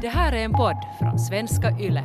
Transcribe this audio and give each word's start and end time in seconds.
Det 0.00 0.08
här 0.08 0.32
är 0.32 0.44
en 0.44 0.52
podd 0.52 0.76
från 0.98 1.18
svenska 1.18 1.70
YLE. 1.70 2.04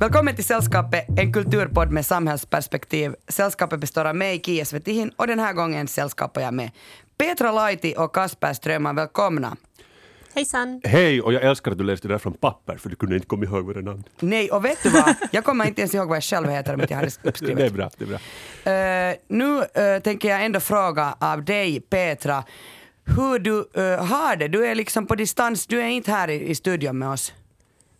Välkommen 0.00 0.34
till 0.34 0.44
Sällskapet, 0.44 1.06
en 1.18 1.32
kulturpodd 1.32 1.90
med 1.90 2.06
samhällsperspektiv. 2.06 3.14
Sällskapet 3.28 3.80
består 3.80 4.04
av 4.04 4.16
mig, 4.16 4.40
Kia 4.44 4.64
Svetihin, 4.64 5.10
och 5.16 5.26
den 5.26 5.38
här 5.38 5.52
gången 5.52 5.88
sällskapar 5.88 6.40
jag 6.40 6.54
med 6.54 6.70
Petra 7.18 7.52
Laiti 7.52 7.94
och 7.98 8.14
Kasper 8.14 8.52
Strömman. 8.52 8.96
Välkomna. 8.96 9.56
Hejsan! 10.34 10.80
Hej, 10.84 11.22
och 11.22 11.32
jag 11.32 11.42
älskar 11.42 11.70
att 11.72 11.78
du 11.78 11.84
läste 11.84 12.08
det 12.08 12.14
där 12.14 12.18
från 12.18 12.32
papper 12.32 12.76
för 12.76 12.88
du 12.90 12.96
kunde 12.96 13.14
inte 13.14 13.26
komma 13.26 13.44
ihåg 13.44 13.64
våra 13.64 13.80
namn. 13.80 14.04
Nej, 14.20 14.50
och 14.50 14.64
vet 14.64 14.82
du 14.82 14.90
vad? 14.90 15.14
Jag 15.30 15.44
kommer 15.44 15.66
inte 15.66 15.80
ens 15.80 15.94
ihåg 15.94 16.08
vad 16.08 16.16
jag 16.16 16.24
själv 16.24 16.48
heter 16.48 16.74
om 16.74 16.80
jag 16.88 16.96
hade 16.96 17.10
uppskrivet. 17.22 17.56
Det 17.58 17.66
är 17.66 17.70
bra, 17.70 17.90
det 17.98 18.04
är 18.04 18.08
bra. 18.08 19.10
Uh, 19.10 19.16
nu 19.28 19.58
uh, 19.58 20.02
tänker 20.02 20.28
jag 20.28 20.44
ändå 20.44 20.60
fråga 20.60 21.16
av 21.18 21.44
dig, 21.44 21.80
Petra, 21.80 22.44
hur 23.04 23.38
du 23.38 23.52
uh, 23.52 24.04
har 24.04 24.36
det. 24.36 24.48
Du 24.48 24.66
är 24.66 24.74
liksom 24.74 25.06
på 25.06 25.14
distans, 25.14 25.66
du 25.66 25.80
är 25.80 25.86
inte 25.88 26.10
här 26.10 26.28
i, 26.30 26.50
i 26.50 26.54
studion 26.54 26.98
med 26.98 27.08
oss. 27.08 27.32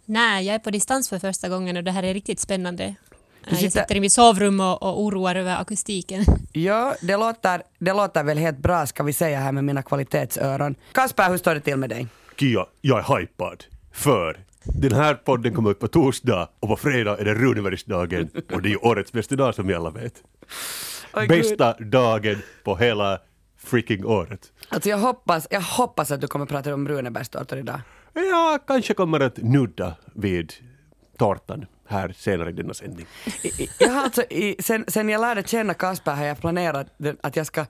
Nej, 0.05 0.47
jag 0.47 0.55
är 0.55 0.59
på 0.59 0.71
distans 0.71 1.09
för 1.09 1.19
första 1.19 1.49
gången 1.49 1.77
och 1.77 1.85
det 1.85 1.91
här 1.91 2.03
är 2.03 2.15
riktigt 2.15 2.41
spännande. 2.41 2.95
Sitter- 3.45 3.63
Jag 3.63 3.73
sitter 3.73 3.97
i 3.97 4.01
mitt 4.01 4.13
sovrum 4.13 4.61
och, 4.61 4.83
och 4.83 5.03
oroar 5.03 5.35
över 5.35 5.57
akustiken. 5.61 6.25
Ja, 6.57 6.95
det 7.01 7.17
låter, 7.17 7.63
det 7.79 7.93
låter 7.93 8.23
väl 8.25 8.39
helt 8.39 8.59
bra 8.59 8.87
ska 8.87 9.03
vi 9.03 9.13
säga 9.13 9.41
här 9.41 9.53
med 9.53 9.65
mina 9.65 9.83
kvalitetsöron. 9.83 10.75
Kasper, 10.93 11.31
hur 11.31 11.39
står 11.39 11.55
det 11.55 11.61
till 11.61 11.77
med 11.77 11.91
dig? 11.91 12.07
Kia, 12.37 12.67
jag 12.81 12.99
är 12.99 13.19
hypad. 13.19 13.65
För 13.93 14.37
den 14.65 14.93
här 14.93 15.15
podden 15.15 15.55
kommer 15.55 15.71
ut 15.71 15.79
på 15.79 15.89
torsdag 15.89 16.49
och 16.61 16.69
på 16.69 16.77
fredag 16.77 17.19
är 17.19 17.25
det 17.25 17.35
Runebergsdagen 17.35 18.31
och 18.53 18.63
det 18.63 18.69
är 18.69 18.71
ju 18.71 18.77
årets 18.77 19.13
bästa 19.13 19.37
dag 19.37 19.55
som 19.55 19.67
vi 19.67 19.75
alla 19.75 19.91
vet. 19.91 20.23
Gud. 21.15 21.29
Bästa 21.29 21.73
dagen 21.73 22.43
på 22.65 22.77
hela 22.77 23.19
freaking 23.59 24.05
året. 24.05 24.53
Alltså 24.69 24.89
jag 24.89 24.99
hoppas, 24.99 25.47
jag 25.51 25.61
hoppas 25.61 26.11
att 26.11 26.21
du 26.21 26.27
kommer 26.27 26.47
prata 26.47 26.75
om 26.75 26.89
Runebergstårtor 26.89 27.59
idag. 27.59 27.81
Jag 28.15 28.67
kanske 28.67 28.95
kommer 28.95 29.21
att 29.21 29.37
nudda 29.37 29.95
vid 30.15 30.53
tårtan 31.19 31.67
här 31.89 32.15
senare 32.17 32.51
i 32.51 32.53
denna 32.53 32.75
sändning. 32.75 33.07
Jag 33.79 33.91
har 33.91 34.03
alltså, 34.03 34.23
i, 34.23 34.57
sen, 34.59 34.85
sen 34.89 35.09
jag 35.09 35.21
lärde 35.21 35.43
känna 35.43 35.75
Kasper 35.75 36.15
har 36.15 36.25
jag 36.25 36.41
planerat 36.41 36.87
att 37.21 37.37
jag 37.37 37.47
ska 37.47 37.67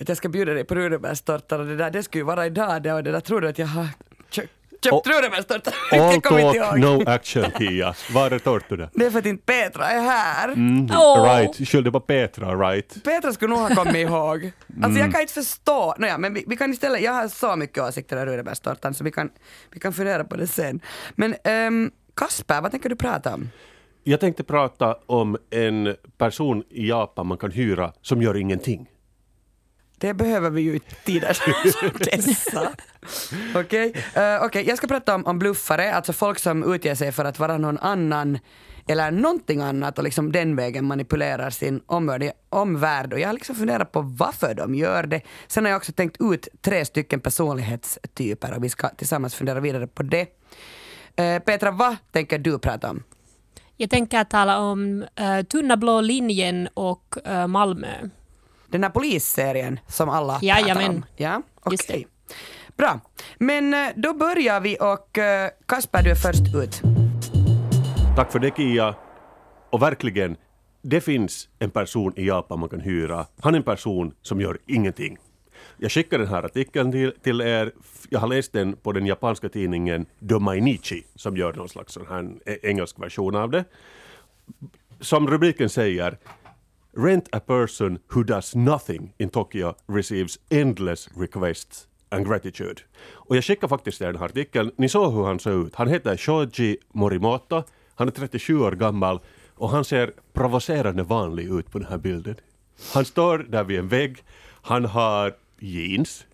att 0.00 0.08
jag 0.08 0.16
ska 0.16 0.28
bjuda 0.28 0.52
dig 0.54 0.64
på 0.64 0.74
Runebergstårtan 0.74 1.60
och 1.60 1.66
det 1.66 1.76
där, 1.76 1.90
det 1.90 2.02
skulle 2.02 2.20
ju 2.20 2.26
vara 2.26 2.46
idag 2.46 2.82
det 2.82 2.92
och 2.92 3.02
det 3.04 3.12
där 3.12 3.20
tror 3.20 3.40
du 3.40 3.48
att 3.48 3.58
jag 3.58 3.66
har 3.66 3.86
köpt, 4.30 4.48
köpt 4.84 5.06
Runebergstårtan? 5.06 5.72
All 5.92 6.20
talk, 6.22 6.54
ihåg. 6.54 6.78
no 6.78 7.08
action 7.10 7.44
Kia. 7.58 7.94
Var 8.14 8.30
är 8.30 8.38
tårtorna? 8.38 8.88
Det 8.94 9.06
är 9.06 9.10
för 9.10 9.18
att 9.18 9.26
inte 9.26 9.44
Petra 9.52 9.86
är 9.88 10.00
här. 10.00 10.48
Mm, 10.48 10.88
Åh. 10.92 11.24
Right, 11.24 11.68
skyllde 11.68 11.90
på 11.92 12.00
Petra, 12.00 12.54
right? 12.70 13.04
Petra 13.04 13.32
skulle 13.32 13.50
nog 13.50 13.58
ha 13.58 13.74
kommit 13.74 13.94
ihåg. 13.96 14.52
Alltså 14.82 14.88
Mm. 14.90 14.96
jag 14.96 15.12
kan 15.12 15.20
inte 15.20 15.32
förstå. 15.34 15.94
Nåja, 15.98 16.18
men 16.18 16.34
vi, 16.34 16.44
vi 16.46 16.56
kan 16.56 16.70
istället, 16.70 17.02
jag 17.02 17.12
har 17.12 17.28
så 17.28 17.56
mycket 17.56 17.82
åsikter 17.84 18.16
om 18.16 18.26
Runebergstårtan 18.26 18.94
så 18.94 19.04
vi 19.04 19.10
kan, 19.10 19.30
vi 19.72 19.80
kan 19.80 19.92
fundera 19.92 20.24
på 20.24 20.36
det 20.36 20.46
sen. 20.46 20.80
Men 21.14 21.34
ehm, 21.44 21.90
Kasper, 22.16 22.60
vad 22.60 22.70
tänker 22.70 22.88
du 22.88 22.96
prata 22.96 23.34
om? 23.34 23.50
Jag 24.04 24.20
tänkte 24.20 24.44
prata 24.44 24.96
om 25.06 25.36
en 25.50 25.96
person 26.18 26.62
i 26.70 26.88
Japan 26.88 27.26
man 27.26 27.38
kan 27.38 27.50
hyra 27.50 27.92
som 28.02 28.22
gör 28.22 28.36
ingenting. 28.36 28.86
Det 30.02 30.14
behöver 30.14 30.50
vi 30.50 30.62
ju 30.62 30.76
i 30.76 30.80
tider 31.04 31.32
som 31.32 31.90
dessa. 31.98 32.72
Okej, 33.54 33.92
eh, 34.14 34.44
okej, 34.44 34.68
jag 34.68 34.78
ska 34.78 34.86
prata 34.86 35.14
om, 35.14 35.26
om 35.26 35.38
bluffare, 35.38 35.94
alltså 35.94 36.12
folk 36.12 36.38
som 36.38 36.74
utger 36.74 36.94
sig 36.94 37.12
för 37.12 37.24
att 37.24 37.38
vara 37.38 37.58
någon 37.58 37.78
annan 37.78 38.38
eller 38.88 39.10
någonting 39.10 39.60
annat 39.60 39.98
och 39.98 40.04
liksom 40.04 40.32
den 40.32 40.56
vägen 40.56 40.84
manipulerar 40.84 41.50
sin 41.50 41.80
omvärld, 41.86 42.32
omvärld. 42.48 43.12
Och 43.12 43.20
jag 43.20 43.28
har 43.28 43.32
liksom 43.32 43.54
funderat 43.56 43.92
på 43.92 44.00
varför 44.00 44.54
de 44.54 44.74
gör 44.74 45.06
det. 45.06 45.20
Sen 45.46 45.64
har 45.64 45.70
jag 45.70 45.76
också 45.76 45.92
tänkt 45.92 46.16
ut 46.20 46.48
tre 46.60 46.84
stycken 46.84 47.20
personlighetstyper 47.20 48.56
och 48.56 48.64
vi 48.64 48.68
ska 48.68 48.88
tillsammans 48.88 49.34
fundera 49.34 49.60
vidare 49.60 49.86
på 49.86 50.02
det. 50.02 50.26
Eh, 51.16 51.38
Petra, 51.38 51.70
vad 51.70 51.96
tänker 52.12 52.38
du 52.38 52.58
prata 52.58 52.90
om? 52.90 53.02
Jag 53.76 53.90
tänker 53.90 54.24
tala 54.24 54.58
om 54.58 55.04
uh, 55.20 55.42
Tunna 55.42 55.76
blå 55.76 56.00
linjen 56.00 56.68
och 56.74 57.14
eh, 57.24 57.46
Malmö. 57.46 58.08
Den 58.72 58.82
här 58.82 58.90
polisserien 58.90 59.80
som 59.86 60.08
alla 60.08 60.32
pratar 60.32 60.46
Jajamän. 60.46 60.90
om. 60.90 61.04
Ja, 61.16 61.42
okej. 61.60 61.72
Just 61.72 61.88
det. 61.88 62.04
Bra. 62.76 63.00
Men 63.38 63.74
eh, 63.74 63.88
då 63.96 64.14
börjar 64.14 64.60
vi 64.60 64.76
och 64.80 65.18
eh, 65.18 65.50
Kasper, 65.66 66.02
du 66.02 66.10
är 66.10 66.14
först 66.14 66.54
ut. 66.54 66.82
Tack 68.16 68.32
för 68.32 68.38
det 68.38 68.56
Kia. 68.56 68.94
Och 69.70 69.82
verkligen, 69.82 70.36
det 70.82 71.00
finns 71.00 71.48
en 71.58 71.70
person 71.70 72.12
i 72.16 72.26
Japan 72.26 72.60
man 72.60 72.68
kan 72.68 72.80
hyra. 72.80 73.26
Han 73.40 73.54
är 73.54 73.58
en 73.58 73.64
person 73.64 74.14
som 74.22 74.40
gör 74.40 74.58
ingenting. 74.66 75.16
Jag 75.76 75.92
skickar 75.92 76.18
den 76.18 76.28
här 76.28 76.42
artikeln 76.42 76.92
till, 76.92 77.12
till 77.22 77.40
er. 77.40 77.72
Jag 78.08 78.20
har 78.20 78.28
läst 78.28 78.52
den 78.52 78.76
på 78.76 78.92
den 78.92 79.06
japanska 79.06 79.48
tidningen 79.48 80.06
Domainichi 80.18 81.04
som 81.14 81.36
gör 81.36 81.52
någon 81.52 81.68
slags 81.68 81.92
sån 81.92 82.06
här 82.08 82.58
engelsk 82.62 82.98
version 82.98 83.36
av 83.36 83.50
det. 83.50 83.64
Som 85.00 85.28
rubriken 85.28 85.68
säger 85.68 86.18
Rent 86.96 87.28
a 87.32 87.40
person 87.40 87.98
who 88.08 88.22
does 88.22 88.54
nothing 88.54 89.14
in 89.18 89.30
Tokyo 89.30 89.74
receives 89.86 90.38
endless 90.50 91.08
requests 91.16 91.86
and 92.10 92.26
gratitude. 92.26 92.82
Och 93.10 93.36
jag 93.36 93.44
skickade 93.44 93.68
faktiskt 93.68 93.98
den 93.98 94.16
här 94.16 94.24
artikeln. 94.24 94.70
Ni 94.76 94.88
såg 94.88 95.12
hur 95.12 95.24
han 95.24 95.38
såg 95.38 95.66
ut. 95.66 95.74
Han 95.74 95.88
heter 95.88 96.16
Shoji 96.16 96.76
Morimoto. 96.92 97.62
Han 97.94 98.08
är 98.08 98.12
37 98.12 98.60
år 98.60 98.72
gammal 98.72 99.20
och 99.54 99.70
han 99.70 99.84
ser 99.84 100.12
provocerande 100.32 101.02
vanlig 101.02 101.44
ut 101.44 101.70
på 101.70 101.78
den 101.78 101.88
här 101.88 101.98
bilden. 101.98 102.34
Han 102.94 103.04
står 103.04 103.38
där 103.38 103.64
vid 103.64 103.78
en 103.78 103.88
vägg. 103.88 104.24
Han 104.62 104.84
har 104.84 105.34
jeans. 105.58 106.26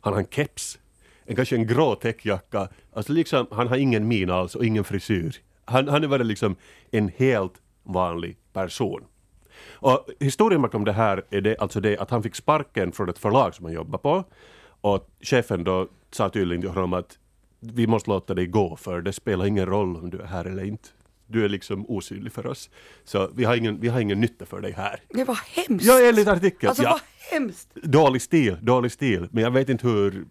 Han 0.00 0.12
har 0.12 0.20
en 0.20 0.28
keps. 0.30 0.78
En, 1.24 1.36
kanske 1.36 1.56
en 1.56 1.66
grå 1.66 1.94
täckjacka. 1.94 2.68
Alltså 2.92 3.12
liksom, 3.12 3.46
han 3.50 3.68
har 3.68 3.76
ingen 3.76 4.08
min 4.08 4.30
alls 4.30 4.54
och 4.54 4.64
ingen 4.64 4.84
frisyr. 4.84 5.36
Han, 5.64 5.88
han 5.88 6.04
är 6.04 6.08
bara 6.08 6.22
liksom 6.22 6.56
en 6.90 7.08
helt 7.16 7.54
vanlig 7.82 8.36
person. 8.52 9.04
Och 9.68 10.08
historien 10.20 10.62
bakom 10.62 10.84
det 10.84 10.92
här 10.92 11.24
är 11.30 11.40
det, 11.40 11.58
alltså 11.58 11.80
det 11.80 11.98
att 11.98 12.10
han 12.10 12.22
fick 12.22 12.34
sparken 12.34 12.92
från 12.92 13.08
ett 13.08 13.18
förlag 13.18 13.54
som 13.54 13.64
han 13.64 13.74
jobbar 13.74 13.98
på. 13.98 14.24
Och 14.80 15.08
chefen 15.20 15.64
då 15.64 15.88
sa 16.10 16.28
tydligen 16.28 16.60
till 16.60 16.70
honom 16.70 16.92
att 16.92 17.18
vi 17.60 17.86
måste 17.86 18.10
låta 18.10 18.34
dig 18.34 18.46
gå 18.46 18.76
för 18.76 19.00
det 19.00 19.12
spelar 19.12 19.46
ingen 19.46 19.66
roll 19.66 19.96
om 19.96 20.10
du 20.10 20.18
är 20.18 20.26
här 20.26 20.44
eller 20.44 20.64
inte. 20.64 20.88
Du 21.26 21.44
är 21.44 21.48
liksom 21.48 21.86
osynlig 21.88 22.32
för 22.32 22.46
oss. 22.46 22.70
Så 23.04 23.30
vi 23.34 23.44
har 23.44 23.56
ingen, 23.56 23.80
vi 23.80 23.88
har 23.88 24.00
ingen 24.00 24.20
nytta 24.20 24.46
för 24.46 24.60
dig 24.60 24.72
här. 24.72 25.00
Det 25.08 25.24
var 25.24 25.38
hemskt. 25.54 25.86
Ja, 25.86 26.08
enligt 26.08 26.28
artikeln. 26.28 26.68
Alltså 26.68 26.82
ja. 26.82 26.90
vad 26.90 27.00
hemskt. 27.30 27.74
Dålig 27.74 28.22
stil, 28.22 28.58
dålig 28.60 28.92
stil. 28.92 29.28
Men 29.30 29.44
jag 29.44 29.50
vet 29.50 29.68
inte 29.68 29.86
hur 29.88 30.24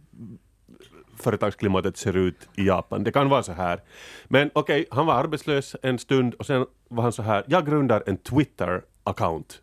företagsklimatet 1.18 1.98
ser 1.98 2.18
ut 2.18 2.50
i 2.56 2.68
Japan. 2.68 3.04
Det 3.04 3.12
kan 3.12 3.30
vara 3.30 3.44
så 3.44 3.52
här. 3.52 3.82
Men 4.28 4.52
okej, 4.54 4.86
han 4.92 5.06
var 5.06 5.14
arbetslös 5.14 5.76
en 5.82 6.00
stund 6.00 6.34
och 6.34 6.46
sen 6.46 6.66
var 6.90 7.04
han 7.04 7.12
så 7.12 7.22
här, 7.22 7.44
jag 7.48 7.66
grundar 7.66 8.04
en 8.06 8.18
account. 9.06 9.62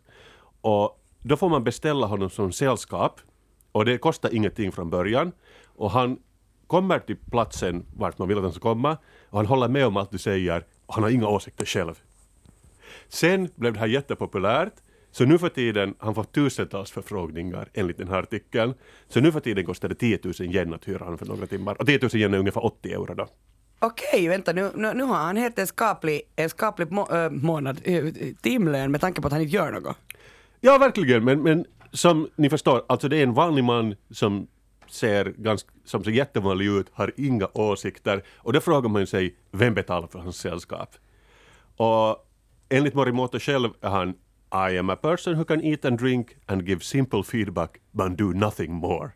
Och 0.61 0.99
då 1.21 1.37
får 1.37 1.49
man 1.49 1.63
beställa 1.63 2.07
honom 2.07 2.29
som 2.29 2.51
sällskap 2.51 3.19
och 3.71 3.85
det 3.85 3.97
kostar 3.97 4.35
ingenting 4.35 4.71
från 4.71 4.89
början. 4.89 5.31
Och 5.65 5.91
han 5.91 6.19
kommer 6.67 6.99
till 6.99 7.17
platsen 7.17 7.85
vart 7.95 8.17
man 8.17 8.27
vill 8.27 8.37
att 8.37 8.43
han 8.43 8.51
ska 8.51 8.61
komma 8.61 8.97
och 9.29 9.37
han 9.37 9.45
håller 9.45 9.67
med 9.67 9.85
om 9.85 9.97
allt 9.97 10.11
du 10.11 10.17
säger 10.17 10.65
och 10.85 10.93
han 10.93 11.03
har 11.03 11.09
inga 11.09 11.27
åsikter 11.27 11.65
själv. 11.65 11.99
Sen 13.07 13.49
blev 13.55 13.73
det 13.73 13.79
här 13.79 13.87
jättepopulärt. 13.87 14.73
Så 15.11 15.25
nu 15.25 15.37
för 15.37 15.49
tiden, 15.49 15.95
han 15.99 16.15
får 16.15 16.23
tusentals 16.23 16.91
förfrågningar 16.91 17.69
enligt 17.73 17.97
den 17.97 18.07
här 18.07 18.19
artikeln. 18.19 18.73
Så 19.07 19.19
nu 19.19 19.31
för 19.31 19.39
tiden 19.39 19.65
kostar 19.65 19.89
det 19.89 19.95
10 19.95 20.19
000 20.23 20.33
yen 20.39 20.73
att 20.73 20.87
hyra 20.87 21.03
honom 21.03 21.17
för 21.17 21.25
några 21.25 21.47
timmar. 21.47 21.75
Och 21.79 21.85
10 21.85 21.99
000 22.01 22.09
yen 22.15 22.33
är 22.33 22.37
ungefär 22.37 22.65
80 22.65 22.91
euro 22.93 23.13
då. 23.13 23.27
Okej, 23.85 24.27
vänta 24.27 24.53
nu, 24.53 24.71
nu, 24.75 24.93
nu 24.93 25.03
har 25.03 25.15
han 25.15 25.37
helt 25.37 25.59
en 25.59 25.67
skaplig, 25.67 26.21
en 26.35 26.49
skaplig 26.49 26.91
må, 26.91 27.07
äh, 27.11 27.29
månad, 27.29 27.81
äh, 27.83 28.13
timlön 28.41 28.91
med 28.91 29.01
tanke 29.01 29.21
på 29.21 29.27
att 29.27 29.33
han 29.33 29.41
inte 29.41 29.55
gör 29.55 29.71
något. 29.71 29.97
Ja, 30.61 30.77
verkligen. 30.77 31.23
Men, 31.23 31.43
men 31.43 31.65
som 31.91 32.29
ni 32.35 32.49
förstår, 32.49 32.85
alltså 32.87 33.09
det 33.09 33.17
är 33.17 33.23
en 33.23 33.33
vanlig 33.33 33.63
man 33.63 33.95
som 34.11 34.47
ser, 34.89 35.33
ganska, 35.37 35.69
som 35.85 36.03
ser 36.03 36.11
jättevanlig 36.11 36.65
ut, 36.65 36.87
har 36.93 37.11
inga 37.17 37.47
åsikter. 37.53 38.23
Och 38.37 38.53
då 38.53 38.61
frågar 38.61 38.89
man 38.89 39.07
sig, 39.07 39.35
vem 39.51 39.73
betalar 39.73 40.07
för 40.07 40.19
hans 40.19 40.37
sällskap? 40.37 40.89
Och 41.77 42.27
enligt 42.69 42.93
Morimoto 42.93 43.39
själv 43.39 43.69
är 43.81 43.89
han 43.89 44.09
I 44.71 44.77
am 44.77 44.89
a 44.89 44.95
person 44.95 45.35
who 45.35 45.43
can 45.45 45.61
eat 45.61 45.85
and 45.85 45.99
drink 45.99 46.27
and 46.45 46.67
give 46.67 46.81
simple 46.81 47.23
feedback 47.23 47.77
but 47.91 48.17
do 48.17 48.33
nothing 48.33 48.73
more. 48.73 49.09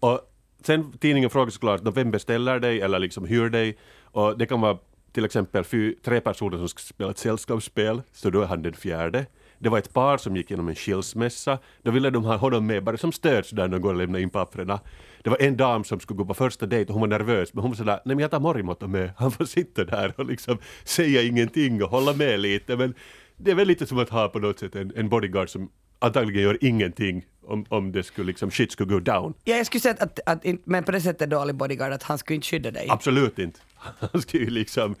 Och 0.00 0.20
sen 0.68 0.92
tidningen 0.98 1.30
frågar 1.30 1.50
såklart 1.50 1.82
"Nå, 1.82 1.90
vem 1.90 2.10
beställer 2.10 2.60
dig 2.60 2.80
eller 2.80 2.98
liksom 2.98 3.24
hyr 3.26 3.48
dig. 3.48 3.76
Och 4.02 4.38
det 4.38 4.46
kan 4.46 4.60
vara 4.60 4.78
till 5.12 5.24
exempel 5.24 5.64
fy, 5.64 5.94
tre 5.94 6.20
personer 6.20 6.58
som 6.58 6.68
ska 6.68 6.80
spela 6.80 7.10
ett 7.10 7.18
sällskapsspel, 7.18 8.02
så 8.12 8.30
då 8.30 8.42
är 8.42 8.46
han 8.46 8.62
den 8.62 8.72
fjärde. 8.74 9.26
Det 9.58 9.68
var 9.68 9.78
ett 9.78 9.92
par 9.92 10.18
som 10.18 10.36
gick 10.36 10.50
igenom 10.50 10.68
en 10.68 10.74
skilsmässa. 10.74 11.58
Då 11.82 11.90
ville 11.90 12.10
de 12.10 12.24
ha 12.24 12.36
honom 12.36 12.66
med 12.66 12.84
bara 12.84 12.96
som 12.96 13.12
stöd 13.12 13.46
sådär 13.46 13.68
någon 13.68 13.80
går 13.80 13.94
och 13.94 13.98
lämnar 13.98 14.18
in 14.18 14.30
papperna. 14.30 14.80
Det 15.22 15.30
var 15.30 15.42
en 15.42 15.56
dam 15.56 15.84
som 15.84 16.00
skulle 16.00 16.18
gå 16.18 16.24
på 16.24 16.34
första 16.34 16.66
dejt 16.66 16.92
och 16.92 17.00
hon 17.00 17.10
var 17.10 17.18
nervös 17.18 17.54
men 17.54 17.62
hon 17.62 17.70
var 17.70 17.76
sådär, 17.76 18.00
nej 18.04 18.16
men 18.16 18.18
jag 18.18 18.30
tar 18.30 18.40
Morimoto 18.40 18.86
med. 18.86 19.10
Han 19.18 19.30
får 19.30 19.44
sitta 19.44 19.84
där 19.84 20.12
och 20.16 20.26
liksom 20.26 20.58
säga 20.84 21.22
ingenting 21.22 21.82
och 21.82 21.90
hålla 21.90 22.12
med 22.12 22.40
lite 22.40 22.76
men 22.76 22.94
det 23.36 23.50
är 23.50 23.54
väl 23.54 23.68
lite 23.68 23.86
som 23.86 23.98
att 23.98 24.10
ha 24.10 24.28
på 24.28 24.38
något 24.38 24.58
sätt 24.58 24.76
en, 24.76 24.92
en 24.96 25.08
bodyguard 25.08 25.48
som 25.48 25.70
antagligen 25.98 26.42
gör 26.42 26.58
ingenting 26.60 27.26
om, 27.42 27.64
om 27.68 27.92
det 27.92 28.02
skulle 28.02 28.26
liksom 28.26 28.50
shit 28.50 28.72
skulle 28.72 28.94
go 28.94 29.00
down. 29.00 29.34
Ja, 29.44 29.56
jag 29.56 29.66
skulle 29.66 29.80
säga 29.80 29.94
att, 29.94 30.20
att, 30.26 30.44
att 30.44 30.44
men 30.64 30.84
på 30.84 30.92
det 30.92 31.00
sättet 31.00 31.30
dålig 31.30 31.54
bodyguard 31.54 31.92
att 31.92 32.02
han 32.02 32.18
skulle 32.18 32.34
inte 32.34 32.46
skydda 32.46 32.70
dig. 32.70 32.86
Absolut 32.90 33.38
inte. 33.38 33.60
Han 34.12 34.22
skulle 34.22 34.44
ju 34.44 34.50
liksom 34.50 34.94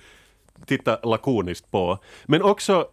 titta 0.66 0.98
lakoniskt 1.02 1.70
på. 1.70 1.98
Men 2.26 2.42
också, 2.42 2.88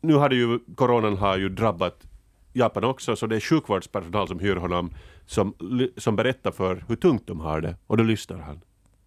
nu 0.00 0.14
har 0.14 0.28
det 0.28 0.36
ju, 0.36 0.58
coronan 0.74 1.16
har 1.16 1.38
ju 1.38 1.48
drabbat 1.48 2.06
Japan 2.52 2.84
också, 2.84 3.16
så 3.16 3.26
det 3.26 3.36
är 3.36 3.40
sjukvårdspersonal 3.40 4.28
som 4.28 4.38
hyr 4.38 4.56
honom 4.56 4.90
som, 5.26 5.54
som 5.96 6.16
berättar 6.16 6.50
för 6.50 6.84
hur 6.88 6.96
tungt 6.96 7.26
de 7.26 7.40
har 7.40 7.60
det, 7.60 7.76
och 7.86 7.96
då 7.96 8.04
lyssnar 8.04 8.38
han. 8.38 8.60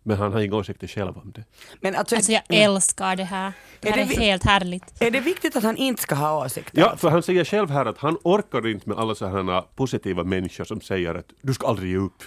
Men 0.04 0.18
han 0.18 0.34
har 0.34 0.40
inga 0.42 0.56
åsikter 0.56 0.88
själv 0.88 1.18
om 1.18 1.32
det. 1.36 1.44
Men 1.80 1.96
alltså, 1.96 2.16
Alltså 2.16 2.32
jag 2.32 2.42
älskar 2.50 3.16
det 3.16 3.24
här. 3.24 3.54
Det 3.80 3.88
Är 3.90 3.92
här 3.94 4.06
det 4.06 4.16
är 4.16 4.20
helt 4.20 4.44
härligt. 4.44 5.02
är 5.02 5.12
det 5.12 5.20
viktigt 5.20 5.56
att 5.56 5.64
han 5.64 5.78
inte 5.78 6.02
ska 6.02 6.16
ha 6.16 6.46
åsikter? 6.46 6.80
Ja, 6.80 6.96
för 6.98 7.10
han 7.10 7.24
säger 7.24 7.46
själv 7.46 7.70
här 7.70 7.86
att 7.86 7.98
han 7.98 8.18
orkar 8.24 8.68
inte 8.68 8.90
med 8.90 8.98
alla 8.98 9.16
sådana 9.16 9.62
positiva 9.62 10.24
människor 10.24 10.64
som 10.64 10.82
säger 10.82 11.16
att 11.16 11.26
du 11.42 11.54
ska 11.54 11.68
aldrig 11.68 11.92
ge 11.92 11.98
upp. 11.98 12.24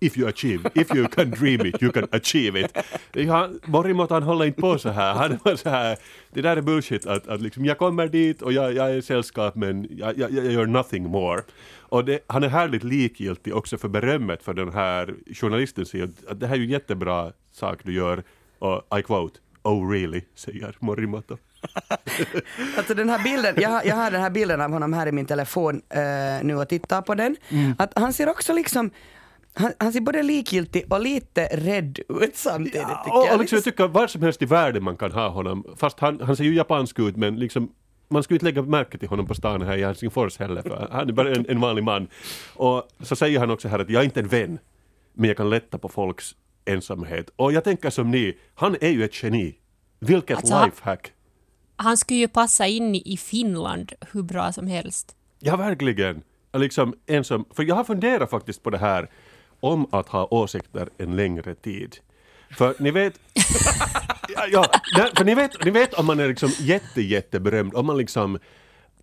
If 0.00 0.18
you 0.18 0.28
achieve, 0.28 0.70
if 0.74 0.94
you 0.94 1.08
can 1.08 1.30
dream 1.30 1.66
it, 1.66 1.82
you 1.82 1.92
can 1.92 2.08
achieve 2.12 2.60
it. 2.60 2.76
Han 3.28 4.22
håller 4.22 4.44
inte 4.44 4.60
på 4.60 4.78
så 4.78 4.88
här. 4.88 5.14
Han 5.14 5.38
var 5.44 5.56
så 5.56 5.68
här, 5.70 5.96
det 6.32 6.42
där 6.42 6.56
är 6.56 6.60
bullshit 6.60 7.06
att, 7.06 7.28
att 7.28 7.40
liksom, 7.40 7.64
jag 7.64 7.78
kommer 7.78 8.08
dit 8.08 8.42
och 8.42 8.52
jag, 8.52 8.72
jag 8.74 8.90
är 8.90 9.00
sällskap 9.00 9.54
men 9.54 9.86
jag, 9.90 10.18
jag, 10.18 10.30
jag 10.32 10.44
gör 10.52 10.66
nothing 10.66 11.02
more. 11.02 11.40
Och 11.78 12.04
det, 12.04 12.18
han 12.26 12.42
är 12.42 12.48
härligt 12.48 12.84
likgiltig 12.84 13.54
också 13.56 13.78
för 13.78 13.88
berömmet 13.88 14.42
för 14.42 14.54
den 14.54 14.72
här 14.72 15.14
journalisten 15.34 15.86
säger 15.86 16.04
att- 16.28 16.40
det 16.40 16.46
här 16.46 16.54
är 16.54 16.58
ju 16.58 16.66
jättebra 16.66 17.32
sak 17.52 17.78
du 17.82 17.92
gör 17.94 18.22
och 18.58 18.98
I 18.98 19.02
quote, 19.02 19.38
oh 19.62 19.90
really, 19.90 20.22
säger 20.34 20.76
Morimoto. 20.80 21.36
Alltså 22.76 22.94
den 22.94 23.08
här 23.08 23.24
bilden, 23.24 23.54
jag, 23.58 23.70
har- 23.70 23.82
jag 23.84 23.96
har 23.96 24.10
den 24.10 24.20
här 24.20 24.30
bilden 24.30 24.60
av 24.60 24.70
honom 24.72 24.92
här 24.92 25.06
i 25.06 25.12
min 25.12 25.26
telefon 25.26 25.82
eh, 25.88 26.00
nu 26.42 26.54
och 26.56 26.68
tittar 26.68 27.02
på 27.02 27.14
den. 27.14 27.36
Mm. 27.48 27.74
Att 27.78 27.92
han 27.98 28.12
ser 28.12 28.28
också 28.28 28.52
liksom, 28.52 28.90
han, 29.60 29.72
han 29.78 29.92
ser 29.92 30.00
både 30.00 30.22
likgiltig 30.22 30.92
och 30.92 31.00
lite 31.00 31.44
rädd 31.46 31.98
ut 32.08 32.36
samtidigt 32.36 32.72
tycker 32.72 33.16
och, 33.16 33.26
jag. 33.26 33.34
och 33.34 33.40
liksom, 33.40 33.56
jag 33.56 33.64
tycker 33.64 33.88
var 33.88 34.06
som 34.06 34.22
helst 34.22 34.42
i 34.42 34.44
världen 34.44 34.84
man 34.84 34.96
kan 34.96 35.12
ha 35.12 35.28
honom, 35.28 35.64
fast 35.76 36.00
han, 36.00 36.20
han 36.20 36.36
ser 36.36 36.44
ju 36.44 36.54
japansk 36.54 36.98
ut 36.98 37.16
men 37.16 37.36
liksom 37.36 37.72
man 38.08 38.22
skulle 38.22 38.36
inte 38.36 38.44
lägga 38.44 38.62
märke 38.62 38.98
till 38.98 39.08
honom 39.08 39.26
på 39.26 39.34
stan 39.34 39.62
här 39.62 39.76
i 39.76 39.84
Helsingfors 39.84 40.38
heller, 40.38 40.62
för 40.62 40.88
han 40.92 41.08
är 41.08 41.12
bara 41.12 41.34
en, 41.34 41.46
en 41.48 41.60
vanlig 41.60 41.84
man. 41.84 42.08
Och 42.54 42.88
så 43.00 43.16
säger 43.16 43.38
han 43.40 43.50
också 43.50 43.68
här 43.68 43.78
att 43.78 43.90
jag 43.90 44.00
är 44.00 44.04
inte 44.04 44.20
en 44.20 44.28
vän, 44.28 44.58
men 45.14 45.28
jag 45.28 45.36
kan 45.36 45.50
lätta 45.50 45.78
på 45.78 45.88
folks 45.88 46.34
ensamhet. 46.64 47.30
Och 47.36 47.52
jag 47.52 47.64
tänker 47.64 47.90
som 47.90 48.10
ni, 48.10 48.38
han 48.54 48.76
är 48.80 48.88
ju 48.88 49.04
ett 49.04 49.22
geni. 49.22 49.58
Vilket 49.98 50.36
Alltså, 50.36 50.64
lifehack! 50.64 51.12
Han 51.76 51.96
skulle 51.96 52.20
ju 52.20 52.28
passa 52.28 52.66
in 52.66 52.94
i 52.94 53.16
Finland 53.16 53.92
hur 54.12 54.22
bra 54.22 54.52
som 54.52 54.66
helst. 54.66 55.16
Ja, 55.38 55.56
verkligen. 55.56 56.22
Liksom 56.52 56.94
en 57.06 57.24
som, 57.24 57.44
för 57.54 57.62
jag 57.62 57.74
har 57.74 57.84
funderat 57.84 58.30
faktiskt 58.30 58.62
på 58.62 58.70
det 58.70 58.78
här 58.78 59.10
om 59.60 59.86
att 59.92 60.08
ha 60.08 60.28
åsikter 60.30 60.88
en 60.98 61.16
längre 61.16 61.54
tid. 61.54 61.96
För 62.50 62.74
ni 62.78 62.90
vet, 62.90 63.20
ja, 64.52 64.66
för 65.16 65.24
ni 65.24 65.34
vet, 65.34 65.64
ni 65.64 65.70
vet 65.70 65.94
om 65.94 66.06
man 66.06 66.20
är 66.20 66.28
liksom 66.28 66.50
jätte, 66.58 67.02
jätteberömd, 67.02 67.74
om 67.74 67.86
man 67.86 67.98
liksom 67.98 68.38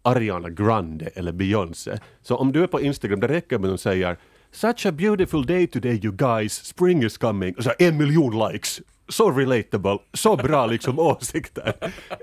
Ariana 0.01 0.49
Grande 0.49 1.05
eller 1.05 1.31
Beyoncé. 1.31 1.97
Så 2.21 2.35
om 2.35 2.51
du 2.51 2.63
är 2.63 2.67
på 2.67 2.81
Instagram, 2.81 3.19
det 3.19 3.27
räcker 3.27 3.59
med 3.59 3.69
att 3.69 3.77
de 3.77 3.81
säger 3.81 4.17
Such 4.51 4.85
a 4.85 4.91
beautiful 4.91 5.45
day 5.45 5.67
today 5.67 5.99
you 6.03 6.13
guys, 6.13 6.53
spring 6.53 7.03
is 7.03 7.17
coming. 7.17 7.55
Och 7.57 7.63
så 7.63 7.71
en 7.79 7.97
miljon 7.97 8.47
likes. 8.47 8.81
Så 9.09 9.31
relatable, 9.31 9.97
så 10.13 10.35
bra 10.35 10.65
liksom 10.65 10.99
åsikter. 11.13 11.73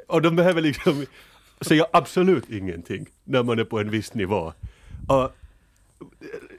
Och 0.07 0.23
de 0.23 0.37
behöver 0.37 0.61
liksom 0.61 1.07
säga 1.61 1.87
absolut 1.93 2.51
ingenting 2.51 3.07
när 3.25 3.43
man 3.43 3.59
är 3.59 3.65
på 3.65 3.81
en 3.81 3.91
viss 3.91 4.15
nivå. 4.15 4.53
Och, 5.09 5.31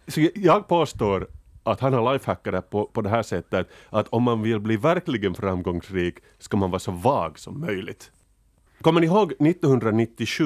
så 0.08 0.28
jag 0.36 0.68
påstår 0.68 1.28
att 1.66 1.80
han 1.80 1.94
har 1.94 2.14
lifehackare 2.14 2.62
på, 2.62 2.86
på 2.86 3.02
det 3.02 3.10
här 3.10 3.24
sättet 3.24 3.68
att 3.90 4.08
om 4.08 4.24
man 4.24 4.42
vill 4.42 4.60
bli 4.60 4.78
verkligen 4.78 5.36
framgångsrik 5.36 6.18
ska 6.40 6.58
man 6.58 6.72
vara 6.72 6.80
så 6.80 6.92
vag 6.92 7.40
som 7.40 7.60
möjligt. 7.60 8.12
Kommer 8.82 9.02
ni 9.02 9.08
ihåg 9.08 9.32
1997 9.32 10.46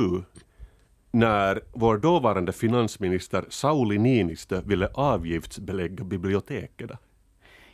när 1.11 1.61
vår 1.73 1.97
dåvarande 1.97 2.51
finansminister 2.51 3.45
Sauli 3.49 3.97
Niinistö 3.97 4.61
ville 4.65 4.87
avgiftsbelägga 4.93 6.03
biblioteken? 6.03 6.89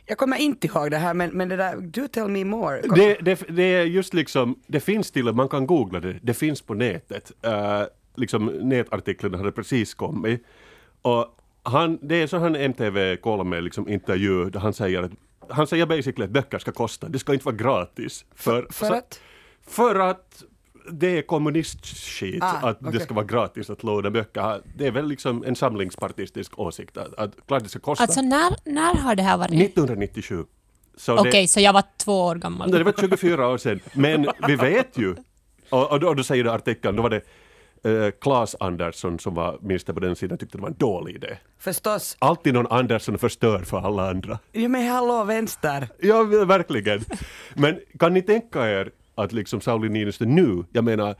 Jag 0.06 0.18
kommer 0.18 0.36
inte 0.36 0.66
ihåg 0.66 0.90
det 0.90 0.96
här 0.96 1.14
men, 1.14 1.30
men 1.30 1.48
det 1.48 1.56
där, 1.56 1.76
do 1.76 2.08
tell 2.08 2.28
me 2.28 2.44
more. 2.44 2.80
Det, 2.80 3.18
det, 3.20 3.44
det 3.48 3.62
är 3.62 3.84
just 3.84 4.14
liksom, 4.14 4.60
det 4.66 4.80
finns 4.80 5.10
till 5.10 5.24
man 5.24 5.48
kan 5.48 5.66
googla 5.66 6.00
det, 6.00 6.18
det 6.22 6.34
finns 6.34 6.62
på 6.62 6.74
nätet. 6.74 7.32
Uh, 7.46 7.82
liksom 8.14 8.46
nätartiklarna 8.46 9.38
hade 9.38 9.52
precis 9.52 9.94
kommit. 9.94 10.44
Och 11.02 11.36
han, 11.70 11.98
det 12.02 12.22
är 12.22 12.26
så 12.26 12.38
han 12.38 12.56
MTV 12.56 13.16
Kolme 13.16 13.60
liksom 13.60 13.88
intervju 13.88 14.50
där 14.50 14.60
han 14.60 14.72
säger 14.72 15.02
att 15.02 15.12
han 15.50 15.66
säger 15.66 15.86
basically 15.86 16.24
att 16.24 16.30
böcker 16.30 16.58
ska 16.58 16.72
kosta, 16.72 17.08
det 17.08 17.18
ska 17.18 17.32
inte 17.32 17.44
vara 17.44 17.56
gratis. 17.56 18.24
För, 18.34 18.66
för 18.70 18.86
så- 18.86 18.94
att? 18.94 19.20
För 19.66 19.94
att 19.94 20.42
det 20.90 21.18
är 21.18 21.22
kommunistskit 21.22 22.42
Ah, 22.42 22.68
att 22.68 22.80
det 22.80 22.88
okej. 22.88 23.00
ska 23.00 23.14
vara 23.14 23.24
gratis 23.24 23.70
att 23.70 23.82
låna 23.82 24.10
böcker. 24.10 24.60
Det 24.76 24.86
är 24.86 24.90
väl 24.90 25.08
liksom 25.08 25.44
en 25.46 25.56
samlingspartistisk 25.56 26.58
åsikt 26.58 26.96
att, 26.96 27.14
att 27.14 27.32
klart 27.46 27.62
det 27.62 27.68
ska 27.68 27.78
kosta. 27.78 28.02
Alltså 28.04 28.20
när, 28.22 28.56
när 28.64 28.94
har 28.94 29.14
det 29.14 29.22
här 29.22 29.38
varit? 29.38 29.50
1997. 29.62 30.44
Så 30.96 31.18
Okej, 31.18 31.42
det, 31.42 31.48
så 31.48 31.60
jag 31.60 31.72
var 31.72 31.82
två 31.96 32.20
år 32.24 32.34
gammal. 32.34 32.70
det 32.70 32.84
var 32.84 32.94
24 33.00 33.48
år 33.48 33.58
sedan. 33.58 33.80
Men 33.92 34.26
vi 34.46 34.56
vet 34.56 34.98
ju, 34.98 35.14
och, 35.70 35.90
och, 35.92 36.00
då, 36.00 36.08
och 36.08 36.16
då 36.16 36.22
säger 36.22 36.44
du 36.44 36.50
artikeln, 36.50 36.96
då 36.96 37.02
var 37.02 37.10
det 37.10 37.20
eh, 37.86 38.10
Claes 38.20 38.56
Andersson 38.60 39.18
som 39.18 39.34
var 39.34 39.58
minister 39.62 39.92
på 39.92 40.00
den 40.00 40.16
sidan 40.16 40.38
tyckte 40.38 40.58
det 40.58 40.62
var 40.62 40.68
en 40.68 40.76
dålig 40.78 41.14
idé. 41.14 41.36
Förstås. 41.58 42.16
Alltid 42.18 42.54
någon 42.54 42.66
Andersson 42.66 43.18
förstör 43.18 43.58
för 43.58 43.78
alla 43.78 44.10
andra. 44.10 44.38
Ja 44.52 44.68
men 44.68 44.88
hallå 44.88 45.24
vänster. 45.24 45.88
Ja, 46.00 46.22
verkligen. 46.24 47.04
Men 47.54 47.80
kan 47.98 48.14
ni 48.14 48.22
tänka 48.22 48.68
er 48.70 48.90
att 49.14 49.32
liksom 49.32 49.60
Sauli 49.60 49.88
Niinistö 49.88 50.24
nu, 50.24 50.64
jag 50.72 50.84
menar 50.84 51.14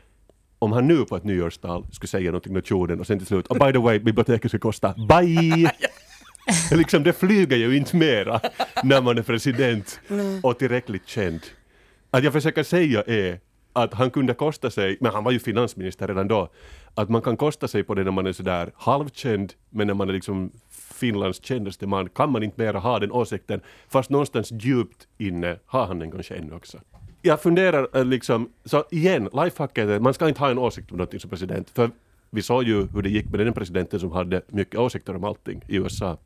om 0.58 0.72
han 0.72 0.88
nu 0.88 1.04
på 1.04 1.16
ett 1.16 1.24
nyårstal 1.24 1.86
skulle 1.92 2.08
säga 2.08 2.30
någonting 2.30 2.52
med 2.52 2.62
nationen 2.62 3.00
och 3.00 3.06
sen 3.06 3.18
till 3.18 3.26
slut, 3.26 3.46
oh, 3.48 3.66
by 3.66 3.72
the 3.72 3.78
way, 3.78 3.98
biblioteket 3.98 4.50
ska 4.50 4.58
kosta, 4.58 4.94
bye! 5.08 5.70
liksom 6.70 7.02
det 7.02 7.12
flyger 7.12 7.56
ju 7.56 7.76
inte 7.76 7.96
mera 7.96 8.40
när 8.82 9.02
man 9.02 9.18
är 9.18 9.22
president 9.22 10.00
och 10.42 10.58
tillräckligt 10.58 11.08
känd. 11.08 11.40
Att 12.10 12.24
jag 12.24 12.32
försöker 12.32 12.62
säga 12.62 13.02
är 13.02 13.40
att 13.76 13.94
han 13.94 14.10
kunde 14.10 14.34
kosta 14.34 14.70
sig, 14.70 14.96
men 15.00 15.12
han 15.12 15.24
var 15.24 15.32
ju 15.32 15.38
finansminister 15.38 16.08
redan 16.08 16.28
då, 16.28 16.48
att 16.94 17.08
man 17.08 17.22
kan 17.22 17.36
kosta 17.36 17.68
sig 17.68 17.82
på 17.82 17.94
det 17.94 18.04
när 18.04 18.10
man 18.10 18.26
är 18.26 18.32
sådär 18.32 18.70
halvkänd, 18.74 19.52
men 19.70 19.86
när 19.86 19.94
man 19.94 20.08
är 20.08 20.12
liksom 20.12 20.50
Finlands 20.70 21.44
kändaste 21.44 21.86
man 21.86 22.08
kan 22.08 22.32
man 22.32 22.42
inte 22.42 22.62
mera 22.62 22.78
ha 22.78 22.98
den 22.98 23.12
åsikten, 23.12 23.60
fast 23.88 24.10
någonstans 24.10 24.52
djupt 24.52 25.08
inne 25.18 25.58
har 25.66 25.86
han 25.86 25.98
den 25.98 26.10
kanske 26.10 26.34
ännu 26.34 26.54
också. 26.54 26.78
Jag 27.22 27.42
funderar 27.42 27.88
eh, 27.92 28.04
liksom, 28.04 28.50
så 28.64 28.84
igen, 28.90 29.28
lifehacket 29.32 29.88
är 29.88 30.00
man 30.00 30.14
ska 30.14 30.28
inte 30.28 30.40
ha 30.40 30.50
en 30.50 30.58
åsikt 30.58 30.90
om 30.90 30.96
någonting 30.96 31.20
som 31.20 31.30
president, 31.30 31.70
för 31.70 31.90
vi 32.30 32.42
såg 32.42 32.64
ju 32.64 32.86
hur 32.86 33.02
det 33.02 33.08
gick 33.08 33.30
med 33.30 33.40
den 33.40 33.52
presidenten 33.52 34.00
som 34.00 34.12
hade 34.12 34.42
mycket 34.48 34.80
åsikter 34.80 35.16
om 35.16 35.24
allting 35.24 35.62
i 35.68 35.76
USA. 35.76 36.16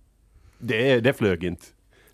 Det, 0.59 1.01
det 1.01 1.13
flög 1.13 1.45
inte. 1.45 1.67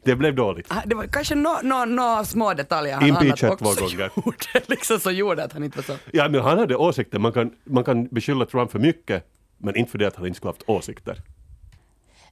Det 0.07 0.17
blev 0.17 0.35
dåligt. 0.35 0.67
Ah, 0.71 0.83
Det 0.87 0.95
var 0.95 1.07
kanske 1.07 1.35
några 1.35 1.63
no, 1.63 1.85
no, 1.85 2.25
små 2.25 2.55
detaljer 2.55 2.95
han 2.95 3.09
Impeachat 3.09 3.43
annat 3.45 3.59
två 3.59 3.67
också 3.69 3.81
gånger. 3.85 4.11
gjorde, 4.17 4.61
liksom 4.67 5.01
så 5.01 5.11
gjorde 5.11 5.45
att 5.45 5.53
han 5.53 5.65
inte 5.65 5.77
var 5.79 5.83
så. 5.85 5.97
Ja, 6.13 6.29
men 6.29 6.41
han 6.41 6.59
hade 6.59 6.77
åsikter. 6.77 7.19
Man 7.19 7.33
kan, 7.33 7.51
man 7.65 7.85
kan 7.85 8.07
beskylla 8.07 8.47
Trump 8.47 8.71
för 8.73 8.79
mycket, 8.79 9.27
men 9.59 9.77
inte 9.77 9.91
för 9.91 9.99
det 9.99 10.07
att 10.07 10.17
han 10.17 10.27
inte 10.27 10.37
skulle 10.37 10.49
haft 10.51 10.63
åsikter. 10.67 11.23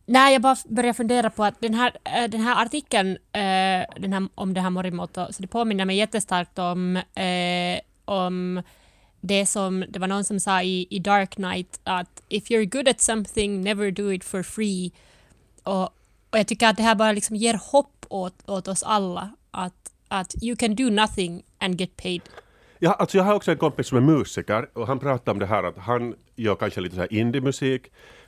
Nej, 0.06 0.32
jag 0.32 0.42
bara 0.42 0.56
börjar 0.68 0.92
fundera 0.92 1.30
på 1.30 1.44
att 1.44 1.60
den 1.60 1.74
här, 1.74 1.92
eh, 2.04 2.30
den 2.30 2.40
här 2.40 2.62
artikeln 2.62 3.10
eh, 3.32 4.00
den 4.00 4.12
här, 4.12 4.28
om 4.34 4.54
det 4.54 4.60
här 4.60 4.70
Morimoto, 4.70 5.32
så 5.32 5.42
det 5.42 5.48
påminner 5.48 5.84
mig 5.84 5.96
jättestarkt 5.96 6.58
om, 6.58 6.96
eh, 6.96 7.80
om 8.04 8.62
det 9.20 9.46
som, 9.46 9.84
det 9.88 9.98
var 9.98 10.06
någon 10.06 10.24
som 10.24 10.40
sa 10.40 10.62
i, 10.62 10.86
i 10.90 10.98
Dark 10.98 11.30
Knight 11.34 11.80
att 11.84 12.22
if 12.28 12.44
you're 12.50 12.64
good 12.64 12.88
at 12.88 13.00
something, 13.00 13.60
never 13.60 13.90
do 13.90 14.12
it 14.12 14.24
for 14.24 14.42
free. 14.42 14.92
Och, 15.62 15.88
och 16.34 16.38
jag 16.38 16.46
tycker 16.46 16.68
att 16.68 16.76
det 16.76 16.82
här 16.82 16.94
bara 16.94 17.12
liksom 17.12 17.36
ger 17.36 17.60
hopp 17.72 18.06
åt, 18.08 18.34
åt 18.46 18.68
oss 18.68 18.82
alla. 18.82 19.30
Att, 19.50 19.92
att 20.08 20.34
you 20.42 20.56
can 20.56 20.74
do 20.74 20.90
nothing 20.90 21.42
and 21.58 21.80
get 21.80 21.96
paid. 21.96 22.22
Ja, 22.78 22.92
alltså 22.92 23.16
jag 23.16 23.24
har 23.24 23.34
också 23.34 23.50
en 23.50 23.56
kompis 23.56 23.86
som 23.86 23.98
är 23.98 24.02
musiker 24.02 24.68
och 24.72 24.86
han 24.86 24.98
pratar 24.98 25.32
om 25.32 25.38
det 25.38 25.46
här 25.46 25.62
att 25.62 25.78
han 25.78 26.14
gör 26.36 26.54
kanske 26.54 26.80
lite 26.80 26.94
så 26.94 27.00
här 27.00 27.12
indie-musik 27.12 27.82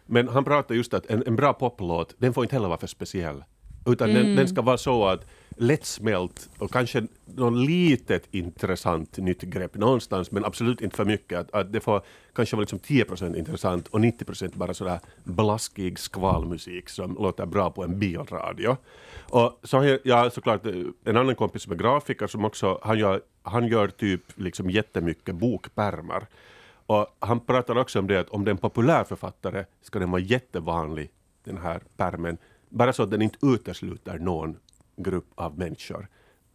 men 0.07 0.29
han 0.29 0.45
pratar 0.45 0.75
just 0.75 0.95
att 0.95 1.07
en, 1.07 1.23
en 1.27 1.37
bra 1.37 1.53
poplåt 1.53 2.15
den 2.19 2.35
får 2.35 2.45
inte 2.45 2.55
heller 2.57 2.69
vara 2.69 2.79
för 2.79 2.87
speciell. 2.87 3.45
Utan 3.87 4.15
den, 4.15 4.37
den 4.37 4.49
ska 4.49 4.63
vara 4.63 4.79
så 4.79 5.05
att 5.07 5.25
lättsmält 5.57 6.51
och 6.59 6.71
kanske 6.71 7.07
något 7.25 7.67
litet 7.67 8.29
intressant 8.31 9.19
nytt 9.19 9.43
grepp 9.43 9.75
någonstans, 9.75 10.31
men 10.31 10.45
absolut 10.45 10.81
inte 10.81 10.97
för 10.97 11.05
mycket. 11.05 11.39
Att, 11.39 11.55
att 11.55 11.73
det 11.73 11.81
får 11.81 12.03
kanske 12.35 12.57
vara 12.57 12.61
liksom 12.61 12.79
10 12.79 13.05
procent 13.05 13.37
intressant 13.37 13.89
och 13.89 14.01
90 14.01 14.25
procent 14.25 14.55
bara 14.55 14.75
sådär 14.75 15.01
blaskig 15.25 15.99
skvalmusik 15.99 16.89
som 16.89 17.15
låter 17.15 17.47
bra 17.47 17.71
på 17.71 17.85
en 17.85 17.99
bilradio. 17.99 18.77
Och 19.31 19.61
så 19.63 19.77
har 19.77 19.85
jag, 19.85 20.01
jag 20.05 20.33
såklart 20.33 20.67
eh, 20.67 20.75
en 21.05 21.17
annan 21.17 21.35
kompis 21.35 21.63
som 21.63 21.73
är 21.73 21.77
grafiker 21.77 22.27
som 22.27 22.45
också, 22.45 22.79
han 22.83 22.99
gör, 22.99 23.21
han 23.43 23.67
gör 23.67 23.89
typ 23.89 24.23
liksom 24.35 24.71
jättemycket 24.71 25.35
bokpärmar. 25.35 26.27
Och 26.87 27.17
han 27.19 27.41
pratar 27.41 27.79
också 27.79 27.99
om 27.99 28.07
det 28.07 28.21
att 28.21 28.29
om 28.29 28.45
det 28.45 28.49
är 28.49 28.53
en 28.53 28.59
populär 28.59 29.05
författare 29.05 29.65
ska 29.83 29.99
den 29.99 30.11
vara 30.11 30.23
jättevanlig, 30.23 31.11
den 31.45 31.59
här 31.59 31.83
pärmen, 31.97 32.39
bara 32.69 32.93
så 32.93 33.03
att 33.03 33.11
den 33.11 33.23
inte 33.23 33.47
utesluter 33.47 34.19
någon 34.19 34.57
grupp 34.97 35.27
av 35.35 35.59
människor. 35.59 36.09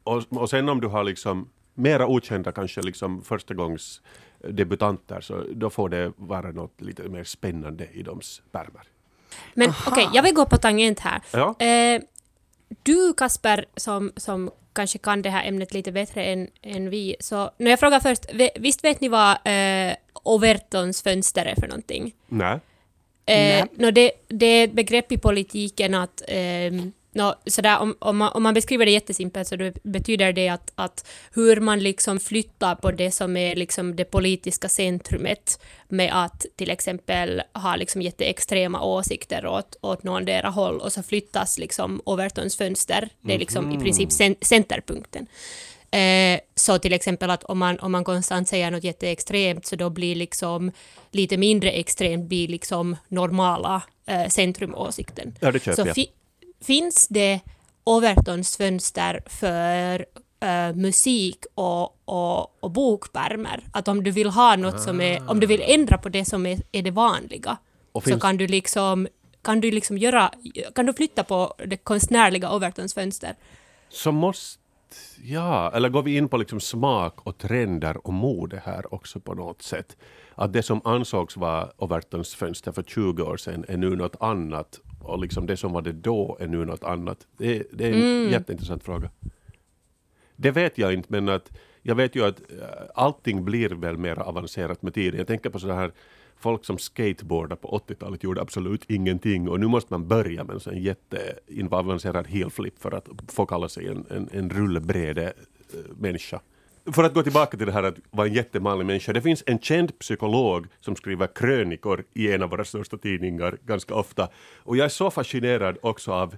Och, 0.03 0.24
och 0.29 0.50
sen 0.50 0.69
om 0.69 0.81
du 0.81 0.88
har 0.88 1.03
liksom 1.03 1.50
mera 1.74 2.07
okända 2.07 2.51
kanske 2.51 2.81
liksom 2.81 3.24
förstagångs 3.24 4.01
debutanter 4.50 5.21
så 5.21 5.43
då 5.53 5.69
får 5.69 5.89
det 5.89 6.13
vara 6.15 6.51
något 6.51 6.81
lite 6.81 7.03
mer 7.03 7.24
spännande 7.24 7.88
i 7.93 8.03
deras 8.03 8.41
pärmar. 8.51 8.83
Men 9.53 9.69
okej, 9.69 9.91
okay, 9.91 10.07
jag 10.13 10.24
vill 10.24 10.33
gå 10.33 10.45
på 10.45 10.57
tangent 10.57 11.00
här. 11.00 11.21
Ja. 11.33 11.65
Eh, 11.65 12.01
du 12.83 13.13
Kasper, 13.13 13.65
som, 13.75 14.12
som 14.15 14.51
kanske 14.74 14.98
kan 14.98 15.21
det 15.21 15.29
här 15.29 15.48
ämnet 15.48 15.74
lite 15.74 15.91
bättre 15.91 16.24
än, 16.24 16.48
än 16.62 16.89
vi, 16.89 17.15
så 17.19 17.51
när 17.57 17.71
jag 17.71 17.79
frågar 17.79 18.00
först, 18.00 18.25
visst 18.55 18.83
vet 18.83 19.01
ni 19.01 19.10
vad 19.10 19.31
eh, 19.31 19.95
Overtons 20.24 21.01
fönster 21.01 21.45
är 21.45 21.55
för 21.55 21.67
någonting? 21.67 22.15
Nej. 22.27 22.60
Eh, 23.25 23.65
no, 23.74 23.91
det, 23.91 24.12
det 24.27 24.45
är 24.45 24.63
ett 24.63 24.74
begrepp 24.74 25.12
i 25.12 25.17
politiken 25.17 25.93
att 25.93 26.21
eh, 26.27 26.71
No, 27.13 27.34
sådär, 27.46 27.80
om, 27.80 27.96
om, 28.00 28.18
man, 28.18 28.32
om 28.34 28.44
man 28.44 28.53
beskriver 28.53 28.86
det 28.86 28.91
jättesimpelt 28.91 29.48
så 29.48 29.56
det 29.56 29.84
betyder 29.84 30.34
det 30.34 30.50
att, 30.50 30.72
att 30.75 31.08
hur 31.34 31.60
man 31.60 31.80
liksom 31.80 32.20
flyttar 32.20 32.75
på 32.75 32.91
det 32.91 33.12
som 33.12 33.38
är 33.38 33.56
liksom 33.56 33.96
det 33.96 34.06
politiska 34.06 34.70
centrumet 34.70 35.62
med 35.88 36.12
att 36.13 36.46
till 36.56 36.70
exempel 36.70 37.41
ha 37.53 37.75
liksom 37.75 38.01
jätteextrema 38.01 38.82
åsikter 38.82 39.46
åt, 39.46 39.75
åt 39.82 40.03
någondera 40.03 40.50
håll 40.50 40.80
och 40.80 40.94
så 40.94 41.03
flyttas 41.03 41.58
liksom 41.58 42.01
Overtons 42.06 42.58
fönster, 42.58 43.10
det 43.22 43.34
är 43.34 43.39
liksom 43.39 43.65
mm. 43.65 43.77
i 43.77 43.84
princip 43.84 44.10
mhm. 44.20 44.36
centerpunkten. 44.41 45.27
Eh, 45.91 46.39
så 46.56 46.80
till 46.80 46.94
exempel 46.94 47.30
att 47.30 47.44
om 47.44 47.58
man, 47.58 47.80
om 47.80 47.91
man 47.91 48.03
konstant 48.03 48.48
säger 48.48 48.72
något 48.72 48.84
jätteextremt 48.84 49.65
så 49.65 49.75
då 49.75 49.89
blir 49.89 50.15
liksom 50.15 50.72
lite 51.12 51.38
mindre 51.38 51.72
extremt 51.72 52.25
blir 52.25 52.48
liksom 52.48 52.96
normala 53.08 53.82
eh, 54.06 54.27
centrumåsikten. 54.27 55.36
Ja, 55.39 55.51
det 55.51 55.60
köper 55.60 55.84
så 55.84 55.88
jag 55.88 55.96
finns 56.62 57.08
det 57.08 57.39
Overtons 57.84 58.58
fönster 58.58 59.24
för 59.25 60.06
uh, 60.46 60.75
musik 60.75 61.46
och, 61.56 62.01
och, 62.06 62.63
och 62.63 62.72
bokpärmer. 62.72 63.63
Att 63.74 63.88
om 63.88 64.03
du 64.03 64.12
vill 64.12 64.30
ha 64.30 64.56
något 64.56 64.75
ah. 64.75 64.77
som 64.77 65.01
är, 65.01 65.30
om 65.30 65.39
du 65.39 65.48
vill 65.48 65.63
ändra 65.65 65.98
på 65.98 66.10
det 66.10 66.25
som 66.25 66.46
är, 66.46 66.62
är 66.72 66.82
det 66.82 66.91
vanliga, 66.91 67.58
och 67.91 68.03
så 68.03 68.10
finns... 68.10 68.22
kan 68.22 68.38
du 68.38 68.48
liksom 68.48 69.08
kan 69.44 69.62
du 69.62 69.72
liksom 69.72 69.98
göra, 69.98 70.32
kan 70.75 70.86
du 70.86 70.94
flytta 70.94 71.24
på 71.24 71.53
det 71.65 71.77
konstnärliga 71.77 72.56
Overtons 72.56 72.94
fönster? 72.94 73.36
Så 73.89 74.12
måste, 74.12 74.60
ja, 75.24 75.72
eller 75.72 75.89
går 75.89 76.03
vi 76.03 76.18
in 76.18 76.30
på 76.30 76.38
liksom 76.38 76.60
smak 76.60 77.27
och 77.27 77.38
trender 77.38 78.08
och 78.08 78.13
mode 78.13 78.62
här 78.65 78.94
också 78.94 79.20
på 79.20 79.34
något 79.34 79.62
sätt? 79.62 79.98
Att 80.36 80.53
det 80.53 80.63
som 80.63 80.82
ansågs 80.84 81.38
vara 81.38 81.70
Overtons 81.77 82.36
fönster 82.36 82.72
för 82.72 82.84
20 82.84 83.24
år 83.24 83.38
sedan 83.38 83.65
är 83.68 83.77
nu 83.77 83.96
något 83.96 84.15
annat 84.20 84.80
och 85.03 85.20
liksom 85.20 85.46
det 85.46 85.58
som 85.58 85.74
var 85.74 85.81
det 85.81 85.91
då 85.91 86.38
är 86.39 86.48
nu 86.48 86.65
något 86.65 86.84
annat? 86.84 87.27
Det, 87.38 87.63
det 87.72 87.88
är 87.88 87.93
en 87.93 88.01
mm. 88.01 88.31
jätteintressant 88.31 88.84
fråga. 88.84 89.10
Det 90.36 90.51
vet 90.51 90.77
jag 90.77 90.93
inte, 90.93 91.08
men 91.12 91.29
att 91.29 91.51
jag 91.81 91.96
vet 91.96 92.15
ju 92.15 92.25
att 92.25 92.39
äh, 92.39 92.67
allting 92.96 93.46
blir 93.46 93.70
väl 93.70 93.98
mer 93.98 94.20
avancerat 94.20 94.81
med 94.81 94.93
tiden. 94.93 95.17
Jag 95.17 95.27
tänker 95.27 95.50
på 95.50 95.60
sådana 95.60 95.79
här 95.79 95.91
folk 96.38 96.65
som 96.65 96.77
skateboardar 96.77 97.55
på 97.55 97.81
80-talet 97.88 98.24
gjorde 98.24 98.41
absolut 98.41 98.89
ingenting 98.89 99.50
och 99.50 99.60
nu 99.60 99.67
måste 99.67 99.93
man 99.93 100.08
börja 100.08 100.43
med 100.43 100.53
en 100.53 100.60
sån 100.60 100.77
jätteavancerad 100.77 102.27
helflip 102.27 102.79
för 102.79 102.91
att 102.91 103.08
få 103.27 103.46
kalla 103.46 103.70
sig 103.70 103.88
en, 103.88 104.05
en, 104.10 104.29
en 104.31 104.50
rullbräde 104.50 105.34
äh, 105.74 105.79
människa 105.98 106.41
för 106.85 107.03
att 107.03 107.13
gå 107.13 107.23
tillbaka 107.23 107.57
till 107.57 107.65
det 107.65 107.71
här 107.71 107.83
att 107.83 107.95
vara 108.11 108.27
en 108.27 108.33
jättemanlig 108.33 108.85
människa. 108.85 109.13
Det 109.13 109.21
finns 109.21 109.43
en 109.45 109.59
känd 109.59 110.00
psykolog 110.00 110.67
som 110.79 110.95
skriver 110.95 111.27
krönikor 111.27 112.03
i 112.13 112.31
en 112.31 112.43
av 112.43 112.50
våra 112.50 112.65
största 112.65 112.97
tidningar 112.97 113.57
ganska 113.65 113.95
ofta. 113.95 114.29
Och 114.57 114.77
jag 114.77 114.85
är 114.85 114.89
så 114.89 115.11
fascinerad 115.11 115.77
också 115.81 116.11
av 116.11 116.38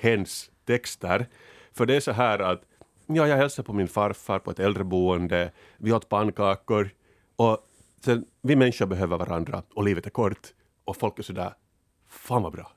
hens 0.00 0.50
texter. 0.66 1.26
För 1.72 1.86
det 1.86 1.96
är 1.96 2.00
så 2.00 2.12
här 2.12 2.38
att 2.38 2.62
ja, 3.06 3.26
jag 3.26 3.36
hälsade 3.36 3.66
på 3.66 3.72
min 3.72 3.88
farfar 3.88 4.38
på 4.38 4.50
ett 4.50 4.58
äldreboende, 4.58 5.50
vi 5.76 5.92
åt 5.92 6.08
pannkakor 6.08 6.90
och 7.36 7.58
sen, 8.04 8.24
vi 8.42 8.56
människor 8.56 8.86
behöver 8.86 9.16
varandra 9.16 9.62
och 9.74 9.84
livet 9.84 10.06
är 10.06 10.10
kort 10.10 10.48
och 10.84 10.96
folk 10.96 11.18
är 11.18 11.22
sådär, 11.22 11.52
fan 12.08 12.42
vad 12.42 12.52
bra, 12.52 12.72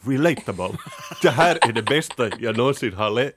relatable. 0.00 0.78
det 1.22 1.30
här 1.30 1.58
är 1.68 1.72
det 1.72 1.82
bästa 1.82 2.30
jag 2.38 2.56
någonsin 2.56 2.92
har 2.92 3.32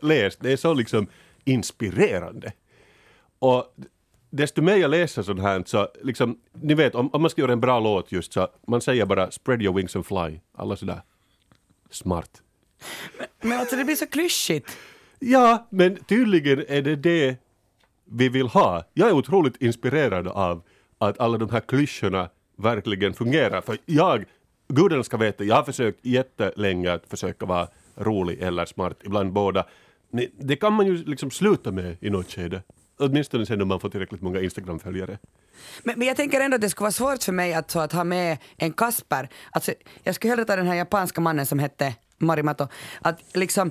läst. 0.00 0.38
Det 0.40 0.52
är 0.52 0.56
så 0.56 0.74
liksom 0.74 1.06
inspirerande. 1.44 2.52
Och 3.38 3.74
desto 4.30 4.62
mer 4.62 4.76
jag 4.76 4.90
läser 4.90 5.22
sånt 5.22 5.40
här 5.40 5.62
så 5.66 5.88
liksom, 6.02 6.38
ni 6.52 6.74
vet 6.74 6.94
om, 6.94 7.10
om 7.12 7.22
man 7.22 7.30
ska 7.30 7.40
göra 7.42 7.52
en 7.52 7.60
bra 7.60 7.80
låt 7.80 8.12
just 8.12 8.32
så 8.32 8.48
man 8.66 8.80
säger 8.80 9.06
bara 9.06 9.30
spread 9.30 9.62
your 9.62 9.76
wings 9.76 9.96
and 9.96 10.06
fly. 10.06 10.40
Alla 10.54 10.76
sådär 10.76 11.02
smart. 11.90 12.42
Men, 13.18 13.26
men 13.50 13.60
alltså 13.60 13.76
det 13.76 13.84
blir 13.84 13.96
så 13.96 14.06
klyschigt. 14.06 14.76
Ja, 15.18 15.66
men 15.70 15.96
tydligen 15.96 16.64
är 16.68 16.82
det 16.82 16.96
det 16.96 17.36
vi 18.04 18.28
vill 18.28 18.48
ha. 18.48 18.84
Jag 18.94 19.08
är 19.08 19.12
otroligt 19.12 19.62
inspirerad 19.62 20.28
av 20.28 20.62
att 20.98 21.20
alla 21.20 21.38
de 21.38 21.50
här 21.50 21.60
klyschorna 21.60 22.28
verkligen 22.56 23.14
fungerar. 23.14 23.60
För 23.60 23.78
jag, 23.86 24.24
gudarna 24.68 25.04
ska 25.04 25.16
veta, 25.16 25.44
jag 25.44 25.56
har 25.56 25.62
försökt 25.62 26.06
jättelänge 26.06 26.92
att 26.92 27.06
försöka 27.06 27.46
vara 27.46 27.68
rolig 27.96 28.42
eller 28.42 28.66
smart, 28.66 28.96
ibland 29.04 29.32
båda. 29.32 29.66
Det 30.38 30.56
kan 30.56 30.72
man 30.72 30.86
ju 30.86 31.04
liksom 31.04 31.30
sluta 31.30 31.72
med 31.72 31.96
i 32.00 32.10
något 32.10 32.30
skede. 32.30 32.62
Åtminstone 32.98 33.46
sen 33.46 33.62
om 33.62 33.68
man 33.68 33.80
får 33.80 33.88
tillräckligt 33.88 34.22
många 34.22 34.40
Instagram-följare. 34.40 35.18
Men, 35.82 35.98
men, 35.98 36.08
jag 36.08 36.16
tänker 36.16 36.40
ändå 36.40 36.54
att 36.54 36.60
det 36.60 36.70
skulle 36.70 36.84
vara 36.84 36.92
svårt 36.92 37.22
för 37.22 37.32
mig 37.32 37.54
att, 37.54 37.70
så 37.70 37.80
att 37.80 37.92
ha 37.92 38.04
med 38.04 38.38
en 38.56 38.72
Kasper. 38.72 39.28
Alltså, 39.50 39.72
jag 40.02 40.14
skulle 40.14 40.32
hellre 40.32 40.44
ta 40.44 40.56
den 40.56 40.66
här 40.66 40.74
japanska 40.74 41.20
mannen 41.20 41.46
som 41.46 41.58
hette 41.58 41.94
Marimato. 42.18 42.68
Att 43.00 43.36
liksom, 43.36 43.70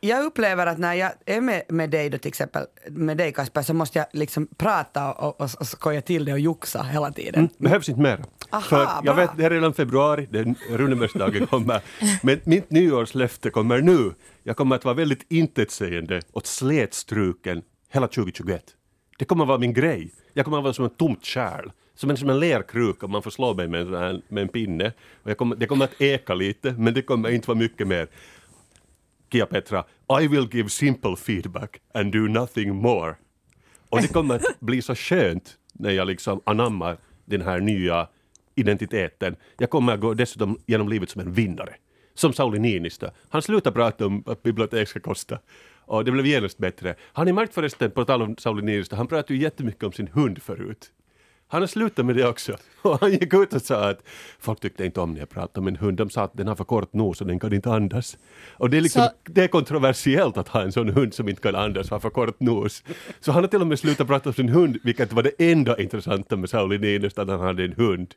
jag 0.00 0.24
upplever 0.24 0.66
att 0.66 0.78
när 0.78 0.94
jag 0.94 1.12
är 1.26 1.40
med, 1.40 1.62
med 1.68 1.90
dig 1.90 2.10
då 2.10 2.18
till 2.18 2.28
exempel, 2.28 2.66
med 2.90 3.16
dig 3.16 3.32
Kasper, 3.32 3.62
så 3.62 3.74
måste 3.74 3.98
jag 3.98 4.06
liksom 4.12 4.48
prata 4.56 5.12
och, 5.12 5.40
och, 5.40 5.50
och 5.60 5.66
skoja 5.66 6.00
till 6.00 6.24
det 6.24 6.32
och 6.32 6.40
joxa 6.40 6.82
hela 6.82 7.12
tiden. 7.12 7.34
Mm, 7.34 7.50
behövs 7.58 7.88
inte 7.88 8.00
mer. 8.00 8.24
Aha, 8.50 8.60
För 8.60 8.78
jag 8.78 9.04
bra. 9.04 9.14
vet, 9.14 9.30
det 9.36 9.44
är 9.44 9.50
redan 9.50 9.74
februari, 9.74 10.28
den 10.30 10.54
kommer. 11.46 11.80
Men 12.22 12.40
mitt 12.44 12.70
nyårslöfte 12.70 13.50
kommer 13.50 13.80
nu. 13.80 14.12
Jag 14.42 14.56
kommer 14.56 14.76
att 14.76 14.84
vara 14.84 14.94
väldigt 14.94 15.26
intetsägande 15.28 16.22
och 16.32 16.46
slätstruken 16.46 17.62
hela 17.92 18.08
2021. 18.08 18.64
Det 19.18 19.24
kommer 19.24 19.44
att 19.44 19.48
vara 19.48 19.58
min 19.58 19.74
grej. 19.74 20.12
Jag 20.32 20.44
kommer 20.44 20.58
att 20.58 20.64
vara 20.64 20.74
som 20.74 20.84
ett 20.84 20.98
tomt 20.98 21.24
kärl. 21.24 21.70
Som 21.94 22.10
en, 22.10 22.16
som 22.16 22.30
en 22.30 22.40
lerkruka, 22.40 23.06
man 23.06 23.22
får 23.22 23.30
slå 23.30 23.54
mig 23.54 23.68
med 23.68 23.94
en, 23.94 24.22
med 24.28 24.42
en 24.42 24.48
pinne. 24.48 24.92
Och 25.22 25.36
kommer, 25.36 25.56
det 25.56 25.66
kommer 25.66 25.84
att 25.84 26.00
eka 26.00 26.34
lite, 26.34 26.72
men 26.72 26.94
det 26.94 27.02
kommer 27.02 27.30
inte 27.30 27.48
vara 27.48 27.58
mycket 27.58 27.86
mer. 27.86 28.08
Kia 29.30 29.46
Petra, 29.46 29.84
I 30.20 30.28
will 30.28 30.48
give 30.52 30.68
simple 30.68 31.16
feedback 31.16 31.80
and 31.94 32.12
do 32.12 32.18
nothing 32.18 32.74
more. 32.74 33.14
Och 33.88 34.02
det 34.02 34.08
kommer 34.08 34.34
att 34.34 34.60
bli 34.60 34.82
så 34.82 34.94
skönt 34.94 35.56
när 35.72 35.90
jag 35.90 36.06
liksom 36.06 36.40
anammar 36.44 36.98
den 37.24 37.42
här 37.42 37.60
nya 37.60 38.08
identiteten. 38.54 39.36
Jag 39.58 39.70
kommer 39.70 39.94
att 39.94 40.00
gå 40.00 40.14
dessutom 40.14 40.58
genom 40.66 40.88
livet 40.88 41.10
som 41.10 41.20
en 41.20 41.32
vinnare. 41.32 41.74
Som 42.14 42.32
Sauli 42.32 42.58
Niinistö. 42.58 43.10
Han 43.28 43.42
slutade 43.42 43.74
prata 43.74 44.06
om 44.06 44.22
att 44.26 44.42
bibliotek 44.42 44.88
ska 44.88 45.00
kosta. 45.00 45.38
Och 45.84 46.04
det 46.04 46.12
blev 46.12 46.26
genast 46.26 46.58
bättre. 46.58 46.94
Har 47.00 47.24
ni 47.24 47.32
märkt 47.32 47.54
förresten, 47.54 47.90
på 47.90 48.04
tal 48.04 48.22
om 48.22 48.36
Sauli 48.36 48.62
Niinistö, 48.62 48.96
han 48.96 49.06
pratade 49.06 49.34
ju 49.34 49.40
jättemycket 49.40 49.84
om 49.84 49.92
sin 49.92 50.08
hund 50.08 50.42
förut. 50.42 50.92
Han 51.50 51.62
har 51.62 51.66
slutat 51.66 52.06
med 52.06 52.16
det 52.16 52.28
också. 52.28 52.56
Och 52.82 53.00
han 53.00 53.12
gick 53.12 53.34
ut 53.34 53.52
och 53.52 53.62
sa 53.62 53.90
att 53.90 54.02
folk 54.38 54.60
tyckte 54.60 54.84
inte 54.84 55.00
om 55.00 55.12
när 55.12 55.20
jag 55.20 55.28
pratade 55.28 55.60
om 55.60 55.68
en 55.68 55.76
hund. 55.76 55.96
De 55.96 56.10
sa 56.10 56.22
att 56.22 56.36
den 56.36 56.48
har 56.48 56.54
för 56.54 56.64
kort 56.64 56.92
nos 56.92 57.20
och 57.20 57.26
den 57.26 57.40
kan 57.40 57.52
inte 57.52 57.70
andas. 57.70 58.16
Och 58.52 58.70
det 58.70 58.76
är, 58.76 58.80
liksom, 58.80 59.02
så... 59.02 59.32
det 59.32 59.44
är 59.44 59.48
kontroversiellt 59.48 60.36
att 60.36 60.48
ha 60.48 60.62
en 60.62 60.72
sån 60.72 60.88
hund 60.88 61.14
som 61.14 61.28
inte 61.28 61.42
kan 61.42 61.54
andas 61.54 61.86
och 61.86 61.92
har 61.92 62.00
för 62.00 62.10
kort 62.10 62.40
nos. 62.40 62.82
Så 63.20 63.32
han 63.32 63.42
har 63.42 63.48
till 63.48 63.60
och 63.60 63.66
med 63.66 63.78
slutat 63.78 64.06
prata 64.06 64.28
om 64.28 64.34
sin 64.34 64.48
hund, 64.48 64.78
vilket 64.84 65.12
var 65.12 65.22
det 65.22 65.32
enda 65.38 65.80
intressanta 65.80 66.36
med 66.36 66.50
Sauli 66.50 66.78
Niinistö, 66.78 67.22
att 67.22 67.28
han 67.28 67.40
hade 67.40 67.64
en 67.64 67.72
hund 67.72 68.14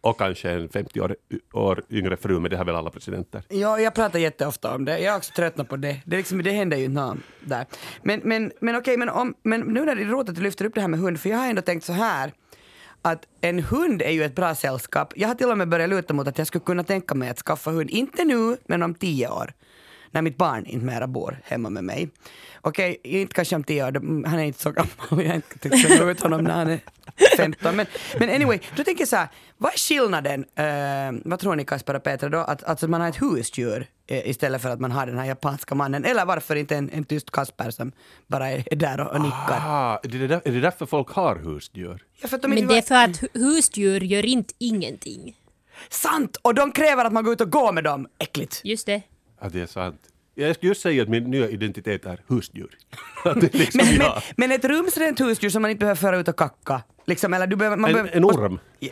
och 0.00 0.18
kanske 0.18 0.50
en 0.50 0.68
50 0.68 1.00
år, 1.00 1.16
år 1.52 1.82
yngre 1.90 2.16
fru, 2.16 2.40
men 2.40 2.50
det 2.50 2.56
har 2.56 2.64
väl 2.64 2.74
alla 2.74 2.90
presidenter. 2.90 3.42
Ja, 3.48 3.80
jag 3.80 3.94
pratar 3.94 4.18
jätteofta 4.18 4.74
om 4.74 4.84
det. 4.84 4.98
Jag 4.98 5.12
har 5.12 5.18
också 5.18 5.32
tröttnat 5.32 5.68
på 5.68 5.76
det. 5.76 6.00
Det, 6.04 6.16
liksom, 6.16 6.42
det 6.42 6.50
händer 6.50 6.76
ju 6.76 6.84
inte 6.84 7.16
där. 7.40 7.66
Men, 8.02 8.20
men, 8.24 8.52
men 8.60 8.76
okej, 8.76 8.96
men, 8.96 9.08
om, 9.08 9.34
men 9.42 9.60
nu 9.60 9.84
när 9.84 9.94
det 9.94 10.02
är 10.02 10.06
roligt 10.06 10.28
att 10.28 10.34
du 10.34 10.42
lyfter 10.42 10.64
upp 10.64 10.74
det 10.74 10.80
här 10.80 10.88
med 10.88 11.00
hund, 11.00 11.20
för 11.20 11.30
jag 11.30 11.38
har 11.38 11.46
ändå 11.46 11.62
tänkt 11.62 11.84
så 11.84 11.92
här 11.92 12.32
att 13.02 13.26
en 13.40 13.58
hund 13.58 14.02
är 14.02 14.10
ju 14.10 14.24
ett 14.24 14.34
bra 14.34 14.54
sällskap. 14.54 15.12
Jag 15.16 15.28
har 15.28 15.34
till 15.34 15.50
och 15.50 15.58
med 15.58 15.68
börjat 15.68 15.90
luta 15.90 16.14
mot 16.14 16.28
att 16.28 16.38
jag 16.38 16.46
skulle 16.46 16.64
kunna 16.64 16.84
tänka 16.84 17.14
mig 17.14 17.28
att 17.28 17.38
skaffa 17.38 17.70
hund, 17.70 17.90
inte 17.90 18.24
nu, 18.24 18.56
men 18.66 18.82
om 18.82 18.94
tio 18.94 19.28
år. 19.28 19.52
när 20.10 20.22
mitt 20.22 20.36
barn 20.36 20.66
inte 20.66 20.86
mera 20.86 21.06
bor 21.06 21.40
hemma 21.44 21.70
med 21.70 21.84
mig. 21.84 22.08
Okej, 22.60 23.00
inte 23.02 23.34
kanske 23.34 23.56
om 23.56 23.64
tio 23.64 23.86
år, 23.86 24.26
han 24.26 24.38
är 24.38 24.44
inte 24.44 24.60
så 24.60 24.70
gammal, 24.70 24.90
jag 25.10 25.26
har 25.28 25.34
inte 25.34 25.58
tyckt 25.58 25.78
slänga 25.86 26.10
ut 26.10 26.20
honom 26.20 26.44
när 26.44 26.54
han 26.54 26.70
är 26.70 26.80
15. 27.36 27.76
Men, 27.76 27.86
men 28.18 28.30
anyway, 28.30 28.58
då 28.76 28.84
tänker 28.84 29.00
jag 29.00 29.08
så 29.08 29.16
här, 29.16 29.28
vad 29.56 29.72
är 29.72 29.78
skillnaden, 29.78 30.40
uh, 30.40 31.20
vad 31.24 31.38
tror 31.38 31.56
ni 31.56 31.64
Kasper 31.64 31.94
och 31.94 32.02
Petra 32.02 32.28
då, 32.28 32.38
att 32.38 32.64
alltså 32.64 32.88
man 32.88 33.00
har 33.00 33.08
ett 33.08 33.22
husdjur 33.22 33.86
istället 34.08 34.62
för 34.62 34.68
att 34.68 34.80
man 34.80 34.92
har 34.92 35.06
den 35.06 35.18
här 35.18 35.26
japanska 35.26 35.74
mannen, 35.74 36.04
eller 36.04 36.24
varför 36.24 36.56
inte 36.56 36.76
en, 36.76 36.90
en 36.90 37.04
tyst 37.04 37.30
Kasper 37.30 37.70
som 37.70 37.92
bara 38.26 38.48
är 38.50 38.76
där 38.76 39.00
och, 39.00 39.12
och 39.12 39.20
nickar? 39.20 39.60
Ah, 39.66 40.00
är, 40.02 40.08
det 40.08 40.26
där, 40.26 40.40
är 40.44 40.52
det 40.52 40.60
därför 40.60 40.86
folk 40.86 41.08
har 41.08 41.36
husdjur? 41.36 42.04
Ja, 42.20 42.28
för 42.28 42.36
att 42.36 42.42
de 42.42 42.48
Men 42.48 42.58
inte 42.58 42.74
det 42.74 42.78
är 42.78 42.82
för 42.82 42.94
att 42.94 43.20
hu- 43.22 43.28
husdjur 43.38 44.00
gör 44.00 44.24
inte 44.26 44.54
ingenting. 44.58 45.36
Sant! 45.88 46.36
Och 46.42 46.54
de 46.54 46.72
kräver 46.72 47.04
att 47.04 47.12
man 47.12 47.24
går 47.24 47.32
ut 47.32 47.40
och 47.40 47.50
går 47.50 47.72
med 47.72 47.84
dem. 47.84 48.08
Äckligt. 48.18 48.60
Just 48.64 48.86
det. 48.86 49.02
Ja, 49.40 49.48
det 49.48 49.60
är 49.60 49.66
sant. 49.66 50.00
Jag 50.34 50.54
skulle 50.56 50.68
just 50.70 50.80
säga 50.82 51.02
att 51.02 51.08
min 51.08 51.24
nya 51.24 51.48
identitet 51.48 52.06
är 52.06 52.20
husdjur. 52.28 52.78
Att 53.24 53.40
det 53.40 53.54
är 53.54 53.58
liksom 53.58 53.80
Men, 53.86 53.98
men, 53.98 54.10
men 54.36 54.52
ett 54.52 54.64
rumsrent 54.64 55.20
husdjur 55.20 55.50
som 55.50 55.62
man 55.62 55.70
inte 55.70 55.78
behöver 55.80 56.00
föra 56.00 56.16
ut 56.18 56.28
och 56.28 56.38
kacka. 56.38 56.82
Liksom, 57.06 57.34
eller 57.34 57.46
du 57.46 57.56
behöver, 57.56 57.76
man 57.76 57.90
En, 57.90 57.94
behöver, 57.94 58.16
en 58.16 58.24
orm. 58.24 58.58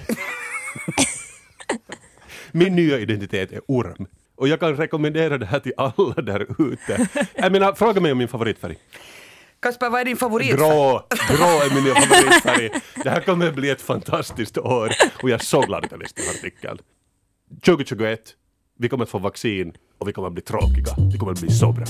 Min 2.52 2.74
nya 2.76 2.98
identitet 2.98 3.52
är 3.52 3.60
orm. 3.68 4.06
Och 4.36 4.48
jag 4.48 4.60
kan 4.60 4.76
rekommendera 4.76 5.38
det 5.38 5.46
här 5.46 5.60
till 5.60 5.72
alla 5.76 6.14
där 6.14 6.46
ute. 6.72 7.08
Jag 7.34 7.52
menar, 7.52 7.74
fråga 7.74 8.00
mig 8.00 8.12
om 8.12 8.18
min 8.18 8.28
favoritfärg. 8.28 8.76
Kasper, 9.60 9.90
vad 9.90 10.00
är 10.00 10.04
din 10.04 10.16
favorit? 10.16 10.56
Grå! 10.56 11.06
Grå 11.28 11.46
är 11.46 11.74
min 11.82 11.94
favoritfärg. 11.94 12.70
Det 13.04 13.10
här 13.10 13.20
kommer 13.20 13.52
bli 13.52 13.70
ett 13.70 13.82
fantastiskt 13.82 14.58
år 14.58 14.90
och 15.22 15.30
jag 15.30 15.40
är 15.40 15.44
så 15.44 15.60
glad 15.60 15.84
att 15.84 15.90
jag 15.90 16.00
läste 16.00 16.22
den 16.22 16.28
här 16.28 16.34
artikeln. 16.36 16.78
2021, 17.64 18.20
vi 18.78 18.88
kommer 18.88 19.04
att 19.04 19.10
få 19.10 19.18
vaccin 19.18 19.72
och 19.98 20.08
vi 20.08 20.12
kommer 20.12 20.28
att 20.28 20.34
bli 20.34 20.42
tråkiga. 20.42 20.94
Det 21.12 21.18
kommer 21.18 21.32
att 21.32 21.40
bli 21.40 21.50
så 21.50 21.72
bra. 21.72 21.84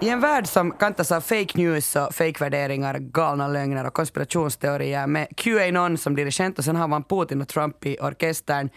I 0.00 0.08
en 0.08 0.20
värld 0.20 0.46
som 0.46 0.70
kantas 0.70 1.12
av 1.12 1.20
fake 1.20 1.58
news 1.58 1.96
och 1.96 2.14
fake-värderingar, 2.14 2.98
galna 2.98 3.48
lögner 3.48 3.86
och 3.86 3.92
konspirationsteorier 3.92 5.06
med 5.06 5.28
Qanon 5.36 5.98
som 5.98 6.16
dirigent 6.16 6.58
och 6.58 6.64
sen 6.64 6.76
har 6.76 6.88
man 6.88 7.04
Putin 7.04 7.42
och 7.42 7.48
Trump 7.48 7.86
i 7.86 7.96
orkestern. 8.00 8.70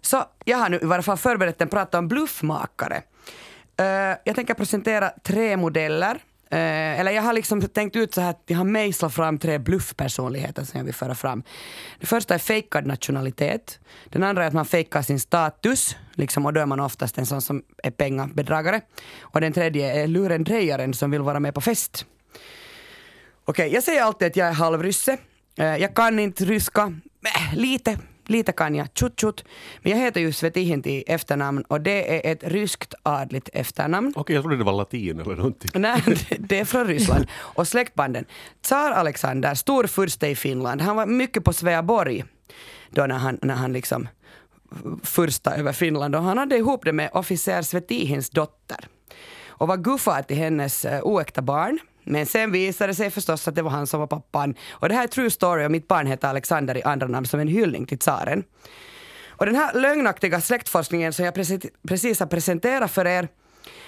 Så 0.00 0.24
jag 0.44 0.58
har 0.58 0.68
nu 0.68 0.78
i 0.82 0.86
varje 0.86 1.02
fall 1.02 1.16
förberett 1.16 1.60
en 1.60 1.68
prat 1.68 1.94
om 1.94 2.08
bluffmakare. 2.08 3.02
Uh, 3.80 4.16
jag 4.24 4.36
tänker 4.36 4.54
presentera 4.54 5.12
tre 5.22 5.56
modeller. 5.56 6.14
Uh, 6.52 7.00
eller 7.00 7.12
jag 7.12 7.22
har 7.22 7.32
liksom 7.32 7.60
tänkt 7.62 7.96
ut 7.96 8.14
så 8.14 8.20
här 8.20 8.30
att 8.30 8.42
jag 8.46 8.58
har 8.58 8.64
mejslat 8.64 9.14
fram 9.14 9.38
tre 9.38 9.58
bluffpersonligheter 9.58 10.64
som 10.64 10.78
jag 10.78 10.84
vill 10.84 10.94
föra 10.94 11.14
fram. 11.14 11.42
Det 12.00 12.06
första 12.06 12.34
är 12.34 12.38
fejkad 12.38 12.86
nationalitet. 12.86 13.80
Den 14.08 14.22
andra 14.22 14.42
är 14.44 14.48
att 14.48 14.54
man 14.54 14.64
fejkar 14.66 15.02
sin 15.02 15.20
status, 15.20 15.96
liksom, 16.12 16.46
och 16.46 16.52
då 16.52 16.60
är 16.60 16.66
man 16.66 16.80
oftast 16.80 17.18
en 17.18 17.26
sån 17.26 17.42
som 17.42 17.62
är 17.82 17.90
pengabedragare. 17.90 18.80
Och 19.20 19.40
den 19.40 19.52
tredje 19.52 20.02
är 20.02 20.06
lurendrejaren 20.06 20.94
som 20.94 21.10
vill 21.10 21.22
vara 21.22 21.40
med 21.40 21.54
på 21.54 21.60
fest. 21.60 22.06
Okej, 23.44 23.72
jag 23.74 23.82
säger 23.82 24.02
alltid 24.02 24.28
att 24.28 24.36
jag 24.36 24.48
är 24.48 24.52
halvrysse. 24.52 25.18
Uh, 25.60 25.76
Jag 25.76 25.94
kan 25.94 26.18
inte 26.18 26.44
ryska. 26.44 26.92
Äh, 27.24 27.54
lite, 27.58 27.98
lite 28.30 28.52
kan 28.52 28.74
jag. 28.74 28.88
Tjut 28.94 29.20
tjut. 29.20 29.44
Men 29.82 29.92
jag 29.92 29.98
heter 29.98 30.20
ju 30.20 30.32
Svetihin 30.32 30.82
till 30.82 31.04
efternamn 31.06 31.62
och 31.68 31.80
det 31.80 32.26
är 32.28 32.32
ett 32.32 32.44
ryskt 32.44 32.94
adligt 33.02 33.48
efternamn. 33.52 34.12
Okej, 34.16 34.34
jag 34.34 34.42
trodde 34.42 34.56
det 34.56 34.64
var 34.64 34.72
latin 34.72 35.20
eller 35.20 35.36
någonting. 35.36 35.70
Nej, 35.74 36.02
det- 36.38 36.58
är 36.60 36.64
från 36.64 36.86
Ryssland. 36.86 37.26
Och 37.34 37.68
släktbanden. 37.68 38.24
Tsar 38.62 38.90
Alexander, 38.90 39.54
stor 39.54 39.86
furste 39.86 40.26
i 40.28 40.34
Finland, 40.36 40.80
han 40.80 40.96
var 40.96 41.06
mycket 41.06 41.44
på 41.44 41.52
Sveaborg 41.52 42.24
då 42.90 43.06
när 43.06 43.18
han, 43.18 43.38
när 43.42 43.54
han 43.54 43.72
liksom 43.72 44.08
fursta 45.02 45.54
över 45.56 45.72
Finland 45.72 46.14
och 46.16 46.22
han 46.22 46.38
hade 46.38 46.56
ihop 46.56 46.84
det 46.84 46.92
med 46.92 47.10
officer 47.12 47.62
Svetihins 47.62 48.30
dotter 48.30 48.78
och 49.48 49.68
var 49.68 49.76
gudfar 49.76 50.22
till 50.22 50.36
hennes 50.36 50.84
uh, 50.84 51.00
oäkta 51.02 51.42
barn. 51.42 51.78
Men 52.04 52.26
sen 52.26 52.52
visade 52.52 52.90
det 52.90 52.94
sig 52.94 53.10
förstås 53.10 53.48
att 53.48 53.54
det 53.54 53.62
var 53.62 53.70
han 53.70 53.86
som 53.86 54.00
var 54.00 54.06
pappan. 54.06 54.54
Och 54.70 54.88
det 54.88 54.94
här 54.94 55.02
är 55.02 55.08
true 55.08 55.30
story 55.30 55.66
och 55.66 55.70
mitt 55.70 55.88
barn 55.88 56.06
heter 56.06 56.28
Alexander 56.28 56.76
i 56.76 56.82
andra 56.82 57.06
namn 57.06 57.26
som 57.26 57.40
en 57.40 57.48
hyllning 57.48 57.86
till 57.86 57.98
tsaren. 57.98 58.44
Och 59.28 59.46
den 59.46 59.54
här 59.54 59.74
lögnaktiga 59.74 60.40
släktforskningen 60.40 61.12
som 61.12 61.24
jag 61.24 61.34
precis, 61.88 62.20
har 62.20 62.26
presenterat 62.26 62.90
för 62.90 63.06
er 63.06 63.28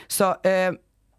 så 0.07 0.25
eh, 0.31 0.73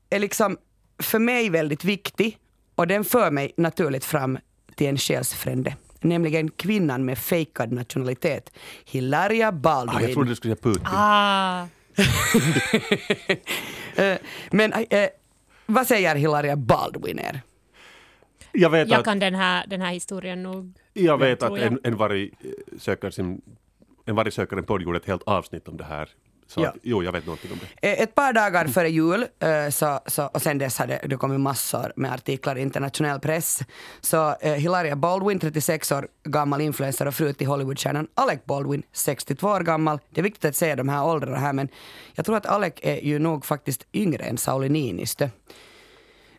är 0.10 0.20
liksom 0.20 0.58
för 1.00 1.20
mig 1.20 1.50
väldigt 1.50 1.84
viktig 1.84 2.38
och 2.76 2.88
den 2.88 3.04
för 3.04 3.32
mig 3.32 3.54
naturligt 3.58 4.06
fram 4.06 4.38
till 4.76 4.88
en 4.88 4.98
själsfrände. 4.98 5.76
Nämligen 6.02 6.52
kvinnan 6.52 7.06
med 7.06 7.18
fejkad 7.18 7.72
nationalitet, 7.72 8.52
Hilaria 8.86 9.52
Baldwin. 9.52 9.98
Ah, 9.98 10.02
jag 10.02 10.14
trodde 10.14 10.30
du 10.30 10.36
skulle 10.36 10.56
säga 10.56 10.74
Putin. 10.74 10.86
Ah. 10.86 11.66
Eh, 13.96 14.18
men 14.52 14.74
eh, 14.74 15.08
vad 15.66 15.88
säger 15.88 16.16
Hilaria 16.16 16.56
Baldwin 16.56 17.20
er? 17.20 17.42
Jag 18.52 18.70
vet 18.70 18.90
Jag 18.90 19.00
att, 19.00 19.06
kan 19.06 19.20
den 19.20 19.36
här, 19.36 19.68
den 19.68 19.82
här 19.82 19.92
historien 19.92 20.44
nog. 20.44 20.74
jag 20.94 21.18
vet 21.18 21.44
att 21.44 21.60
jag. 21.60 21.68
en, 21.68 21.80
en 21.84 21.98
varg 21.98 22.32
söker 22.80 23.10
sin 23.10 23.42
en 24.06 24.16
vargsökare 24.16 24.64
podd 24.64 24.82
gjorde 24.82 24.98
ett 24.98 25.06
helt 25.06 25.24
avsnitt 25.24 25.68
om 25.68 25.78
det 25.78 25.84
här. 25.84 26.10
Så 26.54 26.62
Ja. 26.62 26.70
att, 26.70 26.76
jo, 26.84 27.04
jag 27.04 27.12
vet 27.12 27.26
någonting 27.26 27.52
om 27.52 27.60
det. 27.82 27.88
Eh, 27.94 28.02
Ett 28.02 28.16
par 28.16 28.34
dagar 28.34 28.68
före 28.68 28.90
jul, 28.90 29.26
eh, 29.40 29.70
så, 29.70 30.00
så, 30.06 30.26
och 30.26 30.42
sen 30.42 30.58
dess 30.58 30.78
hade 30.78 31.00
det 31.06 31.16
kommit 31.18 31.40
massor 31.40 31.94
med 31.96 32.14
artiklar 32.14 32.56
i 32.58 32.62
internationell 32.62 33.20
press. 33.20 33.60
Så 34.02 34.36
eh, 34.42 34.54
Hilaria 34.54 34.96
Baldwin, 34.96 35.40
36 35.40 35.92
år 35.92 36.08
gammal 36.24 36.62
influencer 36.62 37.06
och 37.08 37.16
fru 37.16 37.34
till 37.34 37.48
Hollywoodstjärnan 37.48 38.08
Alec 38.16 38.40
Baldwin, 38.46 38.84
62 38.92 39.48
år 39.48 39.60
gammal. 39.60 40.00
Det 40.10 40.22
är 40.22 40.24
viktigt 40.24 40.46
att 40.46 40.56
säga 40.56 40.76
de 40.76 40.90
här 40.90 41.06
åldrarna 41.06 41.38
här, 41.38 41.54
men 41.54 41.68
jag 42.16 42.26
tror 42.26 42.38
att 42.38 42.46
Alec 42.46 42.74
är 42.82 43.02
ju 43.06 43.20
nog 43.20 43.46
faktiskt 43.46 43.86
yngre 43.94 44.24
än 44.24 44.38
Sauli 44.38 44.70
Niinistö. 44.70 45.30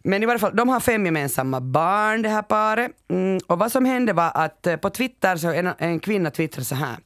Men 0.07 0.23
i 0.23 0.27
varje 0.27 0.39
fall, 0.39 0.57
de 0.57 0.69
har 0.69 0.81
fem 0.81 1.07
gemensamma 1.07 1.61
barn 1.61 2.23
det 2.23 2.29
här 2.29 2.43
paret. 2.43 2.93
Mm, 3.09 3.41
och 3.47 3.59
vad 3.59 3.73
som 3.73 3.85
hände 3.85 4.13
var 4.13 4.33
att 4.35 4.67
eh, 4.67 4.77
på 4.77 4.91
Twitter 4.91 5.37
så 5.37 5.53
en, 5.53 5.71
en 5.79 6.01
kvinna 6.01 6.31
twittrade 6.31 6.65
så 6.65 6.75
här. 6.75 6.97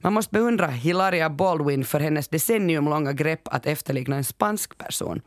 Man 0.00 0.12
måste 0.12 0.32
beundra 0.32 0.66
Hilaria 0.66 1.30
Baldwin 1.30 1.84
för 1.84 2.00
hennes 2.00 2.28
decenniumlånga 2.28 3.12
grepp 3.12 3.40
att 3.44 3.66
efterlikna 3.66 4.16
en 4.16 4.24
spansk 4.24 4.78
person. 4.78 5.20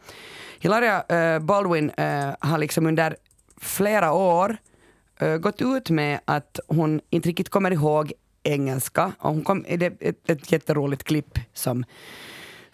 Hilaria 0.60 1.04
eh, 1.10 1.40
Baldwin 1.40 1.90
eh, 1.90 2.30
har 2.40 2.58
liksom 2.58 2.86
under 2.86 3.16
flera 3.62 4.14
år 4.14 4.58
eh, 5.20 5.38
gått 5.38 5.62
ut 5.62 5.90
med 5.90 6.20
att 6.26 6.60
hon 6.68 7.02
inte 7.10 7.30
riktigt 7.30 7.50
kommer 7.50 7.72
ihåg 7.72 8.14
engelska. 8.44 9.12
Och 9.20 9.30
hon 9.30 9.44
kom, 9.44 9.66
det 9.78 9.86
är 9.86 9.94
ett, 10.00 10.30
ett 10.30 10.52
jätteroligt 10.52 11.04
klipp 11.04 11.40
som 11.54 11.86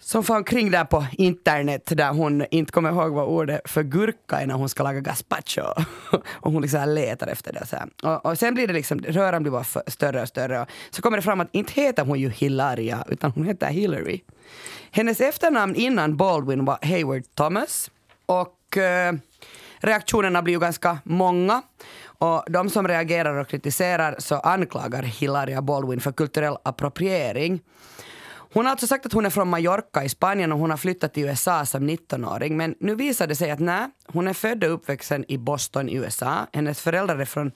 som 0.00 0.24
far 0.24 0.36
omkring 0.36 0.70
där 0.70 0.84
på 0.84 1.06
internet 1.12 1.82
där 1.86 2.12
hon 2.12 2.46
inte 2.50 2.72
kommer 2.72 2.90
ihåg 2.90 3.12
vad 3.12 3.26
ordet 3.26 3.60
för 3.70 3.82
gurka 3.82 4.40
är 4.40 4.46
när 4.46 4.54
hon 4.54 4.68
ska 4.68 4.82
laga 4.82 5.00
gazpacho. 5.00 5.62
och 6.30 6.52
hon 6.52 6.62
liksom 6.62 6.88
letar 6.88 7.26
efter 7.26 7.52
det. 7.52 7.66
Så 7.66 7.76
här. 7.76 7.88
Och, 8.02 8.26
och 8.26 8.38
sen 8.38 8.54
blir 8.54 8.66
det 8.66 8.72
liksom, 8.72 8.98
röran 8.98 9.42
blir 9.42 9.52
bara 9.52 9.64
för, 9.64 9.82
större 9.86 10.22
och 10.22 10.28
större. 10.28 10.60
Och 10.60 10.68
så 10.90 11.02
kommer 11.02 11.16
det 11.16 11.22
fram 11.22 11.40
att 11.40 11.48
inte 11.52 11.72
heter 11.72 12.04
hon 12.04 12.20
ju 12.20 12.30
Hilaria 12.30 13.04
utan 13.08 13.30
hon 13.30 13.44
heter 13.44 13.66
Hillary. 13.66 14.20
Hennes 14.90 15.20
efternamn 15.20 15.74
innan 15.74 16.16
Baldwin 16.16 16.64
var 16.64 16.78
Hayward 16.82 17.22
Thomas. 17.34 17.90
Och 18.26 18.76
eh, 18.76 19.14
reaktionerna 19.78 20.42
blir 20.42 20.54
ju 20.54 20.60
ganska 20.60 20.98
många. 21.04 21.62
Och 22.18 22.44
de 22.48 22.70
som 22.70 22.88
reagerar 22.88 23.34
och 23.34 23.48
kritiserar 23.48 24.16
så 24.18 24.34
anklagar 24.34 25.02
Hilaria 25.02 25.62
Baldwin 25.62 26.00
för 26.00 26.12
kulturell 26.12 26.56
appropriering. 26.62 27.60
Hon 28.52 28.64
har 28.64 28.70
alltså 28.70 28.86
sagt 28.86 29.06
att 29.06 29.12
hon 29.12 29.26
är 29.26 29.30
från 29.30 29.48
Mallorca 29.48 30.04
i 30.04 30.08
Spanien 30.08 30.52
och 30.52 30.58
hon 30.58 30.70
har 30.70 30.76
flyttat 30.76 31.14
till 31.14 31.24
USA 31.24 31.66
som 31.66 31.90
19-åring. 31.90 32.56
Men 32.56 32.74
nu 32.80 32.94
visar 32.94 33.26
det 33.26 33.36
sig 33.36 33.50
att 33.50 33.58
nej, 33.58 33.86
hon 34.06 34.28
är 34.28 34.32
född 34.32 34.64
och 34.64 34.74
uppvuxen 34.74 35.24
i 35.28 35.38
Boston 35.38 35.88
i 35.88 35.94
USA. 35.94 36.46
Hennes 36.52 36.80
föräldrar 36.80 37.18
är 37.18 37.24
från 37.24 37.52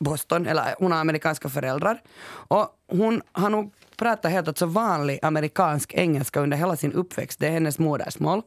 Boston, 0.00 0.46
eller 0.46 0.74
hon 0.78 0.92
har 0.92 0.98
amerikanska 0.98 1.48
föräldrar. 1.48 2.02
Och 2.26 2.68
hon 2.88 3.22
har 3.32 3.50
nog 3.50 3.72
pratat 3.96 4.30
helt 4.30 4.48
alltså 4.48 4.66
vanlig 4.66 5.18
amerikansk 5.22 5.94
engelska 5.94 6.40
under 6.40 6.56
hela 6.56 6.76
sin 6.76 6.92
uppväxt. 6.92 7.40
Det 7.40 7.46
är 7.46 7.50
hennes 7.50 7.78
modersmål. 7.78 8.42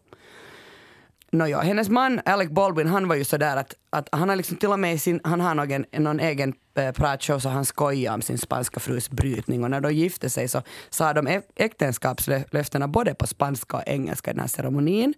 Nåja, 1.32 1.60
hennes 1.60 1.89
man 1.89 2.22
Alec 2.26 2.50
Baldwin 2.50 2.88
han 2.88 3.08
var 3.08 3.15
ju 3.15 3.24
sådär 3.24 3.58
att, 3.58 3.74
att 3.89 4.10
han 4.12 4.30
har 4.30 4.36
liksom 4.36 4.58
till 4.58 4.70
och 4.70 4.80
med 4.80 5.02
sin, 5.02 5.20
han 5.24 5.42
har 5.42 5.56
någon, 5.56 5.86
någon 5.92 6.20
egen 6.20 6.54
eh, 6.76 6.92
pratshow 6.92 7.39
så 7.39 7.50
han 7.50 7.65
skojar 7.65 8.13
om 8.13 8.22
sin 8.22 8.38
spanska 8.38 8.80
frus 8.80 9.10
brytning 9.10 9.63
och 9.63 9.70
när 9.70 9.82
de 9.82 9.94
gifte 9.94 10.30
sig 10.30 10.48
så 10.48 10.62
sa 10.89 11.13
de 11.13 11.42
äktenskapslöftena 11.56 12.88
både 12.88 13.13
på 13.13 13.28
spanska 13.28 13.78
och 13.78 13.84
engelska 13.86 14.32
i 14.32 14.34
den 14.34 14.42
här 14.42 14.48
ceremonin. 14.48 15.13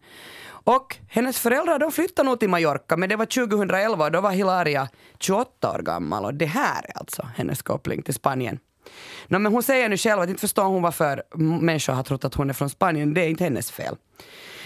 Och 0.64 0.98
hennes 1.08 1.40
föräldrar 1.40 1.80
de 1.80 1.92
flyttade 1.92 2.30
nog 2.30 2.40
till 2.40 2.50
Mallorca 2.50 2.98
men 2.98 3.10
det 3.10 3.16
var 3.16 3.26
2011 3.26 4.06
och 4.06 4.12
då 4.12 4.22
var 4.22 4.32
Hilaria 4.32 4.90
28 5.20 5.72
år 5.72 5.82
gammal 5.82 6.26
och 6.26 6.34
det 6.34 6.46
här 6.46 6.86
är 6.88 6.98
alltså 6.98 7.28
hennes 7.36 7.62
koppling 7.62 8.02
till 8.02 8.14
Spanien. 8.14 8.60
No, 9.28 9.40
men 9.40 9.52
hon 9.52 9.64
säger 9.64 9.90
nu 9.90 9.98
själv 9.98 10.22
att 10.22 10.30
inte 10.30 10.42
förstår 10.42 10.64
hon 10.64 10.82
varför 10.82 11.24
människor 11.38 11.94
har 11.94 12.04
trott 12.04 12.26
att 12.26 12.36
hon 12.36 12.50
är 12.50 12.54
från 12.54 12.70
Spanien. 12.70 13.14
Det 13.14 13.22
är 13.22 13.30
inte 13.30 13.44
hennes 13.44 13.72
fel. 13.72 13.96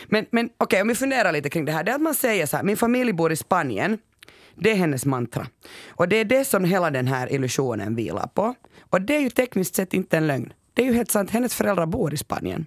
Men, 0.10 0.26
men 0.32 0.50
okej, 0.58 0.82
om 0.82 0.88
vi 0.88 0.96
funderar 0.96 1.32
lite 1.32 1.50
kring 1.50 1.65
det 1.65 1.72
här. 1.72 1.84
Det 1.84 1.91
är 1.91 1.96
att 1.96 2.02
man 2.02 2.15
säger 2.15 2.46
så 2.46 2.58
här, 2.58 2.63
min 2.63 2.78
familj 2.78 3.13
bor 3.13 3.32
i 3.32 3.36
Spanien. 3.36 3.98
Det 4.56 4.72
är 4.72 4.76
hennes 4.76 5.06
mantra. 5.06 5.48
Och 5.89 6.08
det 6.08 6.15
är 6.15 6.26
det 6.26 6.46
som 6.46 6.65
hela 6.65 6.91
den 6.91 7.08
här 7.08 7.34
illusionen 7.34 7.96
vilar 7.96 8.28
på. 8.28 8.56
Och 8.89 9.02
det 9.02 9.15
är 9.15 9.22
ju 9.22 9.30
tekniskt 9.30 9.76
sett 9.76 9.94
inte 9.94 10.18
en 10.18 10.28
lögn. 10.28 10.54
Det 10.74 10.82
är 10.82 10.86
ju 10.86 10.94
helt 10.94 11.12
sant, 11.12 11.32
hennes 11.32 11.56
föräldrar 11.56 11.86
bor 11.86 12.13
i 12.13 12.18
Spanien. 12.18 12.65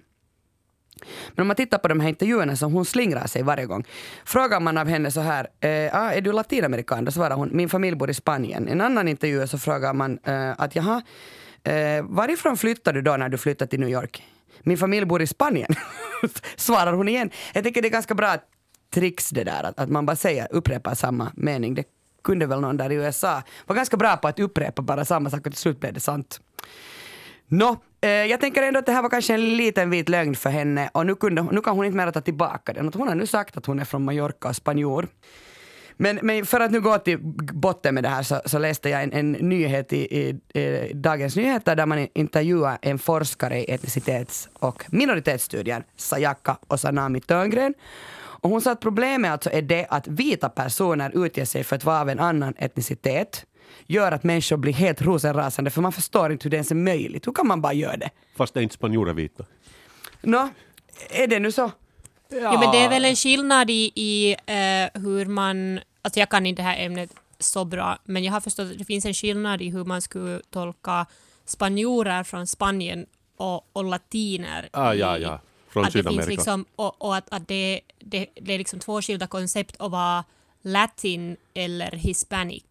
Men 1.35 1.41
om 1.41 1.47
man 1.47 1.55
tittar 1.55 1.77
på 1.77 1.87
de 1.87 1.99
här 1.99 2.09
intervjuerna 2.09 2.55
som 2.55 2.73
hon 2.73 2.85
slingrar 2.85 3.27
sig 3.27 3.43
varje 3.43 3.65
gång. 3.65 3.83
Frågar 4.25 4.59
man 4.59 4.77
av 4.77 4.87
henne 4.87 5.11
så 5.11 5.21
här, 5.21 5.47
eh, 5.59 6.01
ah, 6.01 6.11
är 6.11 6.21
du 6.21 6.31
latinamerikan? 6.31 7.05
Då 7.05 7.11
svarar 7.11 7.35
hon, 7.35 7.49
min 7.53 7.69
familj 7.69 7.95
bor 7.95 8.09
i 8.09 8.13
Spanien. 8.13 8.67
En 8.67 8.81
annan 8.81 9.07
intervju 9.07 9.47
så 9.47 9.57
frågar 9.57 9.93
man 9.93 10.19
eh, 10.23 10.51
att 10.57 10.75
jaha, 10.75 11.01
eh, 11.63 12.03
varifrån 12.03 12.57
flyttar 12.57 12.93
du 12.93 13.01
då 13.01 13.17
när 13.17 13.29
du 13.29 13.37
flyttar 13.37 13.65
till 13.65 13.79
New 13.79 13.89
York? 13.89 14.23
Min 14.63 14.77
familj 14.77 15.05
bor 15.05 15.21
i 15.21 15.27
Spanien, 15.27 15.69
svarar 16.55 16.93
hon 16.93 17.07
igen. 17.07 17.29
Jag 17.53 17.63
tycker 17.63 17.81
det 17.81 17.87
är 17.87 17.91
ganska 17.91 18.15
bra 18.15 18.37
tricks 18.93 19.29
det 19.29 19.43
där, 19.43 19.63
att, 19.63 19.79
att 19.79 19.89
man 19.89 20.05
bara 20.05 20.15
säger, 20.15 20.47
upprepar 20.51 20.95
samma 20.95 21.31
mening. 21.35 21.73
Det 21.75 21.83
kunde 22.23 22.45
väl 22.45 22.61
någon 22.61 22.77
där 22.77 22.91
i 22.91 22.95
USA 22.95 23.41
Var 23.67 23.75
ganska 23.75 23.97
bra 23.97 24.17
på 24.17 24.27
att 24.27 24.39
upprepa 24.39 24.81
bara 24.81 25.05
samma 25.05 25.29
sak 25.29 25.39
och 25.39 25.51
till 25.51 25.61
slut 25.61 25.79
blev 25.79 25.93
det 25.93 25.99
sant. 25.99 26.41
Nå, 27.47 27.77
eh, 28.01 28.09
jag 28.09 28.39
tänker 28.39 28.63
ändå 28.63 28.79
att 28.79 28.85
det 28.85 28.91
här 28.91 29.01
var 29.01 29.09
kanske 29.09 29.33
en 29.33 29.57
liten 29.57 29.89
vit 29.89 30.09
lögn 30.09 30.35
för 30.35 30.49
henne 30.49 30.89
och 30.93 31.05
nu, 31.05 31.15
kunde, 31.15 31.41
nu 31.41 31.61
kan 31.61 31.75
hon 31.75 31.85
inte 31.85 31.97
mer 31.97 32.11
ta 32.11 32.21
tillbaka 32.21 32.73
den. 32.73 32.91
Hon 32.93 33.07
har 33.07 33.15
nu 33.15 33.27
sagt 33.27 33.57
att 33.57 33.65
hon 33.65 33.79
är 33.79 33.85
från 33.85 34.05
Mallorca 34.05 34.49
och 34.49 34.55
spanjor. 34.55 35.07
Men, 36.01 36.19
men 36.21 36.45
för 36.45 36.59
att 36.59 36.71
nu 36.71 36.81
gå 36.81 36.97
till 36.97 37.17
botten 37.53 37.95
med 37.95 38.03
det 38.03 38.09
här 38.09 38.23
så, 38.23 38.41
så 38.45 38.59
läste 38.59 38.89
jag 38.89 39.03
en, 39.03 39.13
en 39.13 39.31
nyhet 39.31 39.93
i, 39.93 40.17
i, 40.17 40.59
i, 40.59 40.93
Dagens 40.93 41.35
Nyheter 41.35 41.75
där 41.75 41.85
man 41.85 42.07
intervjuar 42.13 42.77
en 42.81 42.99
forskare 42.99 43.59
i 43.59 43.71
etnicitets 43.71 44.49
och 44.53 44.85
minoritetsstudier, 44.87 45.83
Sayaka 45.95 46.57
Osanami 46.67 47.21
Törngren. 47.21 47.73
Och 48.41 48.49
hon 48.49 48.61
sa 48.61 48.71
att 48.71 48.79
problemet 48.79 49.31
alltså 49.31 49.49
är 49.49 49.61
det 49.61 49.87
att 49.89 50.07
vita 50.07 50.49
personer 50.49 51.25
utger 51.25 51.45
sig 51.45 51.63
för 51.63 51.75
att 51.75 51.83
vara 51.83 52.01
av 52.01 52.09
en 52.09 52.19
annan 52.19 52.53
etnicitet 52.57 53.45
gör 53.87 54.11
att 54.11 54.23
människor 54.23 54.57
blir 54.57 54.73
helt 54.73 55.01
rosenrasande 55.01 55.71
för 55.71 55.81
man 55.81 55.91
förstår 55.91 56.31
inte 56.31 56.43
hur 56.43 56.49
det 56.49 56.57
ens 56.57 56.71
är 56.71 56.75
möjligt. 56.75 57.27
Hur 57.27 57.33
kan 57.33 57.47
man 57.47 57.61
bara 57.61 57.73
göra 57.73 57.97
det? 57.97 58.09
Fast 58.37 58.57
är 58.57 58.61
inte 58.61 58.75
spanjorer 58.75 59.13
vita? 59.13 59.43
Nå, 60.21 60.49
är 61.09 61.27
det 61.27 61.39
nu 61.39 61.51
så? 61.51 61.71
Ja. 62.31 62.51
Jo, 62.53 62.59
men 62.59 62.71
det 62.71 62.77
är 62.77 62.89
väl 62.89 63.05
en 63.05 63.15
skillnad 63.15 63.69
i, 63.69 63.91
i 63.95 64.35
uh, 64.49 65.01
hur 65.01 65.25
man... 65.25 65.79
Alltså 66.01 66.19
jag 66.19 66.29
kan 66.29 66.45
inte 66.45 66.61
det 66.61 66.65
här 66.65 66.85
ämnet 66.85 67.13
så 67.39 67.65
bra, 67.65 67.97
men 68.03 68.23
jag 68.23 68.33
har 68.33 68.41
förstått 68.41 68.71
att 68.71 68.77
det 68.77 68.85
finns 68.85 69.05
en 69.05 69.13
skillnad 69.13 69.61
i 69.61 69.69
hur 69.69 69.85
man 69.85 70.01
skulle 70.01 70.41
tolka 70.49 71.05
spanjorer 71.45 72.23
från 72.23 72.47
Spanien 72.47 73.05
och, 73.37 73.69
och 73.73 73.83
latiner. 73.83 74.69
Ah, 74.73 74.93
ja, 74.93 75.17
ja. 75.17 75.41
Från 75.69 75.85
att 75.85 75.91
Sydamerika. 75.91 76.21
Det 76.21 76.27
finns 76.27 76.37
liksom, 76.37 76.65
och, 76.75 77.01
och 77.01 77.15
att, 77.15 77.33
att 77.33 77.47
det, 77.47 77.81
det, 77.99 78.27
det 78.35 78.53
är 78.53 78.57
liksom 78.57 78.79
två 78.79 79.01
skilda 79.01 79.27
koncept 79.27 79.75
att 79.79 79.91
vara 79.91 80.23
latin 80.61 81.37
eller 81.53 81.91
hispanic. 81.91 82.63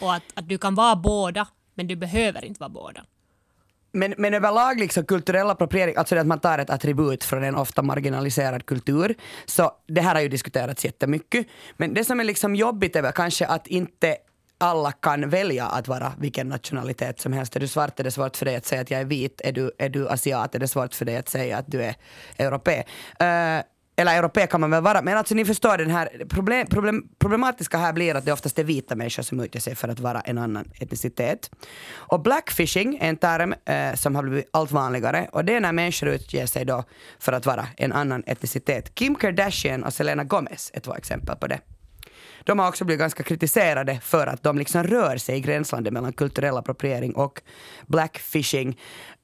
Och 0.00 0.14
att, 0.14 0.22
att 0.34 0.48
du 0.48 0.58
kan 0.58 0.74
vara 0.74 0.96
båda, 0.96 1.48
men 1.74 1.86
du 1.86 1.96
behöver 1.96 2.44
inte 2.44 2.60
vara 2.60 2.68
båda. 2.68 3.04
Men, 3.94 4.14
men 4.18 4.34
överlag 4.34 4.80
liksom 4.80 5.04
kulturell 5.04 5.50
appropriering, 5.50 5.96
alltså 5.96 6.14
det 6.14 6.20
att 6.20 6.26
man 6.26 6.40
tar 6.40 6.58
ett 6.58 6.70
attribut 6.70 7.24
från 7.24 7.44
en 7.44 7.54
ofta 7.54 7.82
marginaliserad 7.82 8.66
kultur, 8.66 9.14
så 9.46 9.72
det 9.88 10.00
här 10.00 10.14
har 10.14 10.22
ju 10.22 10.28
diskuterats 10.28 10.84
jättemycket. 10.84 11.46
Men 11.76 11.94
det 11.94 12.04
som 12.04 12.20
är 12.20 12.24
liksom 12.24 12.54
jobbigt 12.54 12.96
är 12.96 13.02
väl 13.02 13.12
kanske 13.12 13.46
att 13.46 13.66
inte 13.66 14.16
alla 14.58 14.92
kan 14.92 15.28
välja 15.28 15.66
att 15.66 15.88
vara 15.88 16.12
vilken 16.18 16.48
nationalitet 16.48 17.20
som 17.20 17.32
helst. 17.32 17.56
Är 17.56 17.60
du 17.60 17.68
svart 17.68 18.00
är 18.00 18.04
det 18.04 18.10
svårt 18.10 18.36
för 18.36 18.44
dig 18.44 18.56
att 18.56 18.66
säga 18.66 18.80
att 18.80 18.90
jag 18.90 19.00
är 19.00 19.04
vit. 19.04 19.40
Är 19.44 19.52
du, 19.52 19.72
är 19.78 19.88
du 19.88 20.08
asiat 20.08 20.54
är 20.54 20.58
det 20.58 20.68
svårt 20.68 20.94
för 20.94 21.04
dig 21.04 21.16
att 21.16 21.28
säga 21.28 21.58
att 21.58 21.70
du 21.70 21.82
är 21.82 21.94
europé. 22.38 22.82
Uh, 23.22 23.28
eh, 23.28 23.62
eller 23.96 24.18
europé 24.18 24.46
kan 24.46 24.60
man 24.60 24.70
väl 24.70 24.82
vara, 24.82 25.02
men 25.02 25.18
alltså 25.18 25.34
ni 25.34 25.44
förstår 25.44 25.78
den 25.78 25.90
här 25.90 26.08
problem, 26.28 26.66
problem, 26.66 27.08
problematiska 27.18 27.78
här 27.78 27.92
blir 27.92 28.14
att 28.14 28.24
det 28.24 28.32
oftast 28.32 28.58
är 28.58 28.64
vita 28.64 28.96
människor 28.96 29.22
som 29.22 29.40
utger 29.40 29.60
sig 29.60 29.74
för 29.74 29.88
att 29.88 30.00
vara 30.00 30.20
en 30.20 30.38
annan 30.38 30.68
etnicitet. 30.80 31.50
Och 31.92 32.20
blackfishing 32.20 32.98
är 33.00 33.08
en 33.08 33.16
term 33.16 33.54
eh, 33.64 33.94
som 33.94 34.14
har 34.14 34.22
blivit 34.22 34.48
allt 34.52 34.72
vanligare 34.72 35.28
och 35.32 35.44
det 35.44 35.54
är 35.54 35.60
när 35.60 35.72
människor 35.72 36.08
utger 36.08 36.46
sig 36.46 36.64
då 36.64 36.84
för 37.18 37.32
att 37.32 37.46
vara 37.46 37.66
en 37.76 37.92
annan 37.92 38.24
etnicitet. 38.26 38.94
Kim 38.94 39.14
Kardashian 39.14 39.84
och 39.84 39.94
Selena 39.94 40.24
Gomez 40.24 40.70
är 40.74 40.80
två 40.80 40.94
exempel 40.94 41.36
på 41.36 41.46
det. 41.46 41.60
De 42.44 42.58
har 42.58 42.68
också 42.68 42.84
blivit 42.84 43.00
ganska 43.00 43.22
kritiserade 43.22 44.00
för 44.00 44.26
att 44.26 44.42
de 44.42 44.58
liksom 44.58 44.82
rör 44.84 45.16
sig 45.16 45.36
i 45.36 45.40
gränslandet 45.40 45.92
mellan 45.92 46.12
kulturell 46.12 46.56
appropriering 46.56 47.14
och 47.14 47.42
blackfishing. 47.86 48.68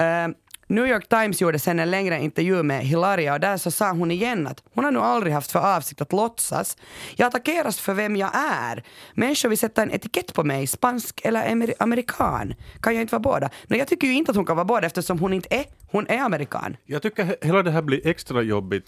Uh, 0.03 0.35
New 0.71 0.87
York 0.87 1.09
Times 1.09 1.41
gjorde 1.41 1.59
sen 1.59 1.79
en 1.79 1.91
längre 1.91 2.19
intervju 2.21 2.63
med 2.63 2.85
Hilaria 2.85 3.35
och 3.35 3.41
där 3.41 3.57
så 3.57 3.71
sa 3.71 3.93
hon 3.93 4.11
igen 4.11 4.47
att 4.47 4.63
hon 4.75 4.85
har 4.85 4.93
nog 4.93 5.03
aldrig 5.03 5.33
haft 5.33 5.53
för 5.53 5.77
avsikt 5.77 6.01
att 6.01 6.13
låtsas. 6.13 6.77
Jag 7.17 7.27
attackeras 7.27 7.81
för 7.81 7.95
vem 7.95 8.17
jag 8.17 8.31
är. 8.35 8.85
Människor 9.15 9.49
vill 9.49 9.59
sätta 9.59 9.83
en 9.83 9.91
etikett 9.91 10.35
på 10.35 10.45
mig, 10.45 10.67
spansk 10.67 11.21
eller 11.25 11.53
amer 11.53 11.75
amerikan. 11.79 12.55
Kan 12.81 12.95
jag 12.95 13.03
inte 13.03 13.13
vara 13.13 13.21
båda? 13.21 13.51
Nej 13.67 13.79
jag 13.79 13.89
tycker 13.89 14.07
ju 14.07 14.15
inte 14.15 14.31
att 14.31 14.37
hon 14.37 14.47
kan 14.47 14.57
vara 14.57 14.65
båda 14.65 14.87
eftersom 14.87 15.19
hon 15.19 15.33
inte 15.33 15.55
är. 15.55 15.65
Hon 15.87 16.07
är 16.07 16.19
amerikan. 16.19 16.77
Jag 16.87 17.03
tycker 17.03 17.37
hela 17.43 17.63
det 17.63 17.71
här 17.71 17.83
blir 17.83 18.07
extra 18.07 18.43
jobbigt 18.43 18.85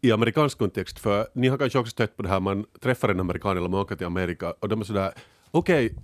i 0.00 0.12
amerikansk 0.12 0.58
kontext, 0.58 0.98
för 0.98 1.26
ni 1.34 1.48
har 1.48 1.58
kanske 1.58 1.78
också 1.78 1.90
stött 1.90 2.16
på 2.16 2.22
det 2.22 2.28
här, 2.28 2.40
man 2.40 2.64
träffar 2.82 3.08
en 3.08 3.20
amerikan 3.20 3.56
eller 3.56 3.68
man 3.68 3.80
åker 3.80 3.96
till 3.96 4.06
Amerika 4.06 4.54
och 4.60 4.68
de 4.68 4.80
är 4.80 4.84
sådär, 4.84 5.12
okej, 5.50 5.86
okay, 5.86 5.98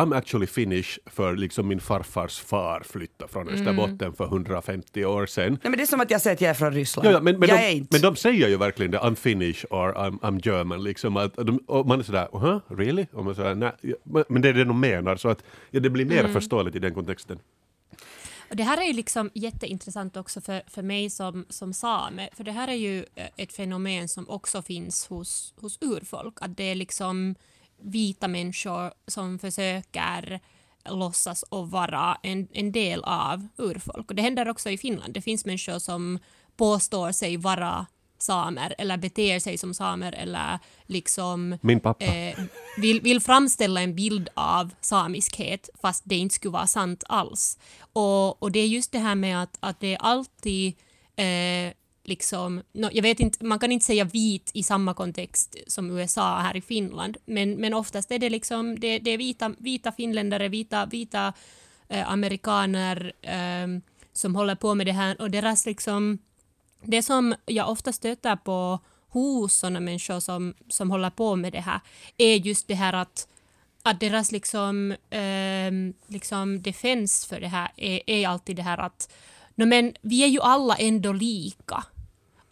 I'm 0.00 0.16
actually 0.16 0.46
Finnish 0.46 0.98
för 1.06 1.36
liksom 1.36 1.68
min 1.68 1.80
farfars 1.80 2.40
far 2.40 2.82
flyttade 2.84 3.32
från 3.32 3.48
Österbotten 3.48 4.00
mm. 4.00 4.14
för 4.14 4.24
150 4.24 5.04
år 5.04 5.26
sedan. 5.26 5.52
Nej, 5.52 5.60
men 5.62 5.72
det 5.72 5.82
är 5.82 5.86
som 5.86 6.00
att 6.00 6.10
jag 6.10 6.20
säger 6.20 6.36
att 6.36 6.40
jag 6.40 6.50
är 6.50 6.54
från 6.54 6.72
Ryssland. 6.72 7.08
Ja, 7.08 7.12
ja, 7.12 7.20
men, 7.20 7.38
men, 7.38 7.48
jag 7.48 7.58
de, 7.58 7.64
är 7.64 7.70
inte. 7.70 7.88
men 7.90 8.00
de 8.00 8.16
säger 8.16 8.48
ju 8.48 8.56
verkligen 8.56 8.90
det, 8.90 8.98
I'm 8.98 9.14
Finnish 9.14 9.64
or 9.70 9.92
I'm, 9.92 10.18
I'm 10.18 10.40
German. 10.44 10.82
Liksom, 10.82 11.16
att, 11.16 11.34
de, 11.36 11.58
och 11.66 11.86
man 11.86 12.00
är 12.00 12.04
sådär, 12.04 12.28
huh, 12.32 12.58
really? 12.68 13.06
Och 13.12 13.24
man 13.24 13.34
sådär, 13.34 13.54
nej, 13.54 13.72
men 14.28 14.42
det 14.42 14.48
är 14.48 14.52
det 14.52 14.64
de 14.64 14.80
menar, 14.80 15.16
så 15.16 15.28
att 15.28 15.44
ja, 15.70 15.80
det 15.80 15.90
blir 15.90 16.04
mer 16.04 16.20
mm. 16.20 16.32
förståeligt 16.32 16.76
i 16.76 16.78
den 16.78 16.94
kontexten. 16.94 17.38
Och 18.50 18.56
det 18.56 18.62
här 18.62 18.80
är 18.80 18.84
ju 18.84 18.92
liksom 18.92 19.30
jätteintressant 19.34 20.16
också 20.16 20.40
för, 20.40 20.62
för 20.66 20.82
mig 20.82 21.10
som, 21.10 21.46
som 21.48 21.72
same, 21.72 22.28
för 22.32 22.44
det 22.44 22.52
här 22.52 22.68
är 22.68 22.74
ju 22.74 23.04
eh, 23.14 23.26
ett 23.36 23.52
fenomen 23.52 24.08
som 24.08 24.28
också 24.28 24.62
finns 24.62 25.06
hos, 25.06 25.54
hos 25.60 25.78
urfolk, 25.80 26.34
att 26.40 26.56
det 26.56 26.64
är 26.64 26.74
liksom 26.74 27.34
vita 27.82 28.28
människor 28.28 28.92
som 29.06 29.38
försöker 29.38 30.40
låtsas 30.88 31.42
och 31.42 31.70
vara 31.70 32.18
en, 32.22 32.48
en 32.52 32.72
del 32.72 33.04
av 33.04 33.48
urfolk. 33.56 34.10
Och 34.10 34.14
det 34.14 34.22
händer 34.22 34.48
också 34.48 34.70
i 34.70 34.78
Finland. 34.78 35.14
Det 35.14 35.20
finns 35.20 35.44
människor 35.44 35.78
som 35.78 36.18
påstår 36.56 37.12
sig 37.12 37.36
vara 37.36 37.86
samer 38.18 38.74
eller 38.78 38.96
beter 38.96 39.38
sig 39.38 39.58
som 39.58 39.74
samer 39.74 40.12
eller 40.12 40.58
liksom 40.86 41.58
Min 41.60 41.80
pappa. 41.80 42.04
Eh, 42.04 42.38
vill, 42.76 43.00
vill 43.00 43.20
framställa 43.20 43.80
en 43.80 43.94
bild 43.94 44.28
av 44.34 44.70
samiskhet 44.80 45.68
fast 45.82 46.02
det 46.06 46.16
inte 46.16 46.34
skulle 46.34 46.52
vara 46.52 46.66
sant 46.66 47.04
alls. 47.08 47.58
Och, 47.92 48.42
och 48.42 48.52
det 48.52 48.58
är 48.58 48.66
just 48.66 48.92
det 48.92 48.98
här 48.98 49.14
med 49.14 49.42
att, 49.42 49.56
att 49.60 49.80
det 49.80 49.94
är 49.94 49.98
alltid 49.98 50.74
eh, 51.16 51.72
liksom, 52.04 52.62
no, 52.72 52.88
jag 52.92 53.02
vet 53.02 53.20
inte, 53.20 53.44
man 53.44 53.58
kan 53.58 53.72
inte 53.72 53.86
säga 53.86 54.04
vit 54.04 54.50
i 54.54 54.62
samma 54.62 54.94
kontext 54.94 55.56
som 55.66 55.98
USA 55.98 56.38
här 56.38 56.56
i 56.56 56.60
Finland, 56.60 57.16
men, 57.24 57.54
men 57.54 57.74
oftast 57.74 58.10
är 58.10 58.18
det 58.18 58.30
liksom, 58.30 58.80
det, 58.80 58.98
det 58.98 59.10
är 59.10 59.18
vita, 59.18 59.54
vita 59.58 59.92
finländare, 59.92 60.48
vita, 60.48 60.86
vita 60.86 61.32
eh, 61.88 62.10
amerikaner 62.10 63.12
eh, 63.22 63.80
som 64.12 64.34
håller 64.34 64.54
på 64.54 64.74
med 64.74 64.86
det 64.86 64.92
här 64.92 65.20
och 65.20 65.30
deras 65.30 65.66
liksom, 65.66 66.18
det 66.82 67.02
som 67.02 67.34
jag 67.46 67.70
ofta 67.70 67.92
stöter 67.92 68.36
på 68.36 68.78
hos 69.08 69.54
sådana 69.54 69.80
människor 69.80 70.20
som, 70.20 70.54
som 70.68 70.90
håller 70.90 71.10
på 71.10 71.36
med 71.36 71.52
det 71.52 71.60
här 71.60 71.80
är 72.18 72.36
just 72.36 72.68
det 72.68 72.74
här 72.74 72.92
att 72.92 73.26
att 73.82 74.00
deras 74.00 74.32
liksom, 74.32 74.92
eh, 75.10 75.72
liksom 76.06 76.62
defens 76.62 77.26
för 77.26 77.40
det 77.40 77.48
här 77.48 77.70
är, 77.76 78.00
är 78.06 78.28
alltid 78.28 78.56
det 78.56 78.62
här 78.62 78.78
att 78.78 79.12
no, 79.60 79.66
men 79.66 79.94
vi 80.02 80.24
är 80.24 80.28
ju 80.28 80.40
alla 80.40 80.76
ändå 80.76 81.12
lika 81.12 81.84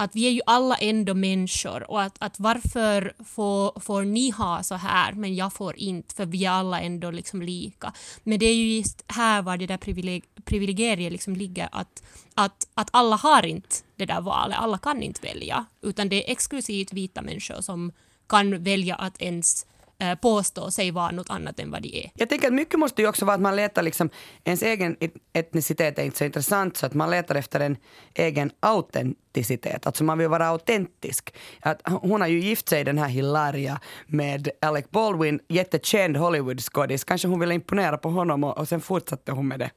att 0.00 0.16
vi 0.16 0.26
är 0.26 0.30
ju 0.30 0.40
alla 0.46 0.74
ändå 0.76 1.14
människor 1.14 1.90
och 1.90 2.02
att, 2.02 2.16
att 2.18 2.40
varför 2.40 3.12
får, 3.24 3.80
får 3.80 4.02
ni 4.02 4.30
ha 4.30 4.62
så 4.62 4.74
här 4.74 5.12
men 5.12 5.34
jag 5.34 5.52
får 5.52 5.76
inte 5.78 6.14
för 6.14 6.26
vi 6.26 6.44
är 6.44 6.50
alla 6.50 6.80
ändå 6.80 7.10
liksom 7.10 7.42
lika. 7.42 7.92
Men 8.24 8.38
det 8.38 8.46
är 8.46 8.54
ju 8.54 8.76
just 8.76 9.04
här 9.06 9.42
var 9.42 9.56
det 9.56 9.66
där 9.66 9.76
privileg 9.76 10.24
privilegiet 10.44 11.12
liksom 11.12 11.36
ligger 11.36 11.68
att, 11.72 12.02
att, 12.34 12.68
att 12.74 12.88
alla 12.92 13.16
har 13.16 13.46
inte 13.46 13.76
det 13.96 14.06
där 14.06 14.20
valet, 14.20 14.58
alla 14.58 14.78
kan 14.78 15.02
inte 15.02 15.26
välja 15.26 15.64
utan 15.82 16.08
det 16.08 16.24
är 16.24 16.32
exklusivt 16.32 16.92
vita 16.92 17.22
människor 17.22 17.60
som 17.60 17.92
kan 18.28 18.62
välja 18.62 18.94
att 18.94 19.22
ens 19.22 19.66
Eh, 20.02 20.14
påstå 20.14 20.70
sig 20.70 20.90
vara 20.90 21.10
något 21.10 21.30
annat 21.30 21.60
än 21.60 21.70
vad 21.70 21.82
de 21.82 22.04
är. 22.04 22.10
Jag 22.14 22.28
tänker 22.28 22.46
att 22.46 22.54
mycket 22.54 22.78
måste 22.78 23.02
ju 23.02 23.08
också 23.08 23.24
vara 23.24 23.34
att 23.34 23.40
man 23.40 23.56
letar 23.56 23.82
liksom, 23.82 24.10
ens 24.44 24.62
egen 24.62 24.96
etnicitet 25.32 25.98
är 25.98 26.02
inte 26.02 26.18
så 26.18 26.24
intressant 26.24 26.76
så 26.76 26.86
att 26.86 26.94
man 26.94 27.10
letar 27.10 27.34
efter 27.34 27.60
en 27.60 27.76
egen 28.14 28.50
autenticitet, 28.60 29.86
alltså 29.86 30.04
man 30.04 30.18
vill 30.18 30.28
vara 30.28 30.46
autentisk. 30.46 31.34
Att 31.60 31.80
hon 31.84 32.20
har 32.20 32.28
ju 32.28 32.40
gift 32.40 32.68
sig 32.68 32.84
den 32.84 32.98
här 32.98 33.08
Hilaria 33.08 33.80
med 34.06 34.48
Alec 34.60 34.90
Baldwin, 34.90 35.40
jättekänd 35.48 36.16
Hollywoodskådis. 36.16 37.04
kanske 37.04 37.28
hon 37.28 37.40
ville 37.40 37.54
imponera 37.54 37.98
på 37.98 38.08
honom 38.10 38.44
och, 38.44 38.58
och 38.58 38.68
sen 38.68 38.80
fortsatte 38.80 39.32
hon 39.32 39.48
med 39.48 39.58
det. 39.58 39.70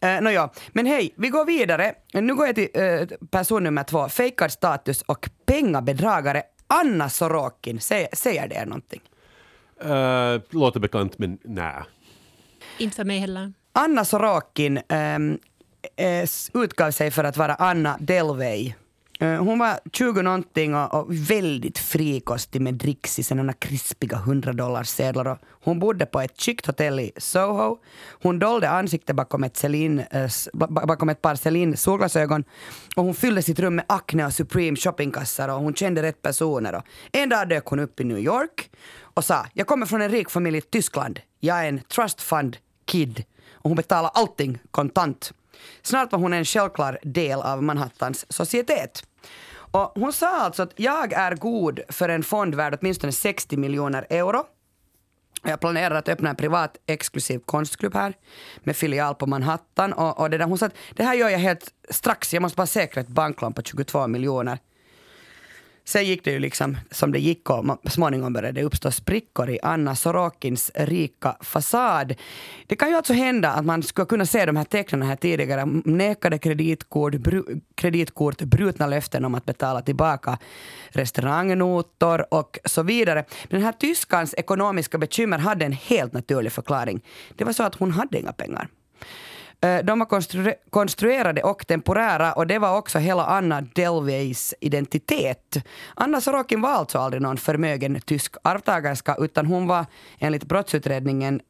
Eh, 0.00 0.16
uh, 0.16 0.22
no, 0.22 0.30
ja. 0.30 0.52
Men 0.68 0.86
hej, 0.86 1.14
vi 1.16 1.28
går 1.28 1.44
vidare. 1.44 1.94
Nu 2.12 2.34
går 2.34 2.46
jag 2.46 2.54
till 2.54 2.80
uh, 2.80 3.06
person 3.30 3.64
nummer 3.64 3.82
två, 3.82 4.08
fejkad 4.08 4.52
status 4.52 5.02
och 5.02 5.30
pengabedragare. 5.46 6.42
Anna 6.66 7.08
Sorokin, 7.08 7.80
säger, 7.80 8.08
säger 8.12 8.48
det 8.48 8.64
någonting? 8.64 9.00
Uh, 9.84 10.40
låter 10.50 10.80
bekant, 10.80 11.18
men 11.18 11.38
nej. 11.44 11.82
Inte 12.78 12.96
för 12.96 13.04
mig 13.04 13.18
heller. 13.18 13.52
Anna 13.72 14.04
Sorokin, 14.04 14.80
um, 14.88 15.38
eh, 15.96 16.28
utgav 16.54 16.90
sig 16.90 17.10
för 17.10 17.24
att 17.24 17.36
vara 17.36 17.54
Anna 17.54 17.96
Delvey. 18.00 18.74
Eh, 19.20 19.44
Hon 19.44 19.58
var 19.58 19.80
20 19.92 20.22
någonting 20.22 20.74
och, 20.74 20.94
och 20.94 21.06
väldigt 21.14 21.78
frikostig 21.78 22.60
med 22.60 22.74
dricks 22.74 23.18
i 23.18 23.22
sina 23.22 23.52
krispiga 23.52 24.16
100 24.16 24.52
dollars 24.52 24.88
sedlar. 24.88 25.28
Och 25.28 25.38
Hon 25.64 25.78
bodde 25.78 26.06
på 26.06 26.20
ett 26.20 26.40
chict 26.40 26.66
hotell 26.66 27.00
i 27.00 27.12
Soho. 27.16 27.78
Hon 28.22 28.38
dolde 28.38 28.70
ansiktet 28.70 29.16
bakom 29.16 29.44
ett, 29.44 29.56
Celine, 29.56 29.98
eh, 30.10 30.30
bakom 30.68 31.08
ett 31.08 31.22
par 31.22 31.34
Celine 31.34 31.76
solglasögon. 31.76 32.44
Och 32.96 33.04
hon 33.04 33.14
fyllde 33.14 33.42
sitt 33.42 33.58
rum 33.58 33.74
med 33.76 33.84
Acne 33.88 34.26
och 34.26 34.32
Supreme 34.32 34.76
shoppingkassar 34.76 35.48
och 35.48 35.60
hon 35.60 35.74
kände 35.74 36.02
rätt 36.02 36.22
personer. 36.22 36.74
Och 36.74 36.82
en 37.12 37.28
dag 37.28 37.48
dök 37.48 37.66
hon 37.66 37.78
upp 37.78 38.00
i 38.00 38.04
New 38.04 38.18
York 38.18 38.70
och 39.20 39.24
sa 39.24 39.46
jag 39.54 39.66
kommer 39.66 39.86
från 39.86 40.02
en 40.02 40.10
rik 40.10 40.30
familj 40.30 40.58
i 40.58 40.60
Tyskland. 40.60 41.20
Jag 41.40 41.64
är 41.64 41.68
en 41.68 41.80
trust 41.80 42.22
fund 42.22 42.56
kid. 42.84 43.24
Och 43.52 43.70
hon 43.70 43.76
betalar 43.76 44.10
allting 44.14 44.58
kontant. 44.70 45.32
Snart 45.82 46.12
var 46.12 46.18
hon 46.18 46.32
en 46.32 46.44
självklar 46.44 46.98
del 47.02 47.40
av 47.40 47.62
Manhattans 47.62 48.26
societet. 48.32 49.02
Och 49.50 49.92
hon 49.94 50.12
sa 50.12 50.40
alltså 50.40 50.62
att 50.62 50.72
jag 50.76 51.12
är 51.12 51.34
god 51.34 51.80
för 51.88 52.08
en 52.08 52.22
fond 52.22 52.54
värd 52.54 52.78
åtminstone 52.80 53.12
60 53.12 53.56
miljoner 53.56 54.06
euro. 54.10 54.44
Jag 55.42 55.60
planerar 55.60 55.94
att 55.94 56.08
öppna 56.08 56.30
en 56.30 56.36
privat 56.36 56.76
exklusiv 56.86 57.38
konstklubb 57.38 57.94
här 57.94 58.14
med 58.58 58.76
filial 58.76 59.14
på 59.14 59.26
Manhattan. 59.26 59.92
Och, 59.92 60.20
och 60.20 60.30
det 60.30 60.38
där, 60.38 60.44
hon 60.44 60.58
sa 60.58 60.66
att 60.66 60.76
det 60.96 61.04
här 61.04 61.14
gör 61.14 61.28
jag 61.28 61.38
helt 61.38 61.74
strax, 61.90 62.34
jag 62.34 62.42
måste 62.42 62.56
bara 62.56 62.66
säkra 62.66 63.00
ett 63.00 63.08
banklån 63.08 63.52
på 63.52 63.62
22 63.62 64.06
miljoner. 64.06 64.58
Sen 65.84 66.04
gick 66.04 66.24
det 66.24 66.30
ju 66.30 66.38
liksom 66.38 66.76
som 66.90 67.12
det 67.12 67.18
gick 67.18 67.50
och 67.50 67.78
småningom 67.90 68.32
började 68.32 68.60
det 68.60 68.66
uppstå 68.66 68.90
sprickor 68.90 69.50
i 69.50 69.58
Anna 69.62 69.96
Sorokins 69.96 70.70
rika 70.74 71.36
fasad. 71.40 72.14
Det 72.66 72.76
kan 72.76 72.88
ju 72.88 72.96
alltså 72.96 73.12
hända 73.12 73.50
att 73.50 73.64
man 73.64 73.82
skulle 73.82 74.06
kunna 74.06 74.26
se 74.26 74.46
de 74.46 74.56
här 74.56 74.64
tecknen 74.64 75.02
här 75.02 75.16
tidigare. 75.16 75.64
Nekade 75.84 76.38
kreditkort, 76.38 77.14
bru, 77.14 77.44
kreditkort 77.74 78.42
brutna 78.42 78.86
löften 78.86 79.24
om 79.24 79.34
att 79.34 79.44
betala 79.44 79.82
tillbaka 79.82 80.38
restaurangnotor 80.88 82.34
och 82.34 82.58
så 82.64 82.82
vidare. 82.82 83.24
Men 83.48 83.60
Den 83.60 83.62
här 83.62 83.72
tyskans 83.72 84.34
ekonomiska 84.34 84.98
bekymmer 84.98 85.38
hade 85.38 85.64
en 85.64 85.72
helt 85.72 86.12
naturlig 86.12 86.52
förklaring. 86.52 87.00
Det 87.36 87.44
var 87.44 87.52
så 87.52 87.62
att 87.62 87.74
hon 87.74 87.90
hade 87.90 88.18
inga 88.18 88.32
pengar. 88.32 88.68
Eh, 89.62 89.84
de 89.84 89.98
var 89.98 90.06
konstru- 90.06 90.54
konstruerade 90.70 91.42
och 91.42 91.66
temporära 91.66 92.32
och 92.32 92.46
det 92.46 92.58
var 92.58 92.78
också 92.78 92.98
hela 92.98 93.24
Anna 93.24 93.60
Delveys 93.60 94.54
identitet. 94.60 95.56
Anna 95.94 96.20
Sorokin 96.20 96.60
var 96.60 96.70
alltså 96.70 96.98
aldrig 96.98 97.22
någon 97.22 97.36
förmögen 97.36 98.00
tysk 98.00 98.34
arvtagerska 98.42 99.16
utan 99.18 99.46
hon 99.46 99.66
var 99.66 99.86
enligt 100.18 100.44
brottsutredningen 100.44 101.40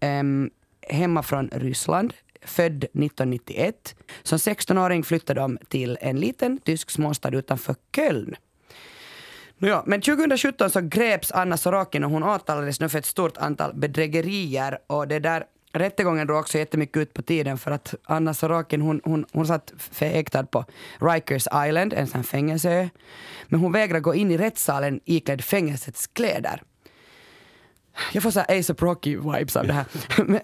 hemma 0.88 1.22
från 1.22 1.48
Ryssland, 1.52 2.14
född 2.44 2.84
1991. 2.84 3.94
Som 4.22 4.38
16-åring 4.38 5.04
flyttade 5.04 5.40
de 5.40 5.58
till 5.68 5.98
en 6.00 6.20
liten 6.20 6.58
tysk 6.58 6.90
småstad 6.90 7.36
utanför 7.36 7.74
Köln. 7.96 8.36
Ja, 9.58 9.82
men 9.86 10.00
2017 10.00 10.70
så 10.70 10.80
greps 10.80 11.32
Anna 11.32 11.56
Sorokin 11.56 12.04
och 12.04 12.10
hon 12.10 12.22
åtalades 12.22 12.80
nu 12.80 12.88
för 12.88 12.98
ett 12.98 13.06
stort 13.06 13.36
antal 13.36 13.74
bedrägerier 13.74 14.78
och 14.86 15.08
det 15.08 15.18
där 15.18 15.44
Rättegången 15.72 16.26
drog 16.26 16.38
också 16.38 16.58
jättemycket 16.58 16.96
ut 16.96 17.14
på 17.14 17.22
tiden 17.22 17.58
för 17.58 17.70
att 17.70 17.94
Anna 18.04 18.34
Sorokin 18.34 18.80
hon, 18.80 19.00
hon, 19.04 19.26
hon 19.32 19.46
satt 19.46 19.72
häktad 20.00 20.46
på 20.46 20.64
Rikers 21.00 21.46
Island, 21.66 21.92
en 21.92 22.06
sån 22.06 22.24
fängelseö. 22.24 22.88
Men 23.48 23.60
hon 23.60 23.72
vägrade 23.72 24.00
gå 24.00 24.14
in 24.14 24.30
i 24.30 24.38
rättssalen 24.38 25.00
iklädd 25.04 25.44
fängelsets 25.44 26.06
kläder. 26.06 26.62
Jag 28.12 28.22
får 28.22 28.30
så 28.30 28.40
här 28.40 28.58
ASAP 28.58 28.82
Rocky-vibes 28.82 29.56
av 29.56 29.66
det 29.66 29.72
här. 29.72 29.84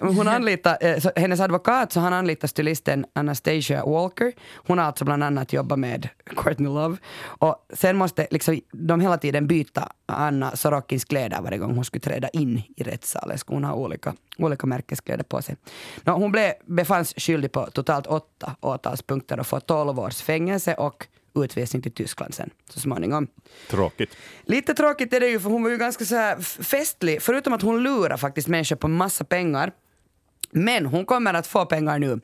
Hon 0.00 0.28
anlitar, 0.28 0.78
eh, 0.80 0.98
så 0.98 1.10
hennes 1.16 1.40
advokat, 1.40 1.92
så 1.92 2.00
han 2.00 2.12
anlitar 2.12 2.48
stylisten 2.48 3.06
Anastasia 3.12 3.84
Walker. 3.84 4.32
Hon 4.54 4.78
har 4.78 4.84
alltså 4.84 5.04
bland 5.04 5.24
annat 5.24 5.52
jobbat 5.52 5.78
med 5.78 6.08
Courtney 6.36 6.68
Love. 6.68 6.96
Och 7.22 7.66
sen 7.72 7.96
måste 7.96 8.26
liksom, 8.30 8.60
de 8.72 9.00
hela 9.00 9.18
tiden 9.18 9.46
byta 9.46 9.92
Anna 10.06 10.56
Sorokins 10.56 11.04
kläder 11.04 11.40
varje 11.42 11.58
gång 11.58 11.74
hon 11.74 11.84
skulle 11.84 12.00
träda 12.00 12.28
in 12.28 12.62
i 12.76 12.82
rättssalen. 12.82 13.38
Skulle 13.38 13.56
hon 13.56 13.64
ha 13.64 13.74
olika, 13.74 14.14
olika 14.38 14.66
märkeskläder 14.66 15.24
på 15.24 15.42
sig. 15.42 15.56
Nå, 16.04 16.12
hon 16.12 16.32
blev, 16.32 16.52
befanns 16.66 17.14
skyldig 17.16 17.52
på 17.52 17.66
totalt 17.66 18.06
åtta 18.06 18.56
åtalspunkter 18.60 19.40
och 19.40 19.46
får 19.46 19.60
12 19.60 20.00
års 20.00 20.22
fängelse 20.22 20.74
och 20.74 21.06
utvisning 21.44 21.82
till 21.82 21.92
Tyskland 21.92 22.34
sen 22.34 22.50
så 22.70 22.80
småningom. 22.80 23.26
Tråkigt. 23.70 24.16
Lite 24.42 24.74
tråkigt 24.74 25.12
är 25.12 25.20
det 25.20 25.28
ju 25.28 25.40
för 25.40 25.50
hon 25.50 25.62
var 25.62 25.70
ju 25.70 25.76
ganska 25.76 26.04
så 26.04 26.14
här 26.14 26.40
festlig, 26.62 27.22
förutom 27.22 27.52
att 27.52 27.62
hon 27.62 27.82
lurar 27.82 28.16
faktiskt 28.16 28.48
människor 28.48 28.76
på 28.76 28.88
massa 28.88 29.24
pengar. 29.24 29.72
Men 30.50 30.86
hon 30.86 31.04
kommer 31.04 31.34
att 31.34 31.46
få 31.46 31.66
pengar 31.66 31.98
nu. 31.98 32.20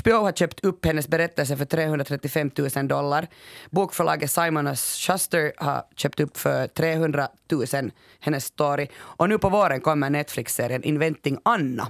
HBO 0.00 0.12
har 0.12 0.32
köpt 0.32 0.64
upp 0.64 0.84
hennes 0.84 1.08
berättelse 1.08 1.56
för 1.56 1.64
335 1.64 2.50
000 2.76 2.88
dollar. 2.88 3.26
Bokförlaget 3.70 4.30
Simon 4.30 4.76
Schuster 4.76 5.52
har 5.56 5.84
köpt 5.96 6.20
upp 6.20 6.36
för 6.36 6.66
300 6.66 7.28
000 7.50 7.90
hennes 8.20 8.44
story. 8.44 8.88
Och 8.96 9.28
nu 9.28 9.38
på 9.38 9.48
våren 9.48 9.80
kommer 9.80 10.10
Netflix-serien 10.10 10.82
Inventing 10.82 11.38
Anna. 11.42 11.88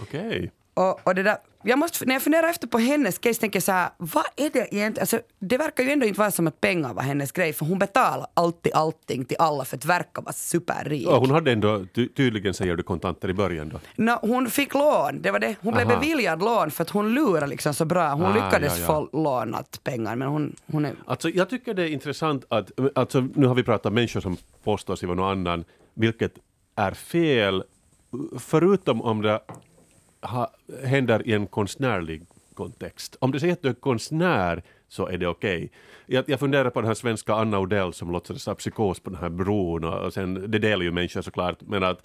Okej. 0.00 0.50
Och, 0.74 1.06
och 1.06 1.14
det 1.14 1.22
där, 1.22 1.36
jag 1.68 1.78
måste, 1.78 2.04
när 2.06 2.14
jag 2.14 2.22
funderar 2.22 2.48
efter 2.48 2.66
på 2.66 2.78
hennes 2.78 3.18
case 3.18 3.40
tänker 3.40 3.56
jag 3.56 3.62
så 3.62 3.72
här, 3.72 3.88
vad 3.96 4.24
är 4.36 4.50
det 4.50 4.58
egentligen? 4.58 4.96
Alltså, 5.00 5.20
det 5.38 5.58
verkar 5.58 5.84
ju 5.84 5.90
ändå 5.90 6.06
inte 6.06 6.18
vara 6.20 6.30
som 6.30 6.46
att 6.46 6.60
pengar 6.60 6.94
var 6.94 7.02
hennes 7.02 7.32
grej, 7.32 7.52
för 7.52 7.66
hon 7.66 7.78
betalar 7.78 8.26
alltid 8.34 8.72
allting 8.74 9.24
till 9.24 9.36
alla 9.40 9.64
för 9.64 9.76
att 9.76 9.84
verka 9.84 10.20
vara 10.20 10.32
superrik. 10.32 11.06
Ja, 11.06 11.18
hon 11.18 11.30
hade 11.30 11.52
ändå 11.52 11.84
ty- 11.94 12.08
tydligen 12.08 12.54
säger 12.54 12.76
du 12.76 12.82
kontanter 12.82 13.28
i 13.30 13.34
början 13.34 13.68
då. 13.68 13.80
Nå, 13.96 14.18
hon 14.22 14.50
fick 14.50 14.74
lån, 14.74 15.22
det 15.22 15.30
var 15.30 15.38
det. 15.38 15.54
Hon 15.60 15.74
blev 15.74 15.90
Aha. 15.90 16.00
beviljad 16.00 16.40
lån 16.42 16.70
för 16.70 16.82
att 16.82 16.90
hon 16.90 17.14
lurade 17.14 17.46
liksom 17.46 17.74
så 17.74 17.84
bra. 17.84 18.08
Hon 18.12 18.24
Ah, 18.26 18.34
lyckades 18.34 18.78
ja, 18.78 18.80
ja. 18.80 18.86
få 19.10 19.18
lånat 19.22 19.80
pengar, 19.84 20.16
men 20.16 20.28
hon, 20.28 20.56
hon 20.72 20.84
är... 20.84 20.92
Alltså, 21.06 21.28
jag 21.28 21.50
tycker 21.50 21.74
det 21.74 21.82
är 21.82 21.88
intressant 21.92 22.44
att, 22.48 22.70
alltså, 22.94 23.28
nu 23.34 23.46
har 23.46 23.54
vi 23.54 23.62
pratat 23.62 23.86
om 23.86 23.94
människor 23.94 24.20
som 24.20 24.36
påstår 24.64 24.96
sig 24.96 25.06
vara 25.08 25.16
någon 25.16 25.30
annan, 25.46 25.64
vilket 25.94 26.32
är 26.76 26.92
fel, 26.92 27.62
förutom 28.38 29.02
om 29.02 29.22
det 29.22 29.40
ha, 30.26 30.50
händer 30.84 31.28
i 31.28 31.32
en 31.32 31.46
konstnärlig 31.46 32.22
kontext. 32.54 33.16
Om 33.20 33.32
du 33.32 33.40
säger 33.40 33.52
att 33.52 33.62
du 33.62 33.68
är 33.68 33.74
konstnär 33.74 34.62
så 34.88 35.06
är 35.06 35.18
det 35.18 35.26
okej. 35.26 35.70
Jag, 36.06 36.24
jag 36.28 36.40
funderar 36.40 36.70
på 36.70 36.80
den 36.80 36.88
här 36.88 36.94
svenska 36.94 37.34
Anna 37.34 37.58
Odell 37.58 37.92
som 37.92 38.10
låtsades 38.10 38.46
ha 38.46 38.54
psykos 38.54 39.00
på 39.00 39.10
den 39.10 39.18
här 39.18 39.28
bron 39.28 39.84
och, 39.84 40.04
och 40.04 40.12
sen, 40.12 40.50
det 40.50 40.58
delar 40.58 40.84
ju 40.84 40.92
människor 40.92 41.22
såklart, 41.22 41.58
men 41.60 41.84
att 41.84 42.02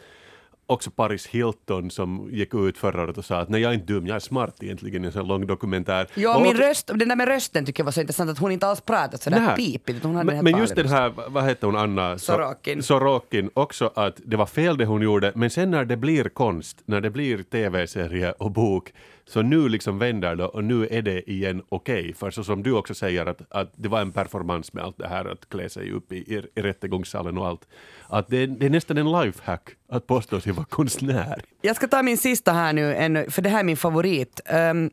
också 0.65 0.91
Paris 0.91 1.28
Hilton 1.28 1.91
som 1.91 2.30
gick 2.32 2.54
ut 2.54 2.78
förra 2.78 3.04
året 3.04 3.17
och 3.17 3.26
sa 3.26 3.38
att 3.38 3.50
nej 3.50 3.62
jag 3.62 3.69
är 3.69 3.74
inte 3.74 3.93
dum, 3.93 4.08
jag 4.08 4.15
är 4.15 4.19
smart 4.19 4.56
egentligen 4.63 5.04
i 5.04 5.08
en 5.08 5.13
sån 5.13 5.28
lång 5.28 5.47
dokumentär. 5.47 6.08
Ja, 6.15 6.36
Och 6.36 6.41
min 6.41 6.58
röst, 6.58 6.88
den 6.88 7.10
där 7.10 7.15
med 7.15 7.28
rösten 7.28 7.65
tycker 7.65 7.82
jag 7.82 7.86
var 7.86 7.91
så 7.91 8.02
intressant 8.02 8.30
att 8.30 8.38
hon 8.38 8.52
inte 8.52 8.67
alls 8.67 8.82
pratade 8.82 9.17
sådär 9.17 9.39
Nej. 9.39 9.56
pipigt. 9.56 10.04
Hon 10.04 10.15
hade 10.15 10.26
men, 10.26 10.38
en 10.38 10.43
men 10.43 10.58
just 10.58 10.76
den 10.76 10.88
här, 10.88 11.13
vad 11.28 11.43
hette 11.43 11.65
hon, 11.65 11.76
Anna? 11.76 12.15
So- 12.15 12.17
Sorokin. 12.17 12.84
Sorokin, 12.84 13.50
också 13.54 13.91
att 13.95 14.19
det 14.26 14.38
var 14.38 14.45
fel 14.45 14.78
det 14.78 14.86
hon 14.86 15.02
gjorde, 15.02 15.32
men 15.36 15.50
sen 15.50 15.71
när 15.71 15.86
det 15.86 15.97
blir 15.97 16.24
konst, 16.24 16.78
när 16.86 17.02
det 17.02 17.10
blir 17.10 17.43
tv-serie 17.43 18.32
och 18.32 18.52
bok, 18.52 18.93
så 19.26 19.41
nu 19.41 19.69
liksom 19.69 20.00
vänder 20.00 20.36
det 20.36 20.45
och 20.45 20.63
nu 20.63 20.88
är 20.88 21.02
det 21.02 21.32
igen 21.32 21.62
okej. 21.69 22.13
För 22.13 22.32
så 22.32 22.43
som 22.43 22.63
du 22.63 22.71
också 22.71 22.93
säger 22.93 23.26
att, 23.26 23.41
att 23.50 23.71
det 23.76 23.89
var 23.89 24.02
en 24.02 24.12
performance 24.12 24.71
med 24.74 24.84
allt 24.84 24.97
det 24.97 25.08
här 25.08 25.26
att 25.26 25.50
klä 25.50 25.69
sig 25.69 25.91
upp 25.91 26.12
i, 26.12 26.15
i, 26.15 26.41
i 26.56 26.62
rättegångssalen 26.62 27.38
och 27.38 27.47
allt. 27.47 27.67
Att 28.08 28.28
det, 28.28 28.45
det 28.45 28.65
är 28.65 28.69
nästan 28.69 28.97
en 28.97 29.12
lifehack 29.12 29.69
att 29.91 30.08
påstå 30.08 30.41
sig 30.41 30.51
vara 30.51 30.65
konstnär. 30.65 31.43
Jag 31.62 31.75
ska 31.75 31.88
ta 31.88 32.04
min 32.04 32.17
sista 32.17 32.51
här 32.51 32.73
nu, 32.73 32.95
en, 32.95 33.32
för 33.32 33.41
det 33.41 33.49
här 33.49 33.60
är 33.60 33.63
min 33.63 33.77
favorit. 33.77 34.41
Um, 34.49 34.91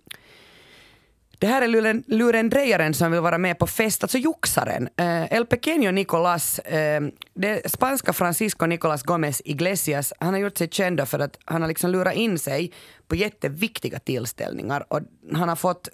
det 1.41 1.47
här 1.47 1.63
är 1.63 1.69
luren, 1.69 2.05
lurendrejaren 2.07 2.95
som 2.95 3.13
vill 3.13 3.21
vara 3.21 3.39
med 3.39 3.59
på 3.59 3.67
fest, 3.67 4.05
alltså 4.05 4.19
joxaren. 4.19 4.89
Uh, 5.01 5.33
El 5.33 5.45
Pequeño 5.45 5.93
Nicolas, 5.93 6.61
uh, 6.73 7.09
det 7.35 7.71
spanska 7.71 8.13
Francisco 8.13 8.67
Nicolas 8.67 9.03
Gomez 9.03 9.43
Iglesias, 9.45 10.13
han 10.21 10.35
har 10.35 10.41
gjort 10.41 10.59
sig 10.59 10.69
känd 10.69 11.09
för 11.09 11.19
att 11.19 11.39
han 11.45 11.61
har 11.61 11.69
liksom 11.69 11.91
lurat 11.91 12.15
in 12.15 12.39
sig 12.39 12.73
på 13.09 13.17
jätteviktiga 13.17 13.99
tillställningar 13.99 14.87
och 14.89 15.01
han 15.33 15.49
har 15.49 15.57
fått 15.57 15.89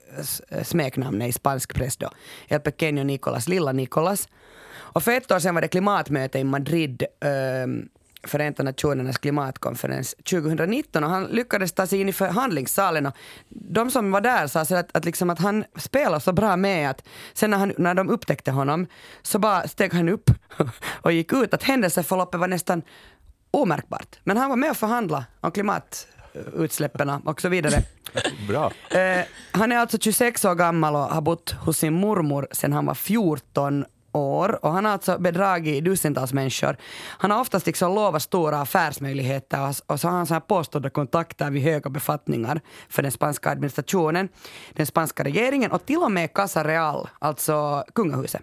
eh, 0.49 0.63
smeknamnet 0.63 1.29
i 1.29 1.33
spansk 1.33 1.75
press 1.75 1.97
då, 1.97 2.11
El 2.49 2.61
Pequeño 2.61 3.05
Nicolas, 3.05 3.49
Lilla 3.49 3.73
Nicolas. 3.73 4.29
Och 4.75 5.03
för 5.03 5.13
ett 5.13 5.33
år 5.33 5.39
sedan 5.39 5.55
var 5.55 5.63
det 5.63 5.69
klimatmöte 5.69 6.39
i 6.39 6.45
Madrid 6.45 7.03
uh, 7.25 7.85
Förenta 8.27 8.63
Nationernas 8.63 9.19
klimatkonferens 9.19 10.15
2019 10.31 11.05
och 11.05 11.11
han 11.11 11.25
lyckades 11.25 11.73
ta 11.73 11.87
sig 11.87 12.01
in 12.01 12.09
i 12.09 12.13
förhandlingssalen 12.13 13.07
och 13.07 13.17
de 13.49 13.91
som 13.91 14.11
var 14.11 14.21
där 14.21 14.47
sa 14.47 14.65
så 14.65 14.77
att, 14.77 14.97
att, 14.97 15.05
liksom 15.05 15.31
att 15.31 15.39
han 15.39 15.65
spelade 15.77 16.21
så 16.21 16.33
bra 16.33 16.57
med 16.57 16.91
att 16.91 17.03
sen 17.33 17.51
när, 17.51 17.59
han, 17.59 17.73
när 17.79 17.95
de 17.95 18.11
upptäckte 18.11 18.51
honom 18.51 18.87
så 19.23 19.39
bara 19.39 19.69
steg 19.69 19.93
han 19.93 20.09
upp 20.09 20.31
och 21.03 21.13
gick 21.13 21.33
ut. 21.33 21.55
Att 21.55 21.63
händelseförloppet 21.63 22.41
var 22.41 22.49
nästan 22.49 22.83
omärkbart. 23.51 24.19
Men 24.25 24.37
han 24.37 24.51
var 24.51 24.57
med 24.57 24.71
och 24.71 24.77
förhandla 24.77 25.25
om 25.41 25.51
klimatutsläppen 25.51 27.11
och 27.11 27.41
så 27.41 27.49
vidare. 27.49 27.83
Bra. 28.49 28.73
Eh, 29.01 29.25
han 29.53 29.73
är 29.73 29.77
alltså 29.77 29.99
26 29.99 30.45
år 30.45 30.55
gammal 30.55 30.95
och 30.95 31.01
har 31.01 31.21
bott 31.21 31.51
hos 31.51 31.79
sin 31.79 31.93
mormor 31.93 32.49
sedan 32.53 32.73
han 32.73 32.87
var 32.87 32.95
14 32.95 33.85
år 34.17 34.65
och 34.65 34.73
han 34.73 34.85
har 34.85 34.93
alltså 34.93 35.19
bedragit 35.19 35.85
dussintals 35.85 36.33
människor. 36.33 36.77
Han 37.07 37.31
har 37.31 37.41
oftast 37.41 37.67
liksom 37.67 37.95
lovat 37.95 38.23
stora 38.23 38.61
affärsmöjligheter 38.61 39.69
och, 39.69 39.75
och 39.87 40.01
så 40.01 40.09
har 40.09 40.17
han 40.17 40.27
så 40.27 40.35
här 40.35 40.41
påstådda 40.41 40.91
kontakter 40.91 41.51
vid 41.51 41.63
höga 41.63 41.91
befattningar 41.91 42.61
för 42.89 43.03
den 43.03 43.13
spanska 43.13 43.51
administrationen, 43.51 44.29
den 44.73 44.87
spanska 44.87 45.25
regeringen 45.25 45.71
och 45.71 45.87
till 45.87 45.99
och 45.99 46.13
med 46.13 46.33
Casa 46.33 46.65
Real, 46.65 47.09
alltså 47.19 47.85
kungahuset. 47.95 48.43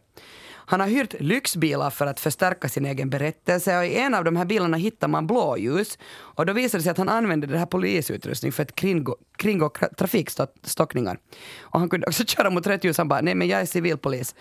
Han 0.71 0.79
har 0.79 0.87
hyrt 0.87 1.15
lyxbilar 1.19 1.89
för 1.89 2.05
att 2.05 2.19
förstärka 2.19 2.69
sin 2.69 2.85
egen 2.85 3.09
berättelse 3.09 3.77
och 3.77 3.85
i 3.85 3.95
en 3.95 4.13
av 4.13 4.23
de 4.23 4.35
här 4.35 4.45
bilarna 4.45 4.77
hittar 4.77 5.07
man 5.07 5.27
blåljus. 5.27 5.97
Och 6.11 6.45
då 6.45 6.53
visar 6.53 6.77
det 6.77 6.83
sig 6.83 6.91
att 6.91 6.97
han 6.97 7.09
använde 7.09 7.47
det 7.47 7.57
här 7.57 7.65
polisutrustning 7.65 8.51
för 8.51 8.63
att 8.63 8.75
kringgå, 8.75 9.15
kringgå 9.37 9.71
trafikstockningar. 9.97 11.17
Och 11.59 11.79
han 11.79 11.89
kunde 11.89 12.07
också 12.07 12.23
köra 12.27 12.49
mot 12.49 12.67
rätt 12.67 12.83
ljus. 12.83 12.97
Han 12.97 13.07
bara, 13.07 13.21
nej 13.21 13.35
men 13.35 13.47
jag 13.47 13.61
är 13.61 13.65
civilpolis. 13.65 14.35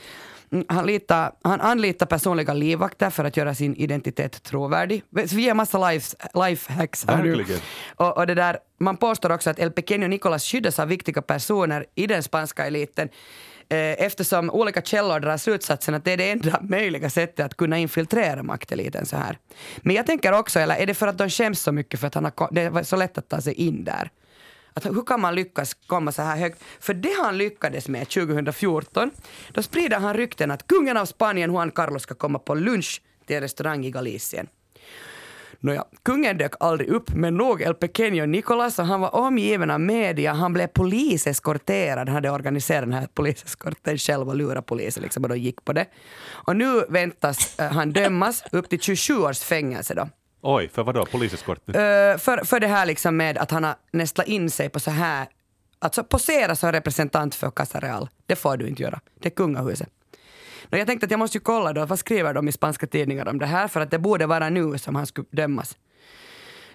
Mm, 0.52 0.66
Han, 0.68 0.86
litar, 0.86 1.32
han 1.42 1.60
anlitar 1.60 2.06
personliga 2.06 2.52
livvakter 2.54 3.10
för 3.10 3.24
att 3.24 3.36
göra 3.36 3.54
sin 3.54 3.76
identitet 3.76 4.42
trovärdig. 4.42 5.04
Så 5.26 5.36
vi 5.36 5.42
ger 5.42 5.54
massa 5.54 5.90
life, 5.90 6.16
life 6.34 6.72
hacks 6.72 7.04
här 7.08 7.22
nu. 7.22 7.44
Och, 7.96 8.16
och 8.16 8.26
det 8.26 8.34
där, 8.34 8.58
man 8.78 8.96
påstår 8.96 9.32
också 9.32 9.50
att 9.50 9.58
El 9.58 9.70
Pequeño 9.70 10.08
Nicolas 10.08 10.44
skyddas 10.44 10.78
av 10.78 10.88
viktiga 10.88 11.22
personer 11.22 11.86
i 11.94 12.06
den 12.06 12.22
spanska 12.22 12.66
eliten 12.66 13.08
eh, 13.68 13.78
eftersom 13.78 14.50
olika 14.50 14.82
källor 14.82 15.20
drar 15.20 15.36
slutsatsen 15.36 15.94
att 15.94 16.04
det 16.04 16.12
är 16.12 16.16
det 16.16 16.30
enda 16.30 16.60
möjliga 16.62 17.10
sättet 17.10 17.46
att 17.46 17.56
kunna 17.56 17.78
infiltrera 17.78 18.42
makteliten 18.42 19.06
så 19.06 19.16
här. 19.16 19.38
Men 19.76 19.96
jag 19.96 20.06
tänker 20.06 20.32
också, 20.32 20.60
eller 20.60 20.76
är 20.76 20.86
det 20.86 20.94
för 20.94 21.06
att 21.06 21.18
de 21.18 21.30
skäms 21.30 21.60
så 21.60 21.72
mycket 21.72 22.00
för 22.00 22.06
att 22.06 22.14
han 22.14 22.24
har, 22.24 22.48
det 22.50 22.70
var 22.70 22.82
så 22.82 22.96
lätt 22.96 23.18
att 23.18 23.28
ta 23.28 23.40
sig 23.40 23.54
in 23.54 23.84
där? 23.84 24.10
Att 24.74 24.86
hur 24.86 25.04
kan 25.04 25.20
man 25.20 25.34
lyckas 25.34 25.74
komma 25.74 26.12
så 26.12 26.22
här 26.22 26.36
högt? 26.36 26.64
För 26.80 26.94
det 26.94 27.16
han 27.22 27.38
lyckades 27.38 27.88
med 27.88 28.08
2014, 28.08 29.10
då 29.52 29.62
sprider 29.62 29.98
han 29.98 30.14
rykten 30.14 30.50
att 30.50 30.66
kungen 30.66 30.96
av 30.96 31.06
Spanien 31.06 31.52
Juan 31.52 31.70
Carlos 31.70 32.02
ska 32.02 32.14
komma 32.14 32.38
på 32.38 32.54
lunch 32.54 33.02
till 33.26 33.36
en 33.36 33.42
restaurang 33.42 33.84
i 33.84 33.90
Galicien. 33.90 34.46
Nåja, 35.62 35.84
kungen 36.02 36.38
dök 36.38 36.52
aldrig 36.60 36.88
upp, 36.88 37.14
men 37.14 37.36
nog 37.36 37.62
El 37.62 37.74
Pequeño 37.74 38.26
Nicolas 38.26 38.78
och 38.78 38.86
han 38.86 39.00
var 39.00 39.14
omgiven 39.14 39.70
av 39.70 39.80
media. 39.80 40.32
Han 40.32 40.52
blev 40.52 40.66
poliseskorterad, 40.66 42.08
han 42.08 42.14
hade 42.14 42.30
organiserat 42.30 42.82
den 42.82 42.92
här 42.92 43.08
poliseskorten 43.14 43.98
själv 43.98 44.28
och 44.28 44.36
lurat 44.36 44.66
polisen 44.66 45.02
liksom, 45.02 45.22
och 45.22 45.28
de 45.28 45.38
gick 45.38 45.64
på 45.64 45.72
det. 45.72 45.86
Och 46.28 46.56
nu 46.56 46.84
väntas 46.88 47.58
eh, 47.58 47.72
han 47.72 47.92
dömas 47.92 48.44
upp 48.52 48.68
till 48.68 48.80
27 48.80 49.18
års 49.18 49.40
fängelse 49.40 49.94
då. 49.94 50.08
Oj, 50.42 50.68
för 50.68 50.82
vadå? 50.82 51.06
Poliseskorten? 51.06 51.74
Uh, 51.74 52.18
för, 52.18 52.44
för 52.44 52.60
det 52.60 52.66
här 52.66 52.86
liksom 52.86 53.16
med 53.16 53.38
att 53.38 53.50
han 53.50 53.64
har 53.64 53.74
nästlat 53.92 54.26
in 54.26 54.50
sig 54.50 54.68
på 54.68 54.80
så 54.80 54.90
här, 54.90 55.26
alltså 55.78 56.04
posera 56.04 56.56
som 56.56 56.72
representant 56.72 57.34
för 57.34 57.50
Casa 57.50 57.80
Real. 57.80 58.08
Det 58.26 58.36
får 58.36 58.56
du 58.56 58.68
inte 58.68 58.82
göra. 58.82 59.00
Det 59.20 59.28
är 59.28 59.34
kungahuset. 59.34 59.88
Men 60.64 60.78
jag 60.78 60.86
tänkte 60.86 61.04
att 61.04 61.10
jag 61.10 61.18
måste 61.18 61.38
ju 61.38 61.42
kolla 61.42 61.72
då, 61.72 61.86
vad 61.86 61.98
skriver 61.98 62.34
de 62.34 62.48
i 62.48 62.52
spanska 62.52 62.86
tidningar 62.86 63.28
om 63.28 63.38
det 63.38 63.46
här? 63.46 63.68
För 63.68 63.80
att 63.80 63.90
det 63.90 63.98
borde 63.98 64.26
vara 64.26 64.48
nu 64.48 64.78
som 64.78 64.94
han 64.94 65.06
skulle 65.06 65.26
dömas. 65.30 65.76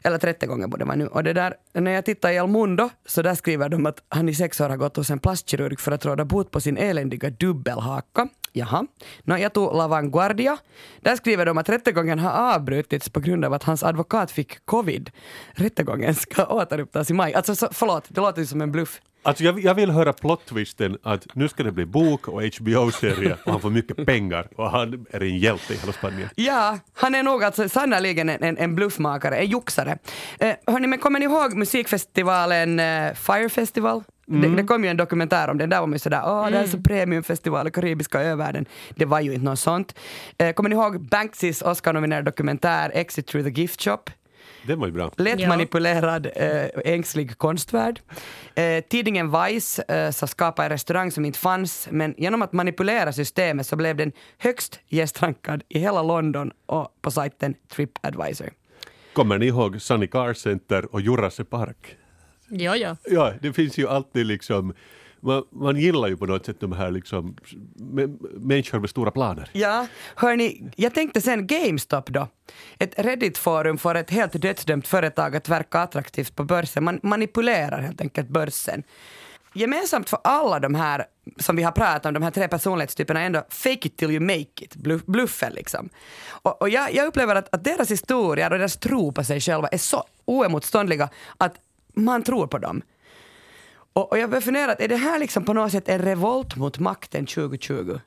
Eller 0.05 0.17
30 0.17 0.45
gånger 0.45 0.67
borde 0.67 0.81
det 0.81 0.87
vara 0.87 0.95
nu. 0.95 1.07
Och 1.07 1.23
det 1.23 1.33
där, 1.33 1.53
när 1.73 1.91
jag 1.91 2.05
tittar 2.05 2.31
i 2.31 2.35
El 2.35 2.47
Mundo 2.47 2.89
så 3.05 3.21
där 3.21 3.35
skriver 3.35 3.69
de 3.69 3.85
att 3.85 4.03
han 4.09 4.29
i 4.29 4.35
sex 4.35 4.61
år 4.61 4.69
har 4.69 4.77
gått 4.77 4.95
hos 4.95 5.09
en 5.09 5.19
plastkirurg 5.19 5.79
för 5.79 5.91
att 5.91 6.05
råda 6.05 6.25
bot 6.25 6.51
på 6.51 6.61
sin 6.61 6.77
eländiga 6.77 7.29
dubbelhaka. 7.29 8.27
Jaha. 8.51 8.85
Nå, 9.23 9.37
jag 9.37 9.53
tog 9.53 9.75
La 9.75 9.87
Vanguardia. 9.87 10.57
Där 11.01 11.15
skriver 11.15 11.45
de 11.45 11.57
att 11.57 11.69
rättegången 11.69 12.19
har 12.19 12.55
avbrutits 12.55 13.09
på 13.09 13.19
grund 13.19 13.45
av 13.45 13.53
att 13.53 13.63
hans 13.63 13.83
advokat 13.83 14.31
fick 14.31 14.65
covid. 14.65 15.11
Rättegången 15.51 16.15
ska 16.15 16.45
återupptas 16.45 17.09
i 17.09 17.13
maj. 17.13 17.33
Alltså 17.33 17.55
så, 17.55 17.67
förlåt, 17.71 18.05
det 18.07 18.21
låter 18.21 18.41
ju 18.41 18.45
som 18.45 18.61
en 18.61 18.71
bluff. 18.71 19.01
Alltså 19.25 19.43
jag, 19.43 19.59
jag 19.59 19.75
vill 19.75 19.91
höra 19.91 20.13
plot-twisten 20.13 20.97
att 21.03 21.35
nu 21.35 21.47
ska 21.47 21.63
det 21.63 21.71
bli 21.71 21.85
bok 21.85 22.27
och 22.27 22.41
HBO-serie 22.43 23.38
och 23.45 23.51
han 23.51 23.61
får 23.61 23.69
mycket 23.69 24.05
pengar 24.05 24.47
och 24.55 24.71
han 24.71 25.05
är 25.11 25.23
en 25.23 25.38
hjälte 25.38 25.73
i 25.73 25.77
hela 25.77 25.93
Spanien. 25.93 26.29
Ja, 26.35 26.79
han 26.93 27.15
är 27.15 27.23
nog 27.23 27.43
alltså 27.43 27.69
sannerligen 27.69 28.29
en, 28.29 28.43
en, 28.43 28.57
en 28.57 28.75
bluffmakare, 28.75 29.35
en 29.35 29.47
joxare. 29.47 29.97
Eh, 30.39 30.55
hörni, 30.67 30.88
men 30.88 30.99
kommer 30.99 31.19
ni 31.19 31.25
ihåg 31.25 31.53
musikfestivalen 31.53 32.79
eh, 32.79 33.13
Fire 33.13 33.49
Festival? 33.49 34.03
Det, 34.27 34.47
det 34.47 34.63
kom 34.63 34.83
ju 34.83 34.89
en 34.89 34.97
dokumentär 34.97 35.49
om 35.49 35.57
den, 35.57 35.69
där 35.69 35.79
var 35.79 35.88
man 35.88 35.93
ju 35.93 35.99
sådär 35.99 36.21
åh 36.25 36.49
det 36.49 36.57
här 36.57 36.63
är 36.63 36.67
så 36.67 36.79
premiumfestival 36.79 37.67
i 37.67 37.71
karibiska 37.71 38.21
övärlden. 38.21 38.65
Det 38.95 39.05
var 39.05 39.19
ju 39.19 39.33
inte 39.33 39.45
något 39.45 39.59
sånt. 39.59 39.95
Eh, 40.38 40.53
kommer 40.53 40.69
ni 40.69 40.75
ihåg 40.75 41.01
Banksys 41.01 41.61
Oscar-nominerade 41.61 42.25
dokumentär 42.25 42.91
Exit 42.93 43.27
through 43.27 43.47
the 43.47 43.61
gift 43.61 43.81
shop? 43.81 44.09
Det 44.67 44.75
var 44.75 44.88
ju 44.88 44.93
bra. 44.93 45.12
Lätt 45.17 45.39
Ja. 45.39 45.47
manipulerad, 45.47 46.25
eh, 46.36 46.65
ängslig 46.93 47.38
konstvärld. 47.38 47.99
Eh, 48.56 48.84
tidningen 48.89 49.32
Vice 49.43 49.84
eh, 49.88 50.12
så 50.12 50.28
skapade 50.28 50.65
en 50.65 50.69
restaurang 50.71 51.12
som 51.12 51.25
inte 51.25 51.39
fanns, 51.39 51.88
men 51.91 52.15
genom 52.17 52.41
att 52.41 52.54
manipulera 52.54 53.13
systemet 53.13 53.67
så 53.67 53.75
blev 53.75 53.95
den 53.95 54.12
högst 54.38 54.80
gästrankad 54.88 55.63
i 55.69 55.80
hela 55.80 56.01
London 56.04 56.51
och 56.65 56.88
på 57.01 57.12
sajten 57.12 57.56
Tripadvisor. 57.69 58.49
Kommer 59.13 59.38
ni 59.38 59.45
ihåg 59.45 59.82
Sunny 59.82 60.08
Car 60.08 60.34
Center 60.34 60.95
och 60.95 61.01
Jurassic 61.01 61.47
Park? 61.49 61.95
Jo, 62.49 62.71
jo. 62.75 62.95
Ja, 63.06 63.34
det 63.41 63.54
finns 63.54 63.78
ju 63.78 63.88
alltid 63.88 64.25
liksom 64.25 64.73
man, 65.25 65.43
man 65.49 65.75
gillar 65.77 66.07
ju 66.07 66.17
på 66.17 66.25
något 66.25 66.45
sätt 66.45 66.59
de 66.59 66.71
här 66.71 66.91
liksom 66.91 67.35
människor 68.33 68.79
med 68.79 68.89
stora 68.89 69.11
planer. 69.11 69.49
Ja, 69.53 69.88
hörni, 70.15 70.71
jag 70.75 70.93
tänkte 70.93 71.21
sen 71.21 71.47
GameStop 71.47 72.09
då. 72.09 72.27
Ett 72.79 72.99
Reddit-forum 72.99 73.77
för 73.77 73.95
ett 73.95 74.09
helt 74.09 74.41
dödsdömt 74.41 74.88
företag 74.88 75.35
att 75.35 75.49
verka 75.49 75.79
attraktivt 75.79 76.35
på 76.35 76.43
börsen. 76.43 76.83
Man 76.83 76.99
manipulerar 77.03 77.81
helt 77.81 78.01
enkelt 78.01 78.29
börsen. 78.29 78.83
Gemensamt 79.53 80.09
för 80.09 80.19
alla 80.23 80.59
de 80.59 80.75
här 80.75 81.05
som 81.38 81.55
vi 81.55 81.63
har 81.63 81.71
pratat 81.71 82.05
om, 82.05 82.13
de 82.13 82.23
här 82.23 82.31
tre 82.31 82.47
personlighetstyperna 82.47 83.21
är 83.21 83.25
ändå 83.25 83.43
fake 83.49 83.88
it 83.88 83.97
till 83.97 84.11
you 84.11 84.19
make 84.19 84.41
it, 84.61 84.75
bluff, 84.75 85.05
bluffen 85.05 85.53
liksom. 85.53 85.89
Och, 86.29 86.61
och 86.61 86.69
jag, 86.69 86.93
jag 86.93 87.07
upplever 87.07 87.35
att, 87.35 87.53
att 87.55 87.63
deras 87.63 87.91
historier 87.91 88.51
och 88.51 88.57
deras 88.57 88.77
tro 88.77 89.11
på 89.11 89.23
sig 89.23 89.41
själva 89.41 89.67
är 89.67 89.77
så 89.77 90.03
oemotståndliga 90.25 91.09
att 91.38 91.55
man 91.93 92.23
tror 92.23 92.47
på 92.47 92.57
dem. 92.57 92.81
Och, 93.95 94.12
och 94.12 94.17
jag 94.17 94.29
börjar 94.29 94.41
fundera, 94.41 94.71
att 94.71 94.81
är 94.81 94.88
det 94.88 94.95
här 94.95 95.19
liksom 95.19 95.45
på 95.45 95.53
något 95.53 95.71
sätt 95.71 95.89
en 95.89 95.99
revolt 96.01 96.55
mot 96.55 96.79
makten 96.79 97.25
2020? 97.25 97.75
Uh, 97.79 97.97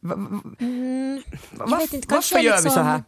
va, 0.00 0.16
va, 0.16 0.40
Mm, 0.60 1.22
va, 1.50 1.66
jag 1.70 1.78
vet 1.78 1.92
inte, 1.92 2.14
varför 2.14 2.38
gör 2.38 2.42
vi 2.42 2.62
liksom- 2.62 2.70
så 2.70 2.80
här? 2.80 3.02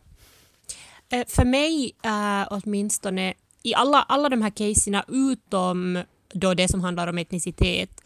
Eh, 1.08 1.24
För 1.28 1.44
mig 1.44 1.96
äh, 2.02 2.46
åtminstone, 2.50 3.34
i 3.62 3.74
alla, 3.74 4.02
alla 4.02 4.28
de 4.28 4.42
här 4.42 4.50
caserna 4.50 5.04
utom 5.08 6.02
då 6.34 6.54
det 6.54 6.68
som 6.68 6.80
handlar 6.80 7.06
om 7.06 7.18
etnicitet, 7.18 8.00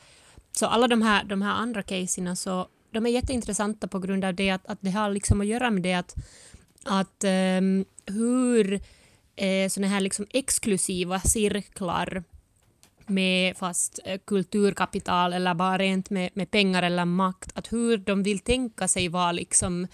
så 0.52 0.66
alla 0.66 0.88
de 0.88 1.02
här, 1.02 1.24
de 1.24 1.42
här 1.42 1.52
andra 1.52 1.82
caserna 1.82 2.36
så 2.36 2.68
de 2.90 3.06
är 3.06 3.10
jätteintressanta 3.10 3.88
på 3.88 3.98
grund 3.98 4.24
av 4.24 4.34
det 4.34 4.50
att, 4.50 4.66
att 4.66 4.78
det 4.80 4.90
har 4.90 5.10
liksom 5.10 5.40
att 5.40 5.46
göra 5.46 5.70
med 5.70 5.82
det 5.82 5.94
att, 5.94 6.14
att 6.84 7.24
ehm, 7.24 7.84
hur 8.06 8.80
eh, 9.36 9.68
såna 9.68 9.86
här 9.86 10.00
liksom 10.00 10.26
exklusiva 10.30 11.20
cirklar 11.20 12.24
med 13.08 13.56
fast 13.56 14.00
eh, 14.04 14.20
kulturkapital 14.26 15.32
eller 15.32 15.54
bara 15.54 15.78
rent 15.78 16.10
med, 16.10 16.30
med 16.34 16.50
pengar 16.50 16.82
eller 16.82 17.04
makt, 17.04 17.52
att 17.54 17.72
hur 17.72 17.96
de 17.96 18.22
vill 18.22 18.38
tänka 18.38 18.88
sig 18.88 19.08
vara 19.08 19.32
liksom, 19.32 19.86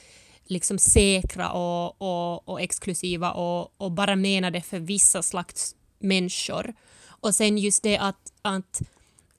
liksom 0.45 0.79
säkra 0.79 1.51
och, 1.51 2.03
och, 2.03 2.49
och 2.49 2.61
exklusiva 2.61 3.33
och, 3.33 3.75
och 3.77 3.93
bara 3.93 4.17
menade 4.17 4.61
för 4.61 4.79
vissa 4.79 5.23
slags 5.23 5.75
människor. 5.99 6.75
Och 7.07 7.35
sen 7.35 7.59
just 7.59 7.83
det 7.83 7.99
att, 7.99 8.33
att, 8.43 8.83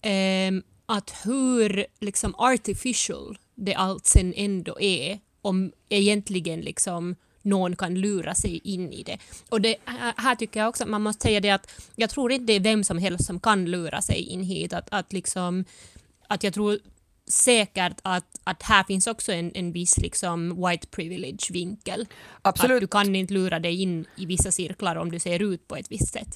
ähm, 0.02 0.64
att 0.86 1.16
hur 1.24 1.86
liksom 2.00 2.36
artificial 2.36 3.38
det 3.56 3.76
allt 3.76 4.06
sen 4.06 4.34
ändå 4.36 4.80
är 4.80 5.20
om 5.42 5.72
egentligen 5.90 6.62
liksom 6.62 7.16
någon 7.46 7.76
kan 7.76 7.96
lura 7.96 8.36
sig 8.36 8.62
in 8.64 8.94
i 8.94 9.04
det. 9.04 9.18
Och 9.50 9.62
det, 9.62 9.76
här- 9.86 10.36
tycker 10.36 10.60
jag 10.60 10.70
också 10.70 10.84
att 10.84 10.90
man 10.90 11.02
måste 11.02 11.22
säga 11.24 11.40
det 11.40 11.50
att 11.50 11.72
jag 11.96 12.10
tror 12.10 12.32
inte 12.32 12.46
det 12.46 12.54
är 12.54 12.60
vem 12.60 12.84
som 12.84 12.98
helst 12.98 13.26
som 13.26 13.40
kan 13.40 13.66
lura 13.66 14.02
sig 14.02 14.22
in 14.22 14.44
hit. 14.44 14.74
Att, 14.74 14.88
att, 14.92 15.14
liksom, 15.14 15.66
att 16.28 16.44
jag 16.44 16.54
tror 16.54 16.80
säkert 17.28 17.98
att, 18.02 18.40
att 18.44 18.64
här 18.64 18.84
finns 18.84 19.08
också 19.08 19.32
en, 19.32 19.52
en 19.56 19.72
viss 19.72 19.98
liksom 19.98 20.68
white 20.68 20.88
privilege-vinkel. 20.88 22.08
Absolut. 22.42 22.76
Att 22.76 22.82
du 22.82 22.88
kan 22.88 23.16
inte 23.16 23.34
lura 23.34 23.60
dig 23.60 23.82
in 23.82 24.06
i 24.16 24.26
vissa 24.26 24.52
cirklar 24.52 24.96
om 24.96 25.12
du 25.12 25.20
ser 25.20 25.42
ut 25.42 25.68
på 25.68 25.76
ett 25.76 25.92
visst 25.92 26.14
sätt. 26.14 26.36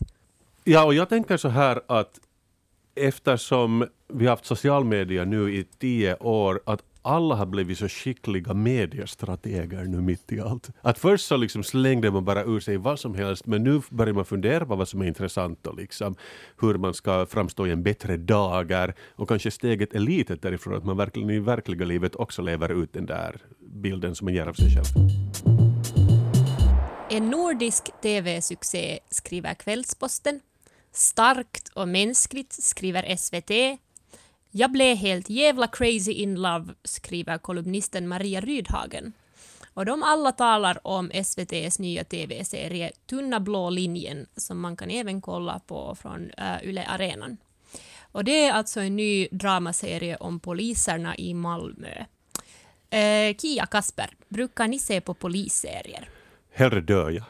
Ja, 0.63 0.85
och 0.85 0.93
jag 0.93 1.09
tänker 1.09 1.37
så 1.37 1.49
här 1.49 1.81
att 1.87 2.19
eftersom 2.95 3.87
vi 4.07 4.25
har 4.25 4.29
haft 4.29 4.45
social 4.45 4.85
media 4.85 5.25
nu 5.25 5.55
i 5.55 5.63
tio 5.63 6.15
år, 6.15 6.61
att 6.65 6.81
alla 7.01 7.35
har 7.35 7.45
blivit 7.45 7.77
så 7.77 7.87
skickliga 7.87 8.53
mediestrateger 8.53 9.83
nu 9.83 10.01
mitt 10.01 10.31
i 10.31 10.39
allt. 10.39 10.69
Att 10.81 10.99
först 10.99 11.27
så 11.27 11.37
liksom 11.37 11.63
slängde 11.63 12.11
man 12.11 12.25
bara 12.25 12.43
ur 12.43 12.59
sig 12.59 12.77
vad 12.77 12.99
som 12.99 13.15
helst, 13.15 13.45
men 13.45 13.63
nu 13.63 13.81
börjar 13.89 14.13
man 14.13 14.25
fundera 14.25 14.65
på 14.65 14.75
vad 14.75 14.87
som 14.87 15.01
är 15.01 15.05
intressant 15.05 15.67
och 15.67 15.75
liksom 15.75 16.15
hur 16.61 16.77
man 16.77 16.93
ska 16.93 17.25
framstå 17.25 17.67
i 17.67 17.71
en 17.71 17.83
bättre 17.83 18.17
dager. 18.17 18.95
Och 19.15 19.27
kanske 19.27 19.51
steget 19.51 19.93
är 19.93 19.99
litet 19.99 20.41
därifrån 20.41 20.75
att 20.75 20.85
man 20.85 20.97
verkligen 20.97 21.29
i 21.29 21.39
verkliga 21.39 21.85
livet 21.85 22.15
också 22.15 22.41
lever 22.41 22.83
ut 22.83 22.93
den 22.93 23.05
där 23.05 23.41
bilden 23.59 24.15
som 24.15 24.25
man 24.25 24.33
ger 24.33 24.47
av 24.47 24.53
sig 24.53 24.69
själv. 24.69 24.85
En 27.11 27.29
nordisk 27.29 28.01
tv-succé 28.01 28.99
skriver 29.09 29.53
Kvällsposten. 29.53 30.39
Starkt 30.91 31.67
och 31.73 31.87
mänskligt 31.87 32.53
skriver 32.53 33.15
SVT. 33.15 33.79
Jag 34.51 34.71
blev 34.71 34.97
helt 34.97 35.29
jävla 35.29 35.67
crazy 35.67 36.11
in 36.11 36.35
love, 36.35 36.73
skriver 36.83 37.37
kolumnisten 37.37 38.07
Maria 38.07 38.41
Rydhagen. 38.41 39.13
Och 39.73 39.85
de 39.85 40.03
alla 40.03 40.31
talar 40.31 40.87
om 40.87 41.11
SVTs 41.13 41.79
nya 41.79 42.03
TV-serie 42.03 42.91
Tunna 43.09 43.39
blå 43.39 43.69
linjen 43.69 44.27
som 44.35 44.59
man 44.59 44.77
kan 44.77 44.89
även 44.89 45.21
kolla 45.21 45.59
på 45.59 45.95
från 46.01 46.21
uh, 46.21 46.63
Yle 46.63 46.85
Arenan. 46.85 47.37
Och 48.11 48.23
det 48.23 48.45
är 48.45 48.53
alltså 48.53 48.79
en 48.79 48.95
ny 48.95 49.27
dramaserie 49.31 50.15
om 50.15 50.39
poliserna 50.39 51.17
i 51.17 51.33
Malmö. 51.33 52.05
Uh, 52.93 53.35
Kia 53.37 53.65
Kasper, 53.65 54.09
brukar 54.29 54.67
ni 54.67 54.79
se 54.79 55.01
på 55.01 55.13
polisserier? 55.13 56.09
Hellre 56.51 56.81
dör 56.81 57.09
jag. 57.09 57.23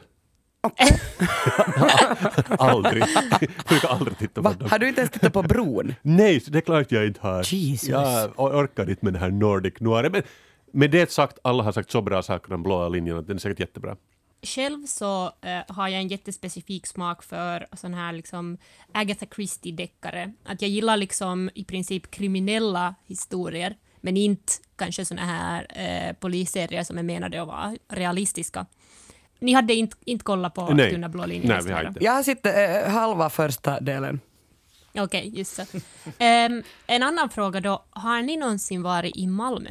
aldrig. 2.60 3.04
Jag 3.04 3.50
brukar 3.68 3.90
aldrig 3.90 4.18
titta 4.18 4.42
på 4.42 4.54
dem. 4.54 4.70
Har 4.70 4.80
du 4.80 4.88
inte 4.88 5.02
ens 5.02 5.12
tittat 5.12 5.34
på 5.34 5.44
Bron? 5.44 5.94
Nej, 6.02 6.44
det 6.48 6.58
är 6.58 6.62
klart 6.62 6.92
jag 6.92 7.08
inte 7.08 7.22
har. 7.22 7.54
Jesus. 7.54 7.90
Jag 7.90 8.40
orkar 8.40 8.90
inte 8.90 9.06
med 9.06 9.14
den 9.14 9.22
här 9.22 9.32
Nordic 9.32 9.74
noir. 9.80 10.10
Men 10.10 10.24
med 10.72 10.92
det 10.92 11.12
sagt, 11.12 11.40
alla 11.42 11.64
har 11.64 11.72
sagt 11.72 11.92
så 11.92 12.02
bra 12.02 12.22
saker 12.22 12.54
om 12.54 12.64
blåa 12.64 12.90
linjen 12.90 13.18
att 13.18 13.28
den 13.28 13.36
är 13.36 13.40
säkert 13.40 13.60
jättebra. 13.60 13.96
Själv 14.42 14.86
så 14.86 15.26
eh, 15.26 15.60
har 15.68 15.88
jag 15.88 16.02
en 16.02 16.08
jättespecifik 16.08 16.88
smak 16.88 17.24
för 17.24 17.68
sån 17.74 17.94
här 17.94 18.14
liksom 18.14 18.58
Agatha 18.92 19.26
Christie-deckare. 19.26 20.34
Att 20.44 20.62
jag 20.62 20.72
gillar 20.72 20.98
liksom 20.98 21.50
i 21.56 21.64
princip 21.64 22.12
kriminella 22.12 22.96
historier, 23.06 23.78
men 24.02 24.18
inte 24.18 24.54
kanske 24.76 25.06
såna 25.06 25.26
här 25.26 25.68
eh, 25.70 26.14
polisserier 26.14 26.84
som 26.84 26.98
är 26.98 27.04
menade 27.04 27.42
att 27.42 27.48
vara 27.48 27.76
realistiska. 27.88 28.66
Ni 29.40 29.54
hade 29.54 29.74
inte, 29.74 29.98
inte 30.06 30.24
kollat 30.24 30.54
på 30.54 30.74
Nej. 30.74 30.92
Tunna 30.92 31.10
blå 31.10 31.26
linjen? 31.26 31.48
Nej, 31.48 31.60
vi 31.66 31.72
har 31.72 31.88
inte. 31.88 32.04
Jag 32.04 32.12
har 32.12 32.24
sett 32.24 32.46
eh, 32.46 32.92
halva 32.92 33.30
första 33.30 33.80
delen. 33.80 34.20
Okej, 34.98 35.32
just 35.38 35.56
så. 35.56 35.64
Ehm, 36.18 36.64
en 36.88 37.04
annan 37.04 37.30
fråga 37.30 37.62
då. 37.62 37.86
Har 37.90 38.22
ni 38.22 38.38
någonsin 38.38 38.82
varit 38.84 39.16
i 39.16 39.28
Malmö? 39.28 39.70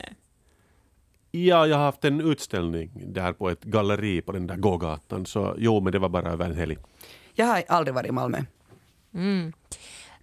Ja, 1.31 1.67
jag 1.67 1.77
har 1.77 1.85
haft 1.85 2.05
en 2.05 2.21
utställning 2.21 2.91
där 2.95 3.33
på 3.33 3.51
ett 3.51 3.65
galleri 3.65 4.21
på 4.21 4.33
den 4.33 4.47
där 4.47 4.57
gågatan. 4.57 5.27
Så 5.27 5.55
jo, 5.59 5.81
men 5.81 5.93
det 5.93 5.99
var 5.99 6.09
bara 6.09 6.33
över 6.33 6.45
en 6.45 6.57
helg. 6.57 6.77
Jag 7.35 7.47
har 7.47 7.65
aldrig 7.69 7.95
varit 7.95 8.09
i 8.09 8.13
Malmö. 8.13 8.39
Mm. 9.15 9.53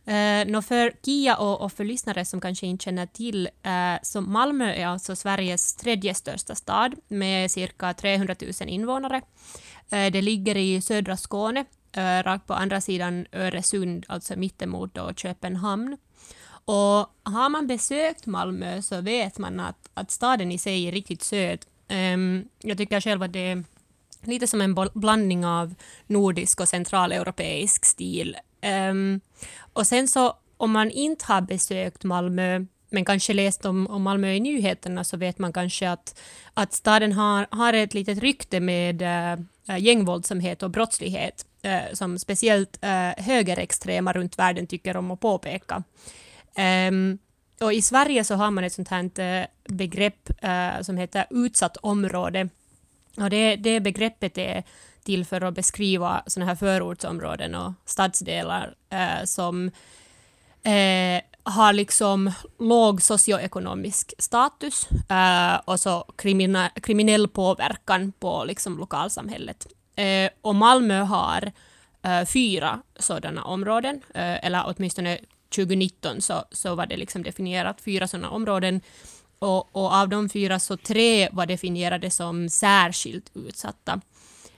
Eh, 0.06 0.42
uh, 0.42 0.52
no 0.52 0.62
för 0.62 0.94
Kia 1.06 1.36
och, 1.36 1.62
och 1.62 1.72
för 1.72 1.84
lyssnare 1.84 2.26
som 2.26 2.42
kanske 2.42 2.68
inte 2.68 2.84
känner 2.84 3.06
till, 3.06 3.50
uh, 3.66 4.00
så 4.04 4.22
Malmö 4.22 4.74
är 4.74 4.88
alltså 4.88 5.16
Sveriges 5.16 5.76
tredje 5.76 6.14
största 6.14 6.56
stad 6.56 6.96
med 7.08 7.52
cirka 7.52 7.94
300 7.94 8.36
000 8.42 8.70
invånare. 8.70 9.22
Uh, 9.94 10.12
det 10.12 10.22
ligger 10.22 10.58
i 10.58 10.82
södra 10.82 11.18
Skåne, 11.18 11.66
uh, 11.98 12.24
rakt 12.24 12.48
på 12.48 12.54
andra 12.54 12.82
sidan 12.82 13.26
Öresund, 13.32 14.06
alltså 14.08 14.36
mittemot 14.36 14.94
då 14.94 15.14
Köpenhamn. 15.14 15.98
Och 16.66 17.10
har 17.24 17.50
man 17.50 17.68
besökt 17.68 18.26
Malmö 18.26 18.82
så 18.82 19.02
vet 19.02 19.38
man 19.38 19.60
att, 19.60 19.90
att 19.94 20.12
staden 20.12 20.52
i 20.52 20.58
sig 20.58 20.88
är 20.88 20.92
riktigt 20.92 21.24
söt. 21.24 21.68
Um, 21.90 22.48
jag 22.60 22.78
tycker 22.78 23.02
själv 23.02 23.24
att 23.24 23.34
det 23.34 23.40
är 23.40 23.64
lite 24.22 24.48
som 24.48 24.62
en 24.62 24.76
blandning 24.94 25.46
av 25.46 25.76
nordisk 26.08 26.60
och 26.60 26.70
centraleuropeisk 26.70 27.86
stil. 27.86 28.38
Um, 28.66 29.22
och 29.74 29.88
sen 29.88 30.08
så 30.08 30.34
om 30.58 30.72
man 30.72 30.92
inte 30.92 31.26
har 31.26 31.42
besökt 31.42 32.04
Malmö 32.04 32.66
men 32.90 33.06
kanske 33.06 33.34
läst 33.34 33.66
om, 33.66 33.88
om 33.88 34.04
Malmö 34.04 34.34
i 34.34 34.40
nyheterna 34.40 35.04
så 35.04 35.18
vet 35.18 35.40
man 35.40 35.54
kanske 35.54 35.90
att, 35.90 36.20
att 36.54 36.74
staden 36.74 37.12
har, 37.12 37.48
har 37.52 37.74
ett 37.74 37.94
litet 37.94 38.20
rykte 38.20 38.60
med 38.60 39.02
äh, 39.02 39.78
gängvåldsamhet 39.78 40.64
och 40.64 40.70
brottslighet 40.70 41.46
äh, 41.62 41.94
som 41.94 42.20
speciellt 42.20 42.78
äh, 42.82 43.24
högerextrema 43.26 44.14
runt 44.14 44.40
världen 44.40 44.68
tycker 44.68 44.98
om 44.98 45.12
att 45.12 45.20
påpeka. 45.20 45.84
Ehm, 46.56 47.18
och 47.62 47.74
I 47.74 47.82
Sverige 47.82 48.24
så 48.24 48.36
har 48.36 48.52
man 48.52 48.64
ett 48.64 48.74
sånt 48.74 48.90
här 48.90 49.20
äh, 49.20 49.46
begrepp 49.64 50.44
äh, 50.44 50.82
som 50.82 50.98
heter 50.98 51.26
utsatt 51.30 51.78
område 51.78 52.50
och 53.18 53.30
det, 53.30 53.56
det 53.56 53.80
begreppet 53.80 54.38
är 54.38 54.64
till 55.06 55.26
för 55.26 55.42
att 55.42 55.54
beskriva 55.54 56.24
sådana 56.28 56.52
här 56.52 56.56
förortsområden 56.56 57.56
och 57.56 57.74
stadsdelar 57.86 58.76
eh, 58.90 59.24
som 59.26 59.72
eh, 60.64 61.22
har 61.44 61.74
liksom 61.74 62.32
låg 62.60 63.02
socioekonomisk 63.02 64.14
status 64.18 64.88
eh, 65.10 65.56
och 65.66 65.80
så 65.80 66.06
krimine 66.16 66.72
kriminell 66.84 67.28
påverkan 67.28 68.12
på 68.20 68.44
liksom 68.46 68.78
lokalsamhället. 68.78 69.68
Eh, 69.96 70.30
och 70.42 70.56
Malmö 70.56 71.02
har 71.02 71.52
eh, 72.04 72.26
fyra 72.26 72.82
sådana 73.00 73.44
områden, 73.44 74.02
eh, 74.14 74.46
eller 74.46 74.64
åtminstone 74.66 75.20
2019 75.56 76.22
så, 76.22 76.44
så 76.52 76.76
var 76.76 76.86
det 76.86 76.98
liksom 76.98 77.24
definierat 77.24 77.82
fyra 77.82 78.08
sådana 78.08 78.30
områden 78.30 78.82
och, 79.40 79.76
och, 79.76 79.94
av 79.94 80.10
de 80.10 80.30
fyra 80.30 80.60
så 80.60 80.78
tre 80.78 81.30
var 81.32 81.46
definierade 81.46 82.12
som 82.12 82.50
särskilt 82.50 83.32
utsatta. 83.34 84.02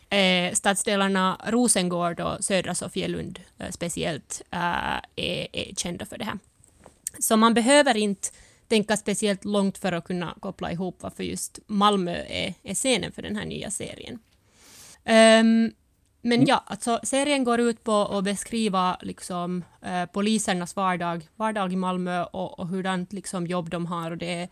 Eh, 0.10 0.54
stadsdelarna 0.54 1.42
Rosengård 1.46 2.20
och 2.20 2.44
Södra 2.44 2.76
Sofielund 2.76 3.40
eh, 3.58 3.70
speciellt 3.72 4.42
eh, 4.52 4.98
är, 5.16 5.48
är 5.54 5.76
kända 5.76 6.06
för 6.06 6.18
det 6.18 6.26
här. 6.26 6.40
Så 7.20 7.38
man 7.38 7.54
behöver 7.54 7.98
inte 7.98 8.30
tänka 8.68 8.98
speciellt 8.98 9.46
långt 9.46 9.78
för 9.78 9.92
att 9.92 10.04
kunna 10.04 10.36
koppla 10.40 10.72
ihop 10.72 10.98
varför 11.00 11.24
just 11.24 11.60
Malmö 11.68 12.16
är, 12.28 12.54
är 12.64 12.76
scenen 12.76 13.12
för 13.12 13.22
den 13.22 13.36
här 13.36 13.46
nya 13.46 13.72
serien. 13.72 14.20
Um, 15.06 15.74
men 16.28 16.46
ja, 16.46 16.64
alltså 16.66 17.00
serien 17.04 17.44
går 17.44 17.60
ut 17.60 17.84
på 17.84 18.06
att 18.06 18.24
beskriva 18.24 18.98
liksom, 19.02 19.64
eh, 19.82 20.06
polisernas 20.06 20.76
vardag, 20.76 21.28
vardag 21.36 21.74
i 21.74 21.76
Malmö 21.76 22.24
och, 22.24 22.60
och 22.60 22.68
hurdant 22.68 23.14
liksom, 23.14 23.48
jobb 23.48 23.70
de 23.70 23.86
har. 23.86 24.12
Och 24.12 24.18
det 24.18 24.34
är, 24.34 24.50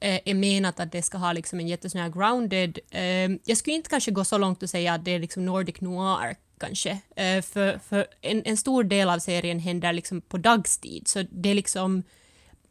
eh, 0.00 0.20
är 0.24 0.34
menat 0.34 0.80
att 0.80 0.92
det 0.92 1.02
ska 1.02 1.18
ha 1.18 1.32
liksom, 1.32 1.60
en 1.60 1.68
jättesån 1.68 2.00
här 2.00 2.08
grounded... 2.08 2.78
Eh, 2.90 3.30
jag 3.44 3.56
skulle 3.56 3.76
inte 3.76 3.90
kanske 3.90 4.10
gå 4.10 4.24
så 4.24 4.38
långt 4.38 4.62
och 4.62 4.70
säga 4.70 4.94
att 4.94 5.04
det 5.04 5.10
är 5.10 5.18
liksom 5.18 5.44
Nordic 5.44 5.80
noir 5.80 6.36
kanske. 6.60 6.90
Eh, 7.16 7.42
för 7.42 7.78
för 7.78 8.06
en, 8.20 8.42
en 8.44 8.56
stor 8.56 8.84
del 8.84 9.08
av 9.10 9.18
serien 9.18 9.58
händer 9.58 9.92
liksom 9.92 10.20
på 10.20 10.38
dagstid. 10.38 11.08
Så 11.08 11.24
det 11.30 11.48
är 11.48 11.54
liksom... 11.54 12.02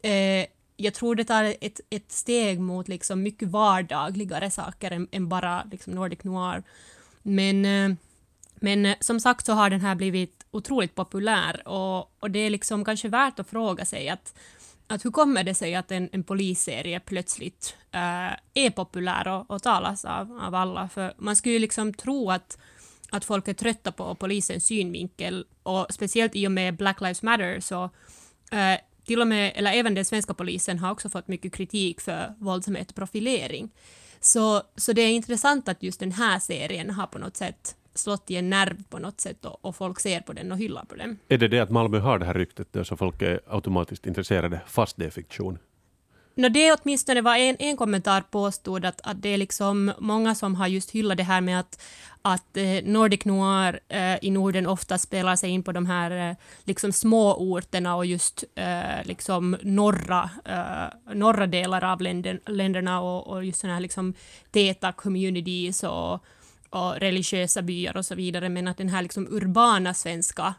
Eh, 0.02 0.46
jag 0.80 0.94
tror 0.94 1.14
det 1.14 1.24
tar 1.24 1.54
ett, 1.60 1.80
ett 1.90 2.12
steg 2.12 2.60
mot 2.60 2.88
liksom 2.88 3.22
mycket 3.22 3.48
vardagligare 3.48 4.50
saker 4.50 4.90
än, 4.90 5.08
än 5.10 5.28
bara 5.28 5.64
liksom 5.70 5.92
Nordic 5.92 6.24
noir. 6.24 6.62
Men 7.22 7.64
eh, 7.64 7.96
men 8.60 8.86
eh, 8.86 8.96
som 9.00 9.20
sagt 9.20 9.46
så 9.46 9.52
har 9.52 9.70
den 9.70 9.80
här 9.80 9.94
blivit 9.94 10.46
otroligt 10.50 10.94
populär 10.94 11.68
och, 11.68 12.22
och 12.22 12.30
det 12.30 12.38
är 12.38 12.50
liksom 12.50 12.84
kanske 12.84 13.08
värt 13.08 13.38
att 13.38 13.48
fråga 13.48 13.84
sig 13.84 14.08
att, 14.08 14.34
att 14.86 15.04
hur 15.04 15.10
kommer 15.10 15.44
det 15.44 15.54
sig 15.54 15.74
att 15.74 15.90
en, 15.90 16.08
en 16.12 16.24
polisserie 16.24 17.00
plötsligt 17.00 17.76
äh, 17.90 18.32
är 18.54 18.70
populär 18.70 19.28
och, 19.28 19.50
och 19.50 19.62
talas 19.62 20.04
av, 20.04 20.40
av 20.42 20.54
alla? 20.54 20.88
För 20.88 21.14
man 21.18 21.36
skulle 21.36 21.52
ju 21.52 21.58
liksom 21.58 21.94
tro 21.94 22.30
att, 22.30 22.58
att 23.10 23.24
folk 23.24 23.48
är 23.48 23.54
trötta 23.54 23.92
på 23.92 24.14
polisens 24.14 24.66
synvinkel 24.66 25.46
och 25.62 25.86
speciellt 25.90 26.36
i 26.36 26.46
och 26.46 26.52
med 26.52 26.76
Black 26.76 27.00
Lives 27.00 27.22
Matter 27.22 27.60
så 27.60 27.84
äh, 28.52 28.78
till 29.04 29.20
och 29.20 29.26
med, 29.26 29.52
eller 29.56 29.72
även 29.72 29.94
den 29.94 30.04
svenska 30.04 30.34
polisen 30.34 30.78
har 30.78 30.90
också 30.90 31.08
fått 31.08 31.28
mycket 31.28 31.52
kritik 31.52 32.00
för 32.00 32.34
våldsamhet 32.38 32.90
och 32.90 32.96
profilering. 32.96 33.70
Så, 34.20 34.62
så 34.76 34.92
det 34.92 35.02
är 35.02 35.10
intressant 35.10 35.68
att 35.68 35.82
just 35.82 36.00
den 36.00 36.12
här 36.12 36.38
serien 36.38 36.90
har 36.90 37.06
på 37.06 37.18
något 37.18 37.36
sätt 37.36 37.76
slått 37.98 38.30
i 38.30 38.36
en 38.36 38.50
nerv 38.50 38.82
på 38.88 38.98
något 38.98 39.20
sätt 39.20 39.44
och, 39.44 39.64
och, 39.64 39.76
folk 39.76 40.00
ser 40.00 40.20
på 40.20 40.32
den 40.32 40.52
och 40.52 40.58
hyllar 40.58 40.84
på 40.84 40.94
den. 40.94 41.18
Är 41.28 41.38
det 41.38 41.48
det 41.48 41.60
att 41.60 41.70
Malmö 41.70 41.98
har 41.98 42.18
det 42.18 42.26
här 42.26 42.34
ryktet 42.34 42.72
där 42.72 42.84
så 42.84 42.96
folk 42.96 43.22
är 43.22 43.40
automatiskt 43.46 44.06
intresserade 44.06 44.60
fast 44.66 44.96
det 44.96 45.06
är 45.06 45.10
fiktion? 45.10 45.58
No, 46.38 46.48
det 46.48 46.72
åtminstone 46.72 47.20
var 47.20 47.36
en, 47.36 47.56
en 47.58 47.76
kommentar 47.76 48.20
påstod 48.20 48.84
att, 48.84 49.00
att 49.04 49.22
det 49.22 49.28
är 49.28 49.38
liksom 49.38 49.92
många 49.98 50.34
som 50.34 50.54
har 50.54 50.66
just 50.66 50.90
hyllat 50.90 51.16
det 51.16 51.22
här 51.22 51.40
med 51.40 51.60
att, 51.60 51.82
att 52.22 52.56
eh, 52.56 52.84
Nordic 52.84 53.24
Noir 53.24 53.80
eh, 53.88 54.16
i 54.22 54.30
Norden 54.30 54.66
ofta 54.66 54.98
spelar 54.98 55.36
sig 55.36 55.50
in 55.50 55.62
på 55.62 55.72
de 55.72 55.86
här 55.86 56.30
eh, 56.30 56.36
liksom 56.64 56.92
små 56.92 57.34
orterna 57.34 57.96
och 57.96 58.06
just 58.06 58.44
eh, 58.54 59.04
liksom 59.04 59.56
norra, 59.62 60.30
eh, 60.44 61.14
norra 61.14 61.46
delar 61.46 61.84
av 61.84 62.00
länder, 62.00 62.40
länderna 62.46 63.00
och, 63.00 63.26
och 63.26 63.44
just 63.44 63.60
sådana 63.60 63.74
här 63.74 63.80
liksom 63.80 64.14
täta 64.50 64.92
communities 64.92 65.82
och 65.82 66.24
och 66.70 66.96
religiösa 66.96 67.62
byar 67.62 67.96
och 67.96 68.06
så 68.06 68.14
vidare, 68.14 68.48
men 68.48 68.68
att 68.68 68.76
den 68.76 68.88
här 68.88 69.02
liksom 69.02 69.26
urbana 69.30 69.94
svenska 69.94 70.54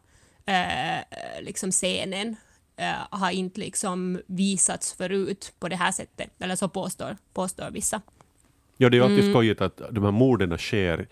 eh, 0.46 1.04
liksom 1.42 1.72
scenen 1.72 2.36
eh, 2.78 2.94
har 3.10 3.32
inte 3.32 3.60
liksom 3.60 4.22
visats 4.28 4.94
förut 4.94 5.54
på 5.60 5.68
det 5.70 5.76
här 5.76 5.92
sättet, 5.92 6.30
eller 6.40 6.56
så 6.56 6.70
påstår, 6.70 7.18
påstår 7.34 7.72
vissa. 7.72 8.02
Ja, 8.78 8.90
det 8.90 8.96
är 8.98 9.00
ju 9.00 9.04
alltid 9.04 9.20
Mm. 9.20 9.34
skojigt 9.34 9.62
att 9.62 9.82
de 9.92 10.04
här 10.04 10.12
morden 10.12 10.58
sker 10.58 11.08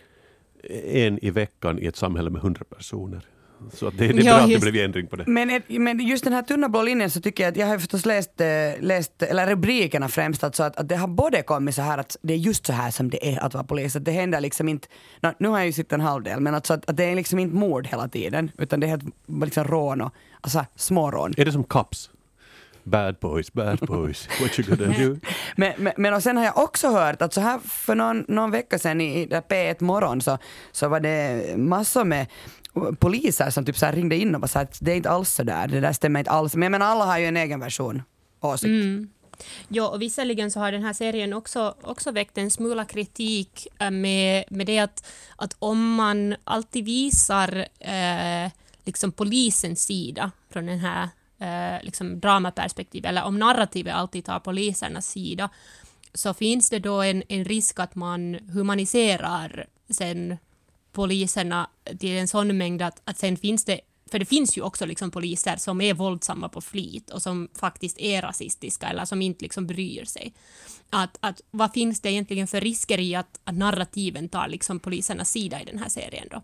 en 0.83 1.25
i 1.25 1.29
veckan 1.29 1.79
i 1.79 1.85
ett 1.85 1.95
samhälle 1.95 2.29
med 2.29 2.41
hundra 2.41 2.63
personer. 2.63 3.25
Så 3.73 3.87
att 3.87 3.97
det, 3.97 4.07
det 4.07 4.13
är 4.21 4.23
Ja, 4.23 4.33
bra 4.33 4.41
att 4.41 4.47
det 4.47 4.53
just- 4.53 4.61
blev 4.71 4.85
ändring 4.85 5.07
på 5.07 5.15
det. 5.15 5.23
Men, 5.27 5.49
ett- 5.49 5.63
men 5.69 5.99
just 5.99 6.23
den 6.23 6.33
här 6.33 6.41
tunna 6.41 6.69
blå 6.69 6.81
linjen 6.81 7.09
så 7.09 7.21
tycker 7.21 7.43
jag 7.43 7.51
att 7.51 7.57
jag 7.57 7.67
har 7.67 7.77
förstås 7.77 8.05
läst, 8.05 8.41
eh, 8.41 8.47
läst 8.79 9.21
eller 9.23 9.47
rubrikerna 9.47 10.07
främst, 10.09 10.43
alltså 10.43 10.63
att, 10.63 10.77
att 10.77 10.89
det 10.89 10.95
har 10.95 11.07
både 11.07 11.41
kommit 11.41 11.75
så 11.75 11.81
här 11.81 11.97
att 11.97 12.17
det 12.21 12.33
är 12.33 12.37
just 12.37 12.65
så 12.65 12.73
här 12.73 12.91
som 12.91 13.09
det 13.09 13.33
är 13.35 13.43
att 13.43 13.53
vara 13.53 13.63
polis. 13.63 13.95
Att 13.95 14.05
det 14.05 14.11
händer 14.11 14.41
liksom 14.41 14.69
inte, 14.69 14.87
nå, 15.21 15.33
nu 15.39 15.47
har 15.47 15.57
jag 15.57 15.65
ju 15.65 15.73
sett 15.73 15.91
en 15.93 16.01
halv 16.01 16.23
del, 16.23 16.39
men 16.39 16.55
alltså 16.55 16.73
att, 16.73 16.89
att 16.89 16.97
det 16.97 17.03
är 17.03 17.15
liksom 17.15 17.39
inte 17.39 17.55
mord 17.55 17.87
hela 17.87 18.07
tiden, 18.07 18.51
utan 18.57 18.79
det 18.79 18.85
är 18.85 18.89
helt 18.89 19.03
liksom 19.43 19.63
rån 19.63 20.01
och 20.01 20.13
alltså 20.41 20.65
små 20.75 21.11
rån. 21.11 21.33
Är 21.37 21.45
det 21.45 21.51
som 21.51 21.63
Kaps? 21.63 22.09
Bad 22.83 23.15
boys, 23.21 23.53
bad 23.53 23.79
boys, 23.79 24.27
what 24.41 24.59
you 24.59 24.75
gonna 24.77 24.93
do? 24.97 25.19
Men, 25.55 25.73
men, 25.77 25.93
men 25.97 26.13
och 26.13 26.23
sen 26.23 26.37
har 26.37 26.43
jag 26.45 26.57
också 26.57 26.87
hört 26.89 27.21
att 27.21 27.33
så 27.33 27.41
här 27.41 27.59
för 27.59 27.95
någon, 27.95 28.25
någon 28.27 28.51
vecka 28.51 28.79
sedan 28.79 29.01
i, 29.01 29.21
i 29.21 29.25
där 29.25 29.41
P1 29.41 29.83
morgon 29.83 30.21
så, 30.21 30.37
så 30.71 30.87
var 30.87 30.99
det 30.99 31.41
massor 31.57 32.03
med 32.03 32.25
poliser 32.99 33.49
som 33.49 33.65
typ 33.65 33.77
så 33.77 33.85
här 33.85 33.93
ringde 33.93 34.15
in 34.15 34.35
och 34.35 34.49
sa 34.49 34.59
att 34.59 34.77
det 34.81 34.91
är 34.91 34.95
inte 34.95 35.09
alls 35.09 35.29
så 35.29 35.43
där, 35.43 35.67
det 35.67 35.79
där 35.79 35.93
stämmer 35.93 36.19
inte 36.19 36.31
alls. 36.31 36.55
Men 36.55 36.63
jag 36.63 36.71
menar 36.71 36.85
alla 36.85 37.05
har 37.05 37.17
ju 37.17 37.25
en 37.25 37.37
egen 37.37 37.59
version, 37.59 38.01
åsikt. 38.41 38.69
Mm. 38.69 39.09
Ja, 39.67 39.87
och 39.87 40.01
visserligen 40.01 40.51
så 40.51 40.59
har 40.59 40.71
den 40.71 40.83
här 40.83 40.93
serien 40.93 41.33
också, 41.33 41.75
också 41.81 42.11
väckt 42.11 42.37
en 42.37 42.51
smula 42.51 42.85
kritik 42.85 43.67
eh, 43.79 43.91
med, 43.91 44.43
med 44.49 44.67
det 44.67 44.79
att, 44.79 45.05
att 45.35 45.55
om 45.59 45.95
man 45.95 46.35
alltid 46.43 46.85
visar 46.85 47.67
eh, 47.79 48.51
liksom 48.83 49.11
polisens 49.11 49.83
sida 49.83 50.31
från 50.49 50.65
den 50.65 50.79
här 50.79 51.09
eh, 51.39 51.83
liksom 51.83 52.19
dramaperspektivet, 52.19 53.09
eller 53.09 53.23
om 53.23 53.39
narrativet 53.39 53.93
alltid 53.93 54.25
tar 54.25 54.39
polisernas 54.39 55.07
sida, 55.07 55.49
så 56.13 56.33
finns 56.33 56.69
det 56.69 56.79
då 56.79 57.01
en, 57.01 57.23
en 57.29 57.45
risk 57.45 57.79
att 57.79 57.95
man 57.95 58.35
humaniserar 58.35 59.65
sen 59.89 60.37
poliserna 60.97 61.69
till 61.99 62.17
en 62.17 62.27
sån 62.27 62.57
mängd 62.57 62.81
att, 62.81 63.01
att 63.03 63.17
sen 63.17 63.37
finns 63.37 63.65
det 63.65 63.79
för 64.11 64.19
det 64.19 64.25
finns 64.25 64.57
ju 64.57 64.61
också 64.61 64.85
liksom 64.85 65.11
poliser 65.11 65.55
som 65.57 65.81
är 65.81 65.93
våldsamma 65.93 66.49
på 66.49 66.61
flit 66.61 67.09
och 67.09 67.21
som 67.21 67.47
faktiskt 67.53 67.99
är 67.99 68.21
rasistiska 68.21 68.87
eller 68.87 69.05
som 69.05 69.21
inte 69.21 69.43
liksom 69.43 69.67
bryr 69.67 70.05
sig. 70.05 70.33
Att, 70.89 71.17
att, 71.19 71.41
vad 71.51 71.73
finns 71.73 72.01
det 72.01 72.11
egentligen 72.11 72.47
för 72.47 72.61
risker 72.61 72.99
i 72.99 73.15
att, 73.15 73.39
att 73.43 73.55
narrativen 73.55 74.29
tar 74.29 74.47
liksom 74.47 74.79
polisernas 74.79 75.31
sida 75.31 75.61
i 75.61 75.65
den 75.65 75.79
här 75.79 75.89
serien 75.89 76.27
då? 76.31 76.41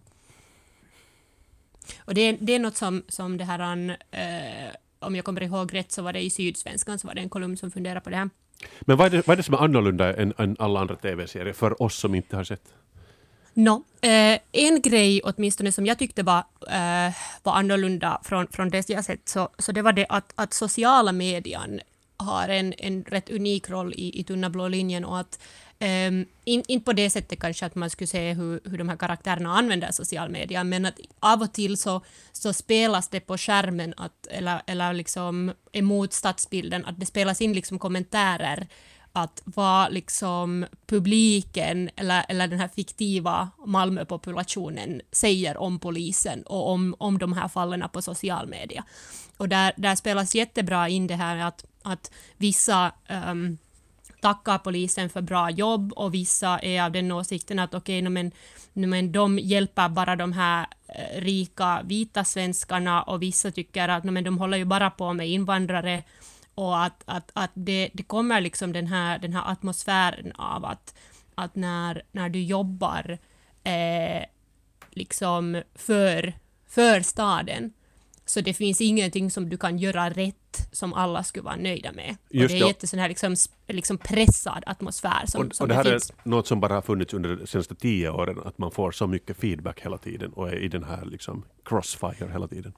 Och 1.98 2.14
det, 2.14 2.32
det 2.32 2.54
är 2.54 2.60
något 2.60 2.78
som, 2.78 3.04
som 3.08 3.38
det 3.38 3.46
här, 3.46 3.90
äh, 4.12 4.76
om 5.00 5.16
jag 5.16 5.26
kommer 5.26 5.44
ihåg 5.44 5.74
rätt 5.74 5.92
så 5.92 6.02
var 6.02 6.14
det 6.14 6.22
i 6.22 6.30
Sydsvenskan 6.30 7.00
så 7.00 7.08
var 7.08 7.16
det 7.16 7.22
en 7.22 7.30
kolumn 7.30 7.58
som 7.58 7.72
funderade 7.72 8.02
på 8.02 8.10
det 8.10 8.18
här. 8.18 8.30
Men 8.82 8.98
vad 8.98 9.06
är 9.06 9.18
det, 9.18 9.28
vad 9.28 9.34
är 9.34 9.38
det 9.38 9.44
som 9.44 9.54
är 9.54 9.64
annorlunda 9.64 10.16
än, 10.16 10.34
än 10.38 10.56
alla 10.60 10.80
andra 10.80 10.96
tv-serier 10.96 11.54
för 11.54 11.82
oss 11.82 11.96
som 11.96 12.16
inte 12.16 12.36
har 12.36 12.44
sett? 12.44 12.83
No, 13.54 13.84
eh, 14.02 14.40
en 14.52 14.82
grej 14.82 15.22
åtminstone 15.24 15.72
som 15.72 15.86
jag 15.86 16.00
tyckte 16.00 16.24
var, 16.24 16.44
eh, 16.70 17.14
var 17.44 17.54
annorlunda 17.54 18.22
från, 18.24 18.48
från 18.48 18.70
det 18.70 18.90
jag 18.90 19.06
sett, 19.06 19.30
så, 19.30 19.50
så 19.58 19.72
det 19.72 19.82
var 19.82 19.94
det 19.94 20.06
att, 20.10 20.34
att 20.36 20.54
sociala 20.54 21.12
medier 21.12 21.84
har 22.18 22.50
en, 22.50 22.74
en 22.78 23.04
rätt 23.04 23.30
unik 23.30 23.70
roll 23.70 23.94
i, 23.94 24.20
i 24.20 24.24
Tunna 24.24 24.50
blå 24.50 24.68
linjen 24.68 25.06
och 25.06 25.20
att 25.20 25.40
Um, 25.80 26.26
in, 26.44 26.64
inte 26.68 26.86
på 26.86 26.94
det 26.94 27.10
sättet 27.10 27.40
kanske 27.40 27.66
att 27.66 27.76
man 27.76 27.90
skulle 27.90 28.08
se 28.08 28.34
hur, 28.34 28.62
hur 28.64 28.78
de 28.78 28.90
här 28.90 28.98
karaktärerna 28.98 29.58
använder 29.58 29.92
social 29.92 30.30
media, 30.30 30.64
men 30.64 30.86
att 30.86 31.00
av 31.20 31.42
och 31.42 31.54
till 31.54 31.78
så, 31.78 32.02
så 32.32 32.54
spelas 32.54 33.08
det 33.08 33.20
på 33.20 33.38
skärmen, 33.38 33.94
att, 33.98 34.28
eller, 34.28 34.62
eller 34.66 34.94
liksom 34.94 35.52
emot 35.72 36.14
stadsbilden, 36.14 36.86
att 36.86 37.00
det 37.00 37.06
spelas 37.06 37.42
in 37.42 37.54
liksom 37.54 37.80
kommentarer 37.80 38.68
att 39.14 39.42
vad 39.46 39.94
liksom 39.94 40.66
publiken 40.86 41.90
eller, 41.96 42.26
eller 42.30 42.48
den 42.48 42.60
här 42.60 42.68
fiktiva 42.68 43.50
Malmöpopulationen 43.66 45.02
säger 45.12 45.58
om 45.58 45.80
polisen 45.80 46.44
och 46.44 46.70
om, 46.70 46.96
om 47.00 47.18
de 47.18 47.34
här 47.34 47.48
fallen 47.48 47.90
på 47.94 48.02
social 48.02 48.48
media. 48.48 48.84
Och 49.38 49.50
där, 49.50 49.74
där 49.78 49.96
spelas 49.96 50.36
jättebra 50.36 50.90
in 50.90 51.08
det 51.08 51.16
här 51.16 51.38
att, 51.38 51.66
att 51.84 52.12
vissa 52.38 52.92
um, 53.30 53.58
tackar 54.22 54.58
polisen 54.58 55.10
för 55.10 55.22
bra 55.22 55.50
jobb 55.50 55.94
och 55.94 56.14
vissa 56.14 56.60
är 56.60 56.84
av 56.84 56.92
den 56.92 57.12
åsikten 57.12 57.60
att 57.60 57.74
okej, 57.74 58.00
okay, 58.00 58.10
men, 58.10 58.32
men 58.74 59.12
de 59.12 59.40
hjälper 59.40 59.90
bara 59.90 60.16
de 60.16 60.34
här 60.34 60.68
eh, 60.88 61.22
rika 61.22 61.82
vita 61.84 62.24
svenskarna 62.24 63.04
och 63.04 63.22
vissa 63.22 63.52
tycker 63.52 63.90
att 63.90 64.04
men 64.04 64.24
de 64.24 64.38
håller 64.38 64.58
ju 64.58 64.66
bara 64.66 64.90
på 64.90 65.14
med 65.14 65.30
invandrare 65.30 66.04
och 66.56 66.84
att, 66.84 67.04
att, 67.06 67.32
att 67.34 67.52
det, 67.54 67.90
det 67.94 68.04
kommer 68.04 68.42
liksom 68.42 68.74
den 68.74 68.88
här, 68.88 69.20
den 69.20 69.34
här 69.34 69.52
atmosfären 69.52 70.32
av 70.32 70.66
att, 70.66 70.96
att 71.36 71.56
när, 71.56 72.04
när 72.12 72.30
du 72.30 72.44
jobbar 72.44 73.18
eh, 73.64 74.24
liksom 74.92 75.62
för, 75.76 76.34
för 76.68 77.02
staden 77.02 77.74
så 78.26 78.42
det 78.42 78.54
finns 78.54 78.82
ingenting 78.82 79.32
som 79.32 79.50
du 79.50 79.58
kan 79.58 79.78
göra 79.78 80.10
rätt 80.10 80.70
som 80.72 80.94
alla 80.94 81.24
skulle 81.24 81.44
vara 81.44 81.56
nöjda 81.56 81.92
med. 81.92 82.18
Just 82.30 82.54
och 82.54 82.60
det 82.60 82.66
är 82.66 82.68
jätte 82.68 82.88
sån 82.88 83.00
här 83.00 83.10
liksom, 83.10 83.36
liksom 83.68 83.98
pressad 83.98 84.64
atmosfär 84.66 85.26
som, 85.26 85.48
och, 85.48 85.56
som 85.56 85.64
och 85.64 85.68
det 85.68 85.76
här 85.76 85.84
finns. 85.84 86.10
är 86.10 86.30
något 86.30 86.48
som 86.48 86.60
bara 86.60 86.74
har 86.74 86.82
funnits 86.82 87.14
under 87.14 87.36
de 87.36 87.48
senaste 87.48 87.76
tio 87.76 88.10
åren, 88.10 88.40
att 88.46 88.58
man 88.58 88.72
får 88.72 88.92
så 88.92 89.08
mycket 89.08 89.38
feedback 89.38 89.82
hela 89.82 89.98
tiden 89.98 90.34
och 90.34 90.50
är 90.50 90.56
i 90.56 90.68
den 90.68 90.84
här 90.84 91.06
liksom 91.06 91.46
crossfire 91.66 92.30
hela 92.32 92.48
tiden. 92.48 92.74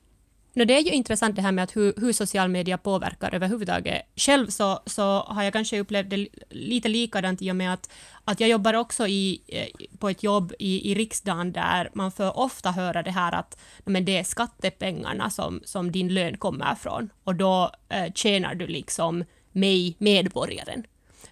No, 0.57 0.65
det 0.65 0.77
är 0.77 0.81
ju 0.81 0.91
intressant 0.91 1.35
det 1.35 1.41
här 1.41 1.51
med 1.51 1.63
att 1.63 1.75
hur, 1.75 1.93
hur 1.97 2.13
social 2.13 2.49
media 2.49 2.77
påverkar 2.77 3.35
överhuvudtaget. 3.35 4.01
Själv 4.15 4.47
så, 4.47 4.79
så 4.85 5.19
har 5.19 5.43
jag 5.43 5.53
kanske 5.53 5.79
upplevt 5.79 6.09
det 6.09 6.27
lite 6.49 6.89
likadant 6.89 7.41
i 7.41 7.51
och 7.51 7.55
med 7.55 7.73
att, 7.73 7.89
att 8.23 8.39
jag 8.39 8.49
jobbar 8.49 8.73
också 8.73 9.07
i, 9.07 9.41
eh, 9.47 9.97
på 9.97 10.09
ett 10.09 10.23
jobb 10.23 10.53
i, 10.59 10.91
i 10.91 10.95
riksdagen 10.95 11.51
där 11.51 11.89
man 11.93 12.11
får 12.11 12.39
ofta 12.39 12.71
höra 12.71 13.03
det 13.03 13.11
här 13.11 13.31
att 13.31 13.57
men 13.85 14.05
det 14.05 14.17
är 14.17 14.23
skattepengarna 14.23 15.29
som, 15.29 15.61
som 15.65 15.91
din 15.91 16.13
lön 16.13 16.37
kommer 16.37 16.75
från 16.75 17.09
och 17.23 17.35
då 17.35 17.71
eh, 17.89 18.13
tjänar 18.13 18.55
du 18.55 18.67
liksom 18.67 19.23
mig, 19.51 19.95
medborgaren. 19.97 20.83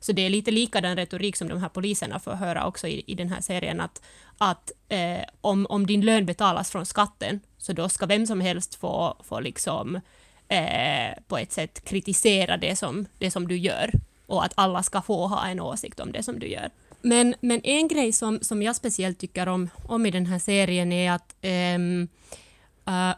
Så 0.03 0.11
det 0.11 0.21
är 0.21 0.29
lite 0.29 0.51
likadan 0.51 0.95
retorik 0.95 1.35
som 1.35 1.47
de 1.47 1.61
här 1.61 1.69
poliserna 1.69 2.19
får 2.19 2.31
höra 2.31 2.67
också 2.67 2.87
i, 2.87 3.03
i 3.07 3.15
den 3.15 3.29
här 3.29 3.41
serien, 3.41 3.81
att, 3.81 4.01
att 4.37 4.71
eh, 4.89 5.23
om, 5.41 5.65
om 5.69 5.85
din 5.85 6.01
lön 6.01 6.25
betalas 6.25 6.71
från 6.71 6.85
skatten, 6.85 7.39
så 7.57 7.73
då 7.73 7.89
ska 7.89 8.05
vem 8.05 8.27
som 8.27 8.41
helst 8.41 8.75
få, 8.75 9.17
få 9.23 9.39
liksom, 9.39 9.95
eh, 10.47 11.23
på 11.27 11.37
ett 11.37 11.51
sätt 11.51 11.85
kritisera 11.85 12.57
det 12.57 12.75
som, 12.75 13.05
det 13.17 13.31
som 13.31 13.47
du 13.47 13.57
gör 13.57 13.91
och 14.25 14.45
att 14.45 14.53
alla 14.55 14.83
ska 14.83 15.01
få 15.01 15.27
ha 15.27 15.47
en 15.47 15.59
åsikt 15.59 15.99
om 15.99 16.11
det 16.11 16.23
som 16.23 16.39
du 16.39 16.47
gör. 16.47 16.69
Men, 17.01 17.35
men 17.41 17.61
en 17.63 17.87
grej 17.87 18.11
som, 18.11 18.39
som 18.41 18.61
jag 18.61 18.75
speciellt 18.75 19.19
tycker 19.19 19.47
om, 19.47 19.69
om 19.85 20.05
i 20.05 20.11
den 20.11 20.25
här 20.25 20.39
serien 20.39 20.91
är 20.91 21.11
att 21.11 21.35
ehm, 21.41 22.07
eh, 22.85 22.93
uh, 22.93 23.15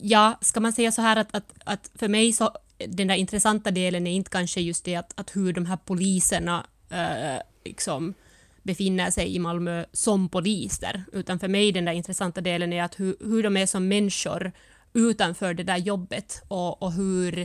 ja, 0.00 0.38
ska 0.40 0.60
man 0.60 0.72
säga 0.72 0.92
så 0.92 1.02
här 1.02 1.16
att, 1.16 1.34
att, 1.34 1.52
att 1.64 1.90
för 1.94 2.08
mig 2.08 2.32
så 2.32 2.50
den 2.78 3.08
där 3.08 3.14
intressanta 3.14 3.70
delen 3.70 4.06
är 4.06 4.12
inte 4.12 4.30
kanske 4.30 4.60
just 4.60 4.84
det 4.84 4.96
att, 4.96 5.20
att 5.20 5.36
hur 5.36 5.52
de 5.52 5.66
här 5.66 5.76
poliserna 5.76 6.66
uh, 6.92 7.40
liksom 7.64 8.14
befinner 8.62 9.10
sig 9.10 9.34
i 9.34 9.38
Malmö 9.38 9.84
som 9.92 10.28
poliser, 10.28 11.04
utan 11.12 11.38
för 11.38 11.48
mig 11.48 11.72
den 11.72 11.84
där 11.84 11.92
intressanta 11.92 12.40
delen 12.40 12.72
är 12.72 12.82
att 12.82 13.00
hur, 13.00 13.16
hur 13.20 13.42
de 13.42 13.56
är 13.56 13.66
som 13.66 13.88
människor 13.88 14.52
utanför 14.92 15.54
det 15.54 15.62
där 15.62 15.76
jobbet 15.76 16.42
och, 16.48 16.82
och 16.82 16.92
hur 16.92 17.38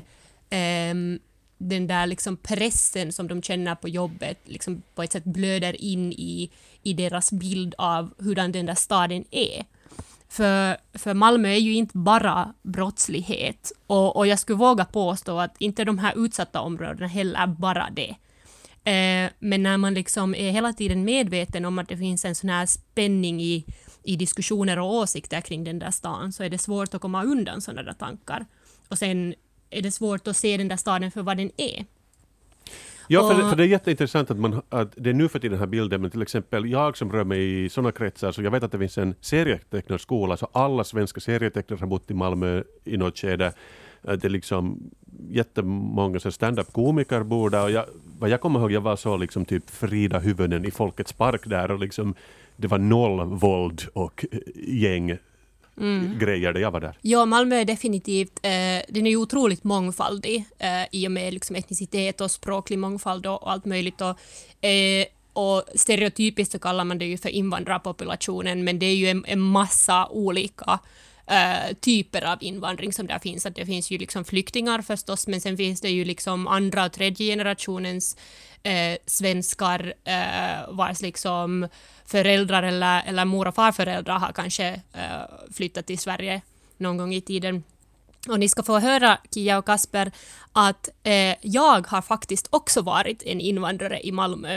eh, 0.50 0.96
den 1.58 1.88
där 1.88 2.08
liksom 2.08 2.38
pressen 2.38 3.12
som 3.12 3.28
de 3.28 3.42
känner 3.42 3.76
på 3.76 3.90
jobbet 3.90 4.38
liksom 4.46 4.82
på 4.96 5.04
ett 5.04 5.12
sätt 5.12 5.24
blöder 5.24 5.82
in 5.82 6.14
i, 6.14 6.52
i 6.84 6.94
deras 6.94 7.32
bild 7.32 7.76
av 7.78 8.14
hurdan 8.18 8.52
den 8.52 8.66
där 8.66 8.76
staden 8.76 9.26
är. 9.32 9.66
För, 10.32 10.78
för 10.94 11.14
Malmö 11.14 11.50
är 11.50 11.60
ju 11.60 11.74
inte 11.74 11.98
bara 11.98 12.54
brottslighet 12.62 13.72
och, 13.88 14.16
och 14.16 14.28
jag 14.28 14.40
skulle 14.40 14.58
våga 14.58 14.86
påstå 14.86 15.40
att 15.40 15.56
inte 15.60 15.84
de 15.84 15.98
här 15.98 16.26
utsatta 16.26 16.62
områdena 16.62 17.08
heller 17.08 17.48
bara 17.48 17.90
det. 17.92 18.16
Eh, 18.92 19.32
men 19.40 19.64
när 19.64 19.78
man 19.78 19.94
liksom 19.94 20.36
är 20.36 20.52
hela 20.52 20.74
tiden 20.74 21.06
medveten 21.06 21.66
om 21.66 21.80
att 21.80 21.90
det 21.90 21.98
finns 21.98 22.26
en 22.26 22.36
sån 22.36 22.50
här 22.50 22.66
spänning 22.66 23.42
i, 23.42 23.66
i 24.04 24.16
diskussioner 24.16 24.80
och 24.80 24.94
åsikter 24.94 25.42
kring 25.42 25.64
den 25.64 25.80
där 25.80 25.92
stan 25.92 26.34
så 26.34 26.44
är 26.44 26.50
det 26.50 26.58
svårt 26.58 26.94
att 26.94 27.02
komma 27.02 27.24
undan 27.24 27.62
sådana 27.62 27.84
där 27.84 27.94
tankar. 27.94 28.46
Och 28.88 28.98
sen 28.98 29.36
är 29.70 29.82
det 29.82 29.92
svårt 29.92 30.28
att 30.28 30.38
se 30.38 30.58
den 30.58 30.68
där 30.68 30.78
staden 30.78 31.12
för 31.12 31.22
vad 31.22 31.38
den 31.38 31.52
är. 31.58 31.86
Ja, 33.08 33.30
för, 33.30 33.50
för 33.50 33.56
det 33.56 33.64
är 33.64 33.68
jätteintressant 33.68 34.32
att, 34.32 34.40
man, 34.40 34.62
att 34.70 34.94
det 34.96 35.10
är 35.10 35.14
nu 35.14 35.28
för 35.28 35.40
tiden 35.40 35.52
den 35.52 35.60
här 35.60 35.68
bilden, 35.68 36.02
men 36.02 36.12
till 36.12 36.22
exempel 36.22 36.70
jag 36.70 36.98
som 36.98 37.12
rör 37.12 37.24
mig 37.24 37.66
i 37.66 37.70
sådana 37.70 37.92
kretsar, 37.92 38.32
så 38.32 38.44
jag 38.44 38.52
vet 38.52 38.64
att 38.64 38.72
det 38.72 38.80
finns 38.80 38.98
en 38.98 39.16
serietecknarskola, 39.22 40.38
så 40.38 40.48
alla 40.52 40.84
svenska 40.84 41.20
serietecknare 41.20 41.80
har 41.80 41.88
bott 41.88 42.12
i 42.12 42.14
Malmö 42.14 42.64
i 42.84 42.98
något 42.98 43.18
skede. 43.18 43.54
Det 44.02 44.26
är 44.26 44.30
liksom 44.30 44.92
jättemånga 45.30 46.20
stand-up-komiker 46.20 47.24
bor 47.24 47.50
där 47.50 47.64
och 47.64 47.72
jag, 47.72 47.86
vad 48.20 48.30
jag 48.30 48.42
kommer 48.42 48.60
ihåg, 48.60 48.72
jag 48.72 48.82
var 48.82 48.96
så 48.96 49.18
liksom 49.18 49.46
typ 49.46 49.70
Frida 49.70 50.20
Hyvönen 50.20 50.66
i 50.66 50.72
Folkets 50.72 51.14
park 51.14 51.42
där 51.46 51.72
och 51.72 51.80
liksom 51.80 52.16
det 52.56 52.68
var 52.68 52.80
noll 52.80 53.26
våld 53.26 53.82
och 53.94 54.26
gäng 54.68 55.18
Mm. 55.78 56.20
grejer 56.20 56.54
där 56.54 56.62
jag 56.62 56.72
var 56.72 56.80
där. 56.80 56.98
Ja, 57.02 57.26
Malmö 57.26 57.56
är 57.56 57.66
definitivt, 57.66 58.40
eh, 58.42 58.52
den 58.90 59.06
är 59.06 59.10
ju 59.10 59.18
otroligt 59.18 59.64
mångfaldig 59.64 60.46
eh, 60.60 60.84
i 60.92 61.08
och 61.08 61.12
med 61.12 61.34
liksom 61.34 61.56
etnicitet 61.56 62.22
och 62.22 62.32
språklig 62.32 62.80
mångfald 62.80 63.26
och, 63.26 63.52
allt 63.52 63.66
möjligt. 63.66 64.02
Och, 64.02 64.66
eh, 64.66 65.06
och 65.34 65.64
stereotypiskt 65.76 66.52
så 66.52 66.60
kallar 66.60 66.84
man 66.84 66.98
det 66.98 67.06
ju 67.06 67.18
för 67.18 67.30
invandrarpopulationen, 67.30 68.64
men 68.64 68.80
det 68.80 68.86
är 68.86 68.96
ju 68.96 69.10
en, 69.10 69.26
en 69.28 69.40
massa 69.40 70.08
olika 70.08 70.80
Uh, 71.32 71.74
typer 71.74 72.22
av 72.22 72.38
invandring 72.42 72.94
som 72.94 73.08
där 73.08 73.20
finns. 73.20 73.46
Att 73.46 73.56
det 73.56 73.66
finns 73.66 73.92
ju 73.92 73.98
liksom 73.98 74.26
flyktingar 74.26 74.82
förstås, 74.82 75.28
men 75.28 75.42
sen 75.42 75.58
finns 75.58 75.82
det 75.82 75.90
ju 75.90 76.06
liksom 76.06 76.48
andra 76.48 76.86
och 76.86 76.92
tredje 76.92 77.32
generationens 77.32 78.18
uh, 78.68 78.98
svenskar 79.06 79.94
uh, 80.08 80.76
vars 80.76 81.02
liksom 81.02 81.68
föräldrar 82.12 82.64
eller, 82.64 83.04
eller 83.06 83.26
mor 83.26 83.48
och 83.48 83.56
farföräldrar 83.56 84.20
har 84.20 84.32
kanske 84.32 84.82
eh, 84.94 85.54
flyttat 85.54 85.86
till 85.86 86.00
Sverige 86.00 86.42
någon 86.78 86.98
gång 86.98 87.14
i 87.14 87.22
tiden. 87.22 87.64
Och 88.30 88.40
ni 88.40 88.50
ska 88.50 88.64
få 88.64 88.80
höra, 88.80 89.18
Kia 89.34 89.58
och 89.58 89.66
Kasper, 89.66 90.12
att 90.52 90.90
eh, 91.04 91.36
jag 91.42 91.88
har 91.88 92.02
faktiskt 92.02 92.48
också 92.50 92.82
varit 92.82 93.24
en 93.24 93.42
invandrare 93.42 94.08
i 94.08 94.12
Malmö. 94.12 94.56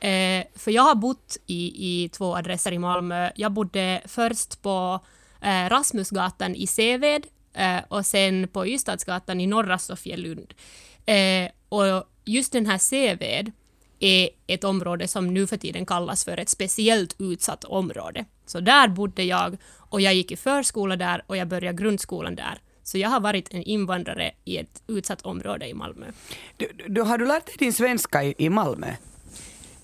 Eh, 0.00 0.44
för 0.54 0.70
jag 0.70 0.82
har 0.82 0.94
bott 0.94 1.36
i, 1.46 1.72
i 1.74 2.08
två 2.08 2.36
adresser 2.36 2.72
i 2.72 2.78
Malmö. 2.78 3.30
Jag 3.36 3.52
bodde 3.52 4.02
först 4.06 4.62
på 4.62 5.00
eh, 5.40 5.68
Rasmusgatan 5.68 6.54
i 6.54 6.66
Seved 6.66 7.26
eh, 7.54 7.80
och 7.88 8.06
sen 8.06 8.48
på 8.48 8.66
Ystadsgatan 8.66 9.40
i 9.40 9.46
norra 9.46 9.78
Sofielund. 9.78 10.54
Eh, 11.06 11.50
och 11.68 12.04
just 12.24 12.52
den 12.52 12.66
här 12.66 12.78
Seved 12.78 13.52
är 14.04 14.28
ett 14.46 14.64
område 14.64 15.08
som 15.08 15.34
nu 15.34 15.46
för 15.46 15.56
tiden 15.56 15.86
kallas 15.86 16.24
för 16.24 16.36
ett 16.36 16.48
speciellt 16.48 17.16
utsatt 17.18 17.64
område. 17.64 18.24
Så 18.46 18.60
där 18.60 18.88
bodde 18.88 19.22
jag 19.22 19.56
och 19.78 20.00
jag 20.00 20.14
gick 20.14 20.32
i 20.32 20.36
förskola 20.36 20.96
där 20.96 21.22
och 21.26 21.36
jag 21.36 21.48
började 21.48 21.82
grundskolan 21.82 22.34
där. 22.34 22.58
Så 22.82 22.98
jag 22.98 23.08
har 23.08 23.20
varit 23.20 23.54
en 23.54 23.62
invandrare 23.62 24.30
i 24.44 24.58
ett 24.58 24.82
utsatt 24.88 25.22
område 25.22 25.68
i 25.68 25.74
Malmö. 25.74 26.06
Du, 26.56 26.68
du, 26.88 27.02
har 27.02 27.18
du 27.18 27.26
lärt 27.26 27.46
dig 27.46 27.54
din 27.58 27.72
svenska 27.72 28.24
i, 28.24 28.34
i 28.38 28.48
Malmö? 28.48 28.86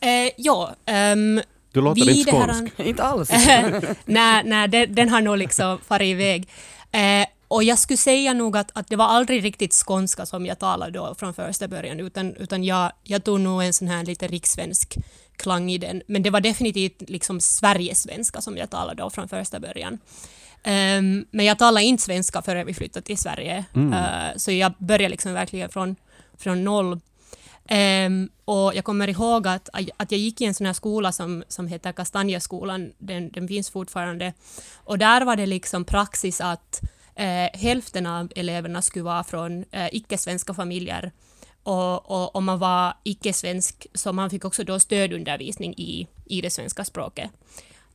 Eh, 0.01 0.33
ja, 0.37 0.75
ehm, 0.87 1.41
Du 1.73 1.81
låter 1.81 2.11
inte 2.11 2.31
det 2.31 2.37
här- 2.37 2.47
skånsk. 2.55 2.81
Inte 2.81 3.03
alls. 3.03 3.31
nej, 4.05 4.43
nej 4.45 4.69
den, 4.69 4.95
den 4.95 5.09
har 5.09 5.21
nog 5.21 5.39
liksom 5.39 5.79
farit 5.87 6.07
iväg. 6.07 6.49
Eh, 6.93 7.27
och 7.49 7.65
jag 7.65 7.79
skulle 7.79 7.97
säga 7.97 8.33
nog 8.33 8.57
att, 8.57 8.71
att 8.75 8.89
det 8.89 8.97
var 8.97 9.05
aldrig 9.05 9.45
riktigt 9.45 9.73
skånska 9.73 10.27
som 10.27 10.47
jag 10.47 10.59
talade 10.59 10.93
då 10.93 11.15
från 11.15 11.35
första 11.35 11.69
början, 11.69 12.01
utan, 12.01 12.37
utan 12.37 12.65
jag, 12.65 12.93
jag 13.05 13.25
tog 13.25 13.41
nog 13.41 13.63
en 13.63 13.73
sån 13.73 13.89
här 13.89 14.05
lite 14.05 14.27
rikssvensk 14.27 14.97
klang 15.37 15.71
i 15.71 15.79
den. 15.79 16.03
Men 16.07 16.23
det 16.23 16.31
var 16.31 16.41
definitivt 16.41 17.11
liksom 17.11 17.41
Sverigesvenska 17.41 18.41
som 18.41 18.57
jag 18.57 18.71
talade 18.71 19.03
då 19.03 19.11
från 19.11 19.29
första 19.29 19.61
början. 19.61 19.99
Ehm, 20.63 21.27
men 21.31 21.47
jag 21.47 21.59
talade 21.59 21.87
inte 21.87 22.03
svenska 22.03 22.43
förrän 22.43 22.67
vi 22.67 22.75
flyttade 22.75 23.07
till 23.07 23.19
Sverige, 23.19 23.65
Eh, 23.93 24.37
så 24.37 24.53
jag 24.53 24.73
började 24.79 25.09
liksom 25.09 25.33
verkligen 25.33 25.69
från, 25.69 25.97
från 26.39 26.65
noll. 26.65 27.01
Ehm, 27.69 28.29
och 28.45 28.75
jag 28.75 28.85
kommer 28.85 29.09
ihåg 29.09 29.47
att, 29.47 29.69
att 29.97 30.13
jag 30.13 30.21
gick 30.21 30.41
i 30.41 30.45
en 30.45 30.55
sån 30.55 30.67
här 30.67 30.73
skola 30.73 31.13
som, 31.13 31.45
som 31.49 31.67
heter 31.67 31.93
Kastanjeskolan, 31.93 32.93
den, 32.99 33.31
den 33.31 33.49
finns 33.49 33.71
fortfarande. 33.71 34.33
Och 34.75 34.99
där 34.99 35.25
var 35.25 35.37
det 35.37 35.47
liksom 35.47 35.85
praxis 35.85 36.41
att 36.41 36.81
eh, 37.19 37.59
hälften 37.61 38.07
av 38.07 38.33
eleverna 38.37 38.83
skulle 38.83 39.05
vara 39.05 39.25
från 39.25 39.65
eh, 39.71 39.89
icke-svenska 39.93 40.55
familjer. 40.55 41.13
Och, 41.63 42.11
och 42.11 42.37
om 42.37 42.45
man 42.45 42.59
var 42.59 42.95
icke-svensk 43.05 43.87
så 43.95 44.13
man 44.13 44.31
fick 44.31 44.45
också 44.45 44.65
då 44.65 44.81
stödundervisning 44.81 45.75
i, 45.77 46.09
i 46.25 46.41
det 46.41 46.51
svenska 46.51 46.85
språket. 46.85 47.31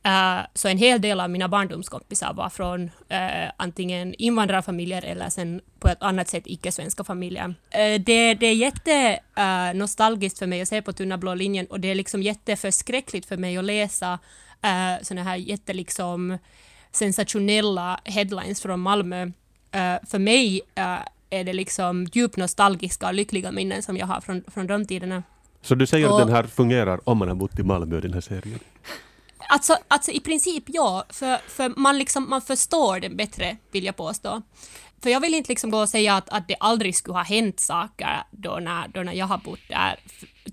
Uh, 0.06 0.46
så 0.54 0.68
en 0.68 0.78
hel 0.78 1.00
del 1.00 1.20
av 1.20 1.30
mina 1.30 1.48
barndomskompisar 1.48 2.34
var 2.34 2.48
från 2.48 2.82
uh, 2.84 3.50
antingen 3.56 4.14
invandrarfamiljer 4.14 5.04
eller 5.04 5.30
sen 5.30 5.60
på 5.78 5.88
ett 5.88 6.02
annat 6.02 6.28
sätt 6.28 6.42
icke-svenska 6.46 7.04
familjer. 7.04 7.48
Uh, 7.48 8.00
det, 8.06 8.34
det 8.34 8.46
är 8.46 8.54
jätte 8.54 9.20
uh, 9.38 9.78
nostalgiskt 9.78 10.38
för 10.38 10.46
mig 10.46 10.62
att 10.62 10.68
se 10.68 10.82
på 10.82 10.92
Tunna 10.92 11.18
blå 11.18 11.34
linjen 11.34 11.66
och 11.66 11.80
det 11.80 11.88
är 11.88 11.94
liksom 11.94 12.22
jätteförskräckligt 12.22 13.26
för 13.26 13.36
mig 13.36 13.56
att 13.56 13.64
läsa 13.64 14.12
uh, 14.64 15.02
såna 15.02 15.22
här 15.22 15.36
jätte 15.36 15.72
liksom, 15.72 16.38
sensationella 16.96 18.00
headlines 18.04 18.60
från 18.62 18.80
Malmö. 18.80 19.22
Eh, 19.70 19.94
för 20.06 20.18
mig 20.18 20.60
eh, 20.74 20.98
är 21.30 21.44
det 21.44 21.52
liksom 21.52 22.04
djupt 22.12 22.36
nostalgiska 22.36 23.06
och 23.06 23.14
lyckliga 23.14 23.52
minnen 23.52 23.82
som 23.82 23.96
jag 23.96 24.06
har 24.06 24.20
från, 24.20 24.44
från 24.54 24.66
de 24.66 24.86
tiderna. 24.86 25.22
Så 25.62 25.74
du 25.74 25.86
säger 25.86 26.08
Och- 26.08 26.20
att 26.20 26.26
den 26.26 26.36
här 26.36 26.44
fungerar 26.44 27.00
om 27.04 27.18
man 27.18 27.28
har 27.28 27.34
bott 27.34 27.58
i 27.58 27.62
Malmö, 27.62 28.00
den 28.00 28.12
här 28.12 28.20
serien? 28.20 28.58
Alltså, 29.48 29.76
alltså 29.88 30.10
i 30.10 30.20
princip 30.20 30.64
ja, 30.66 31.04
för, 31.08 31.36
för 31.48 31.72
man, 31.76 31.98
liksom, 31.98 32.30
man 32.30 32.42
förstår 32.42 33.00
det 33.00 33.08
bättre, 33.10 33.56
vill 33.70 33.84
jag 33.84 33.96
påstå. 33.96 34.42
För 35.04 35.10
jag 35.10 35.20
vill 35.20 35.34
inte 35.34 35.48
liksom 35.48 35.70
gå 35.70 35.78
och 35.78 35.88
säga 35.88 36.16
att, 36.16 36.28
att 36.28 36.48
det 36.48 36.56
aldrig 36.60 36.96
skulle 36.96 37.14
ha 37.14 37.22
hänt 37.22 37.60
saker 37.60 38.22
då 38.30 38.58
när, 38.62 38.88
då 38.88 39.02
när 39.02 39.12
jag 39.12 39.26
har 39.26 39.38
bott 39.38 39.68
där. 39.68 39.96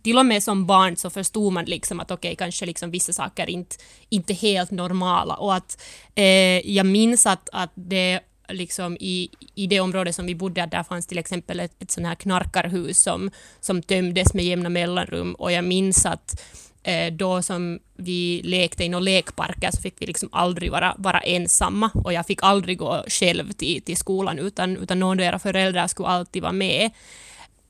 Till 0.04 0.18
och 0.18 0.26
med 0.26 0.44
som 0.44 0.66
barn 0.66 0.96
så 0.96 1.10
förstod 1.10 1.54
man 1.54 1.66
liksom 1.66 2.00
att 2.00 2.12
okej, 2.12 2.36
kanske 2.36 2.66
liksom 2.66 2.92
vissa 2.92 3.14
saker 3.14 3.50
inte, 3.50 3.76
inte 4.10 4.34
helt 4.34 4.72
normala 4.72 5.36
och 5.36 5.56
att 5.56 5.82
eh, 6.16 6.72
jag 6.72 6.86
minns 6.86 7.26
att, 7.26 7.50
att 7.54 7.72
det 7.76 8.20
liksom 8.50 8.98
i, 9.00 9.30
i 9.56 9.68
det 9.68 9.80
område 9.80 10.14
som 10.14 10.26
vi 10.26 10.36
bodde, 10.36 10.66
där 10.66 10.84
fanns 10.84 11.08
till 11.08 11.18
exempel 11.18 11.60
ett, 11.60 11.82
ett 11.84 11.92
sånt 11.92 12.08
här 12.08 12.16
knarkarhus 12.16 13.02
som, 13.02 13.32
som 13.60 13.82
tömdes 13.82 14.34
med 14.34 14.46
jämna 14.46 14.70
mellanrum 14.70 15.34
och 15.34 15.52
jag 15.52 15.64
minns 15.64 16.06
att 16.06 16.44
Eh, 16.84 17.14
då 17.14 17.42
som 17.42 17.80
vi 17.96 18.42
lekte 18.44 18.84
i 18.84 18.90
några 18.90 19.04
lekparker 19.04 19.72
så 19.72 19.82
fick 19.82 19.96
vi 19.98 20.06
liksom 20.06 20.30
aldrig 20.32 20.72
vara, 20.72 20.96
vara 20.98 21.20
ensamma 21.20 21.90
och 21.94 22.14
jag 22.14 22.26
fick 22.26 22.44
aldrig 22.44 22.78
gå 22.78 23.04
själv 23.08 23.52
till, 23.52 23.82
till 23.82 23.98
skolan 23.98 24.40
utan, 24.40 24.78
utan 24.78 25.00
någon 25.00 25.20
av 25.20 25.26
era 25.26 25.40
föräldrar 25.40 25.88
skulle 25.88 26.10
alltid 26.10 26.42
vara 26.42 26.52
med. 26.52 26.92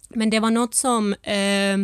Men 0.10 0.30
det 0.30 0.40
var 0.40 0.52
något 0.52 0.76
som, 0.76 1.14
eh, 1.14 1.78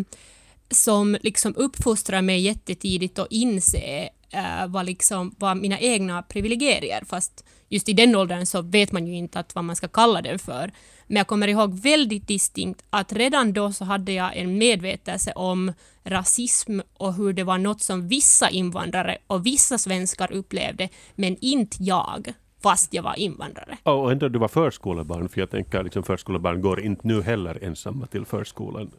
som 0.71 1.17
liksom 1.21 1.53
uppfostrade 1.55 2.21
mig 2.21 2.39
jättetidigt 2.39 3.19
att 3.19 3.31
inse 3.31 4.09
eh, 4.29 4.67
vad, 4.67 4.85
liksom, 4.85 5.35
vad 5.37 5.57
mina 5.57 5.79
egna 5.79 6.23
privilegier, 6.23 7.03
fast 7.05 7.43
just 7.69 7.89
i 7.89 7.93
den 7.93 8.15
åldern 8.15 8.45
så 8.45 8.61
vet 8.61 8.91
man 8.91 9.07
ju 9.07 9.15
inte 9.15 9.39
att 9.39 9.55
vad 9.55 9.63
man 9.63 9.75
ska 9.75 9.87
kalla 9.87 10.21
den 10.21 10.39
för. 10.39 10.71
Men 11.07 11.17
jag 11.17 11.27
kommer 11.27 11.47
ihåg 11.47 11.73
väldigt 11.79 12.27
distinkt 12.27 12.83
att 12.89 13.13
redan 13.13 13.53
då 13.53 13.71
så 13.71 13.85
hade 13.85 14.11
jag 14.11 14.37
en 14.37 14.57
medvetelse 14.57 15.31
om 15.31 15.73
rasism 16.03 16.79
och 16.93 17.13
hur 17.13 17.33
det 17.33 17.43
var 17.43 17.57
något 17.57 17.81
som 17.81 18.07
vissa 18.07 18.49
invandrare 18.49 19.17
och 19.27 19.45
vissa 19.45 19.77
svenskar 19.77 20.31
upplevde, 20.31 20.89
men 21.15 21.37
inte 21.41 21.83
jag, 21.83 22.33
fast 22.63 22.93
jag 22.93 23.03
var 23.03 23.19
invandrare. 23.19 23.77
Och 23.83 24.11
ändå 24.11 24.29
du 24.29 24.39
var 24.39 24.47
förskolebarn, 24.47 25.29
för 25.29 25.39
jag 25.39 25.49
tänker 25.51 25.83
liksom 25.83 26.03
förskolebarn 26.03 26.61
går 26.61 26.81
inte 26.81 27.07
nu 27.07 27.21
heller 27.21 27.63
ensamma 27.63 28.05
till 28.05 28.25
förskolan. 28.25 28.91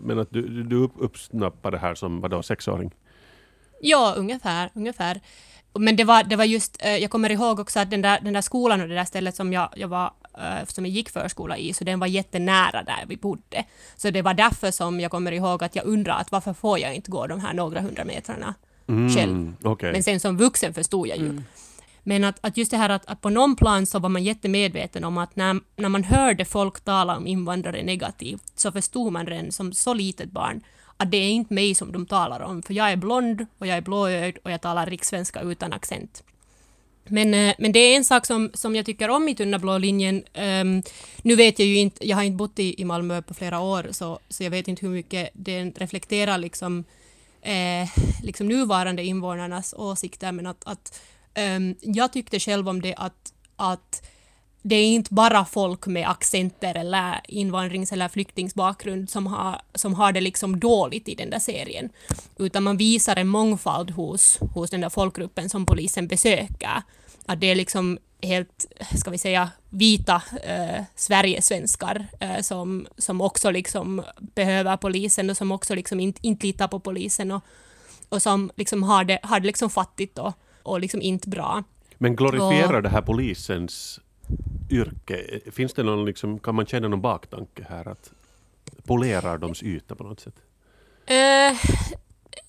Men 0.00 0.18
att 0.18 0.30
du, 0.30 0.62
du 0.62 0.76
upp- 0.76 0.96
uppsnappade 0.98 1.76
det 1.76 1.80
här 1.80 1.94
som 1.94 2.20
vadå, 2.20 2.42
sexåring? 2.42 2.90
Ja, 3.80 4.14
ungefär. 4.16 4.70
ungefär. 4.74 5.20
Men 5.78 5.96
det 5.96 6.04
var, 6.04 6.22
det 6.24 6.36
var 6.36 6.44
just, 6.44 6.76
eh, 6.80 6.96
jag 6.96 7.10
kommer 7.10 7.32
ihåg 7.32 7.60
också 7.60 7.80
att 7.80 7.90
den 7.90 8.02
där, 8.02 8.20
den 8.20 8.32
där 8.32 8.40
skolan 8.40 8.80
och 8.80 8.88
det 8.88 8.94
där 8.94 9.04
stället 9.04 9.36
som 9.36 9.52
jag, 9.52 9.68
jag 9.76 9.88
var, 9.88 10.12
eh, 10.38 10.66
som 10.66 10.86
jag 10.86 10.94
gick 10.94 11.10
förskola 11.10 11.56
i, 11.56 11.72
så 11.72 11.84
den 11.84 12.00
var 12.00 12.06
jättenära 12.06 12.82
där 12.82 13.04
vi 13.06 13.16
bodde. 13.16 13.64
Så 13.96 14.10
det 14.10 14.22
var 14.22 14.34
därför 14.34 14.70
som 14.70 15.00
jag 15.00 15.10
kommer 15.10 15.32
ihåg 15.32 15.64
att 15.64 15.76
jag 15.76 15.86
undrade 15.86 16.20
att 16.20 16.32
varför 16.32 16.52
får 16.52 16.78
jag 16.78 16.94
inte 16.94 17.10
gå 17.10 17.26
de 17.26 17.40
här 17.40 17.54
några 17.54 17.80
hundra 17.80 18.04
metrarna 18.04 18.54
själv. 18.86 19.30
Mm, 19.30 19.56
Okej. 19.62 19.92
Men 19.92 20.02
sen 20.02 20.20
som 20.20 20.36
vuxen 20.36 20.74
förstod 20.74 21.08
jag 21.08 21.18
ju. 21.18 21.42
Men 22.02 22.24
att, 22.24 22.38
att 22.40 22.56
just 22.56 22.70
det 22.70 22.76
här 22.76 22.88
att, 22.88 23.06
att 23.06 23.20
på 23.20 23.30
någon 23.30 23.56
plan 23.56 23.86
så 23.86 23.98
var 23.98 24.08
man 24.08 24.24
jättemedveten 24.24 25.04
om 25.04 25.18
att 25.18 25.36
när, 25.36 25.60
när 25.76 25.88
man 25.88 26.04
hörde 26.04 26.44
folk 26.44 26.80
tala 26.80 27.16
om 27.16 27.26
invandrare 27.26 27.82
negativt 27.82 28.42
så 28.54 28.72
förstod 28.72 29.12
man 29.12 29.26
redan 29.26 29.52
som 29.52 29.72
så 29.72 29.94
litet 29.94 30.30
barn 30.30 30.60
att 30.96 31.10
det 31.10 31.16
är 31.16 31.30
inte 31.30 31.54
mig 31.54 31.74
som 31.74 31.92
de 31.92 32.06
talar 32.06 32.40
om, 32.40 32.62
för 32.62 32.74
jag 32.74 32.92
är 32.92 32.96
blond 32.96 33.46
och 33.58 33.66
jag 33.66 33.76
är 33.76 33.80
blåögd 33.80 34.38
och 34.44 34.50
jag 34.50 34.60
talar 34.60 34.86
rikssvenska 34.86 35.40
utan 35.40 35.72
accent. 35.72 36.22
Men, 37.08 37.34
eh, 37.34 37.54
men 37.58 37.72
det 37.72 37.78
är 37.78 37.96
en 37.96 38.04
sak 38.04 38.26
som, 38.26 38.50
som 38.54 38.76
jag 38.76 38.86
tycker 38.86 39.08
om 39.08 39.28
i 39.28 39.34
Tunna 39.34 39.58
blå 39.58 39.78
linjen. 39.78 40.24
Um, 40.34 40.82
nu 41.22 41.36
vet 41.36 41.58
jag 41.58 41.68
ju 41.68 41.76
inte, 41.76 42.08
jag 42.08 42.16
har 42.16 42.22
inte 42.22 42.36
bott 42.36 42.58
i, 42.58 42.80
i 42.80 42.84
Malmö 42.84 43.22
på 43.22 43.34
flera 43.34 43.60
år, 43.60 43.88
så, 43.90 44.18
så 44.28 44.44
jag 44.44 44.50
vet 44.50 44.68
inte 44.68 44.86
hur 44.86 44.92
mycket 44.92 45.30
den 45.32 45.72
reflekterar 45.76 46.38
liksom, 46.38 46.84
eh, 47.42 47.88
liksom 48.22 48.48
nuvarande 48.48 49.04
invånarnas 49.04 49.74
åsikter, 49.78 50.32
men 50.32 50.46
att, 50.46 50.66
att 50.66 51.00
um, 51.56 51.74
jag 51.80 52.12
tyckte 52.12 52.40
själv 52.40 52.68
om 52.68 52.82
det 52.82 52.94
att, 52.94 53.32
att 53.56 54.02
det 54.68 54.76
är 54.76 54.86
inte 54.86 55.14
bara 55.14 55.44
folk 55.44 55.86
med 55.86 56.08
accenter 56.08 56.74
eller 56.74 57.20
invandrings 57.28 57.92
eller 57.92 58.08
flyktingsbakgrund 58.08 59.10
som 59.10 59.26
har, 59.26 59.60
som 59.74 59.94
har 59.94 60.12
det 60.12 60.20
liksom 60.20 60.60
dåligt 60.60 61.08
i 61.08 61.14
den 61.14 61.30
där 61.30 61.38
serien, 61.38 61.90
utan 62.38 62.62
man 62.62 62.76
visar 62.76 63.16
en 63.16 63.28
mångfald 63.28 63.90
hos, 63.90 64.38
hos 64.54 64.70
den 64.70 64.80
där 64.80 64.88
folkgruppen 64.88 65.48
som 65.48 65.66
polisen 65.66 66.08
besöker. 66.08 66.82
Att 67.26 67.40
det 67.40 67.50
är 67.50 67.54
liksom 67.54 67.98
helt, 68.22 68.66
ska 68.94 69.10
vi 69.10 69.18
säga, 69.18 69.50
vita 69.70 70.22
eh, 70.44 70.82
Sverigesvenskar 70.94 72.06
eh, 72.20 72.40
som, 72.40 72.86
som 72.98 73.20
också 73.20 73.50
liksom 73.50 74.02
behöver 74.18 74.76
polisen 74.76 75.30
och 75.30 75.36
som 75.36 75.52
också 75.52 75.74
liksom 75.74 76.00
inte, 76.00 76.26
inte 76.26 76.46
litar 76.46 76.68
på 76.68 76.80
polisen 76.80 77.32
och, 77.32 77.42
och 78.08 78.22
som 78.22 78.50
liksom 78.56 78.82
har 78.82 79.04
det, 79.04 79.18
har 79.22 79.40
det 79.40 79.46
liksom 79.46 79.70
fattigt 79.70 80.18
och, 80.18 80.32
och 80.62 80.80
liksom 80.80 81.02
inte 81.02 81.28
bra. 81.28 81.64
Men 81.98 82.16
glorifierar 82.16 82.82
det 82.82 82.88
här 82.88 83.02
polisens 83.02 84.00
yrke? 84.70 85.40
Finns 85.52 85.74
det 85.74 85.82
någon, 85.82 86.04
liksom, 86.04 86.38
kan 86.38 86.54
man 86.54 86.66
känna 86.66 86.88
någon 86.88 87.00
baktanke 87.00 87.66
här? 87.68 87.88
att 87.88 88.12
Polerar 88.86 89.38
dems 89.38 89.62
yta 89.62 89.94
på 89.94 90.04
något 90.04 90.20
sätt? 90.20 90.34
Eh, 91.06 91.58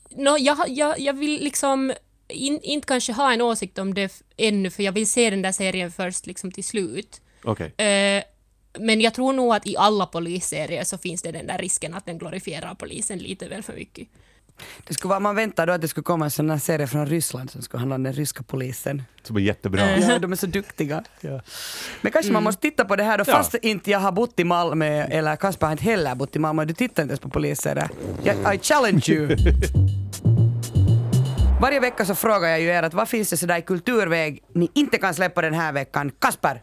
nå, 0.10 0.38
jag, 0.40 0.58
jag, 0.68 1.00
jag 1.00 1.14
vill 1.14 1.44
liksom 1.44 1.94
in, 2.28 2.60
inte 2.64 2.88
kanske 2.88 3.14
ha 3.14 3.34
en 3.34 3.42
åsikt 3.42 3.78
om 3.80 3.94
det 3.94 4.24
ännu, 4.38 4.70
för 4.70 4.84
jag 4.84 4.92
vill 4.92 5.08
se 5.08 5.30
den 5.30 5.42
där 5.42 5.52
serien 5.52 5.92
först 5.92 6.26
liksom 6.26 6.52
till 6.52 6.64
slut. 6.64 7.22
Okej. 7.44 7.74
Eh, 7.78 8.24
men 8.80 9.02
jag 9.02 9.14
tror 9.14 9.34
nog 9.34 9.56
att 9.56 9.68
i 9.68 9.78
alla 9.78 10.06
polisserier 10.06 10.84
så 10.84 10.98
finns 10.98 11.22
det 11.22 11.32
den 11.32 11.48
där 11.48 11.58
risken 11.58 11.94
att 11.94 12.06
den 12.06 12.18
glorifierar 12.18 12.76
polisen 12.76 13.20
lite 13.20 13.48
väl 13.48 13.64
för 13.64 13.74
mycket. 13.74 14.08
Det 14.88 14.94
skulle 14.94 15.10
vara, 15.10 15.20
man 15.20 15.36
väntar 15.36 15.68
då 15.68 15.74
att 15.74 15.82
det 15.82 15.88
skulle 15.88 16.04
komma 16.04 16.26
en 16.26 16.32
sån 16.32 16.50
här 16.50 16.58
serie 16.58 16.88
från 16.88 17.06
Ryssland 17.06 17.52
som 17.52 17.62
skulle 17.62 17.80
handla 17.80 17.96
om 17.96 18.04
den 18.04 18.14
ryska 18.14 18.44
polisen. 18.44 19.04
Som 19.24 19.36
är 19.36 19.40
jättebra. 19.40 19.98
Ja, 19.98 20.20
de 20.20 20.32
är 20.32 20.36
så 20.36 20.46
duktiga. 20.48 21.04
Ja. 21.22 21.42
Men 22.02 22.12
kanske 22.12 22.32
man 22.32 22.44
måste 22.44 22.62
titta 22.62 22.86
på 22.86 22.96
det 22.96 23.04
här 23.04 23.18
då, 23.18 23.24
Ja. 23.28 23.34
fast 23.34 23.56
inte 23.56 23.92
jag 23.92 24.00
har 24.00 24.12
bott 24.12 24.40
i 24.40 24.44
Malmö, 24.44 24.86
eller 25.04 25.36
Kasper 25.36 25.66
har 25.68 25.72
inte 25.72 25.84
heller 25.84 26.16
bott 26.16 26.36
i 26.36 26.40
Malmö, 26.40 26.66
du 26.66 26.74
tittar 26.74 27.04
inte 27.04 27.12
ens 27.12 27.20
på 27.20 27.30
poliser. 27.30 27.90
Jag, 28.24 28.56
I 28.56 28.60
challenge 28.60 29.04
you! 29.10 29.36
Varje 31.62 31.80
vecka 31.80 32.06
så 32.06 32.16
frågar 32.16 32.50
jag 32.50 32.62
ju 32.62 32.68
er 32.68 32.84
att 32.84 32.94
vad 32.94 33.10
finns 33.10 33.30
det 33.30 33.38
sådär 33.38 33.58
i 33.58 33.62
kulturväg 33.62 34.44
ni 34.54 34.70
inte 34.74 34.98
kan 34.98 35.14
släppa 35.14 35.42
den 35.42 35.54
här 35.54 35.72
veckan? 35.72 36.12
Kasper! 36.20 36.62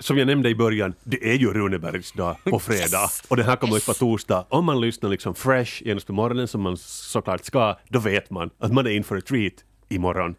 Som 0.00 0.18
jag 0.18 0.26
nämnde 0.26 0.48
i 0.48 0.54
början, 0.54 0.94
det 1.04 1.30
är 1.30 1.34
ju 1.34 1.52
Runebergs 1.52 2.12
dag 2.12 2.36
på 2.44 2.58
fredag. 2.68 3.08
Och 3.28 3.36
den 3.36 3.46
här 3.46 3.56
kommer 3.56 3.76
ut 3.76 3.86
på 3.86 3.94
torsdag. 3.94 4.46
Om 4.48 4.64
man 4.64 4.80
lyssnar 4.80 5.10
liksom 5.10 5.34
fresh 5.34 5.82
genast 5.86 6.06
på 6.06 6.12
morgonen 6.12 6.48
som 6.48 6.60
man 6.62 6.76
såklart 6.76 7.44
ska, 7.44 7.76
då 7.88 7.98
vet 7.98 8.30
man 8.30 8.50
att 8.58 8.72
man 8.72 8.86
är 8.86 8.90
in 8.90 9.04
för 9.04 9.16
ett 9.16 9.26
treat 9.26 9.52
imorgon. 9.88 10.34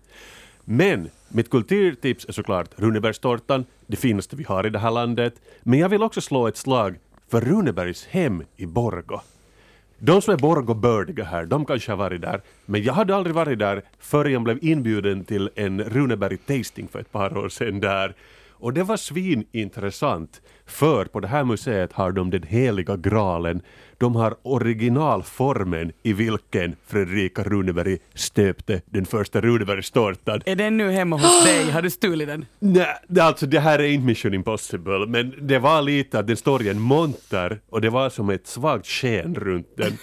Men 0.65 1.09
mitt 1.29 1.49
kulturtips 1.49 2.25
är 2.25 2.33
såklart 2.33 2.69
Runebergstårtan, 2.75 3.65
det 3.87 3.97
finaste 3.97 4.35
vi 4.35 4.43
har 4.43 4.65
i 4.65 4.69
det 4.69 4.79
här 4.79 4.91
landet. 4.91 5.33
Men 5.63 5.79
jag 5.79 5.89
vill 5.89 6.03
också 6.03 6.21
slå 6.21 6.47
ett 6.47 6.57
slag 6.57 6.99
för 7.31 7.41
Runebergs 7.41 8.05
hem 8.05 8.43
i 8.57 8.65
Borgå. 8.65 9.21
De 9.99 10.21
som 10.21 10.33
är 10.33 10.37
Borgå-bördiga 10.37 11.23
här, 11.23 11.45
de 11.45 11.65
kanske 11.65 11.91
har 11.91 11.97
varit 11.97 12.21
där, 12.21 12.41
men 12.65 12.83
jag 12.83 12.93
hade 12.93 13.15
aldrig 13.15 13.35
varit 13.35 13.59
där 13.59 13.81
förrän 13.99 14.31
jag 14.31 14.41
blev 14.41 14.59
inbjuden 14.61 15.25
till 15.25 15.49
en 15.55 15.81
Runeberg-tasting 15.83 16.87
för 16.91 16.99
ett 16.99 17.11
par 17.11 17.37
år 17.37 17.49
sedan 17.49 17.79
där. 17.79 18.15
Och 18.61 18.73
det 18.73 18.83
var 18.83 18.97
svinintressant, 18.97 20.41
för 20.65 21.05
på 21.05 21.19
det 21.19 21.27
här 21.27 21.43
museet 21.43 21.93
har 21.93 22.11
de 22.11 22.29
den 22.29 22.43
heliga 22.43 22.97
graalen. 22.97 23.61
De 23.97 24.15
har 24.15 24.35
originalformen 24.43 25.91
i 26.03 26.13
vilken 26.13 26.75
Fredrika 26.87 27.43
Runeberg 27.43 27.97
stöpte 28.13 28.81
den 28.85 29.05
första 29.05 29.41
Runebergstårtan. 29.41 30.41
Är 30.45 30.55
den 30.55 30.77
nu 30.77 30.91
hemma 30.91 31.15
hos 31.17 31.43
dig? 31.45 31.71
Har 31.71 31.81
du 31.81 31.89
stulit 31.89 32.27
den? 32.27 32.45
Nej, 32.59 32.87
det- 33.07 33.21
alltså 33.21 33.45
det 33.45 33.59
här 33.59 33.79
är 33.79 33.83
inte 33.83 34.05
Mission 34.05 34.33
Impossible, 34.33 35.05
men 35.07 35.33
det 35.41 35.59
var 35.59 35.81
lite 35.81 36.19
att 36.19 36.27
den 36.27 36.37
står 36.37 36.61
i 36.61 36.69
en 36.69 36.79
monter 36.81 37.59
och 37.69 37.81
det 37.81 37.89
var 37.89 38.09
som 38.09 38.29
ett 38.29 38.47
svagt 38.47 38.87
sken 38.87 39.35
runt 39.35 39.67
den 39.77 39.97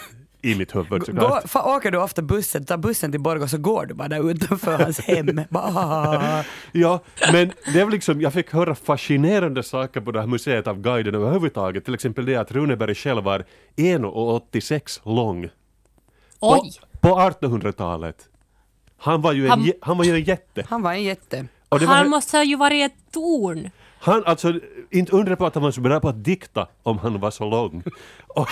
i 0.51 0.55
mitt 0.55 0.75
huvud 0.77 1.07
såklart. 1.07 1.43
Gå, 1.43 1.49
fa, 1.49 1.77
åker 1.77 1.91
du 1.91 1.99
ofta 1.99 2.23
bussen, 2.23 2.65
tar 2.65 2.77
bussen 2.77 3.11
till 3.13 3.21
Borgå 3.21 3.49
så 3.49 3.59
går 3.59 3.87
du 3.87 3.95
bara 3.95 4.09
där 4.09 4.31
utanför 4.31 4.79
hans 4.79 5.01
hem. 5.01 5.41
Bara, 5.51 6.45
Ja, 6.73 7.01
men 7.33 7.53
det 7.73 7.85
var 7.85 7.91
liksom, 7.91 8.21
jag 8.21 8.33
fick 8.33 8.53
höra 8.53 8.75
fascinerande 8.75 9.63
saker 9.63 10.01
på 10.01 10.13
det 10.13 10.21
här 10.21 10.27
museet 10.27 10.67
av 10.67 10.81
guiden 10.81 11.15
överhuvudtaget. 11.15 11.85
Till 11.85 11.95
exempel 11.95 12.25
det 12.27 12.37
att 12.37 12.53
Runeberg 12.53 12.95
själv 12.95 13.25
var 13.25 13.45
1,86 13.77 15.01
lång. 15.15 15.49
Oj! 16.41 16.73
På, 17.01 17.09
på 17.09 17.21
1800-talet. 17.21 18.29
Han 18.99 19.23
var 19.23 19.33
ju 19.33 19.45
en, 19.45 19.51
Han- 19.51 19.73
han 19.81 19.99
var 19.99 20.05
ju 20.05 20.15
en 20.15 20.25
jätte. 20.25 20.65
han 20.69 20.83
var 20.83 20.93
en 20.93 21.03
jätte. 21.03 21.47
Och 21.69 21.81
det 21.81 21.87
var, 21.87 21.95
Han 21.95 22.09
måste 22.11 22.37
ha 22.37 22.45
ju 22.45 22.57
varit 22.57 22.91
ett 22.91 23.13
torn. 23.13 23.71
Han, 24.01 24.23
alltså, 24.27 24.61
inte 24.91 25.13
undra 25.13 25.37
på 25.37 25.47
att 25.47 25.55
han 25.55 25.63
var 25.63 25.71
så 25.71 25.81
bra 25.81 26.01
på 26.01 26.09
att 26.09 26.25
dikta 26.25 26.67
om 26.83 26.99
han 26.99 27.21
var 27.21 27.31
så 27.31 27.51
lång. 27.51 27.83
och, 28.27 28.49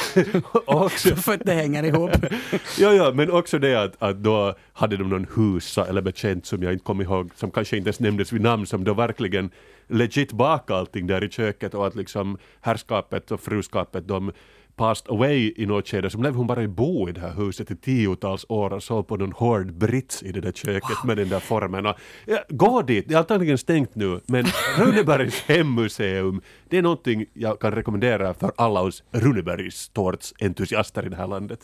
och 0.66 0.84
också, 0.84 1.16
För 1.16 1.34
att 1.34 1.44
det 1.44 1.52
hänger 1.52 1.82
ihop. 1.82 2.10
ja, 2.78 2.92
ja, 2.92 3.12
men 3.14 3.30
också 3.30 3.58
det 3.58 3.74
att, 3.74 4.02
att 4.02 4.16
då 4.16 4.54
hade 4.72 4.96
de 4.96 5.08
någon 5.08 5.26
husa 5.36 5.86
eller 5.86 6.02
betjänt 6.02 6.46
som 6.46 6.62
jag 6.62 6.72
inte 6.72 6.84
kommer 6.84 7.04
ihåg, 7.04 7.30
som 7.34 7.50
kanske 7.50 7.76
inte 7.76 7.88
ens 7.88 8.00
nämndes 8.00 8.32
vid 8.32 8.40
namn, 8.40 8.66
som 8.66 8.84
då 8.84 8.94
verkligen 8.94 9.50
legit 9.88 10.32
bakade 10.32 10.80
allting 10.80 11.06
där 11.06 11.24
i 11.24 11.28
köket 11.28 11.74
och 11.74 11.86
att 11.86 11.94
liksom 11.94 12.38
herrskapet 12.60 13.30
och 13.30 13.40
fruskapet 13.40 14.08
de 14.08 14.32
passed 14.76 15.10
away 15.10 15.52
i 15.56 15.66
något 15.66 15.88
skede, 15.88 16.10
så 16.10 16.18
blev 16.18 16.34
hon 16.34 16.46
bara 16.46 16.68
bo 16.68 17.08
i 17.08 17.12
det 17.12 17.20
här 17.20 17.34
huset 17.34 17.70
i 17.70 17.76
tiotals 17.76 18.46
år 18.48 18.72
och 18.72 18.82
sov 18.82 19.02
på 19.02 19.16
någon 19.16 19.32
hård 19.32 19.72
brits 19.72 20.22
i 20.22 20.32
det 20.32 20.40
där 20.40 20.52
köket 20.52 21.04
med 21.04 21.16
den 21.16 21.28
där 21.28 21.40
formen. 21.40 21.86
Och, 21.86 21.94
ja, 22.24 22.38
gå 22.48 22.82
dit, 22.82 23.08
det 23.08 23.14
är 23.14 23.18
antagligen 23.18 23.58
stängt 23.58 23.94
nu, 23.94 24.20
men 24.26 24.44
Runebergs 24.78 25.42
hemmuseum, 25.42 26.40
det 26.68 26.78
är 26.78 26.82
någonting 26.82 27.26
jag 27.32 27.60
kan 27.60 27.72
rekommendera 27.72 28.34
för 28.34 28.52
alla 28.56 28.80
oss 28.80 29.02
Runebergs 29.10 29.88
tårtsentusiaster 29.88 31.06
i 31.06 31.08
det 31.08 31.16
här 31.16 31.26
landet. 31.26 31.60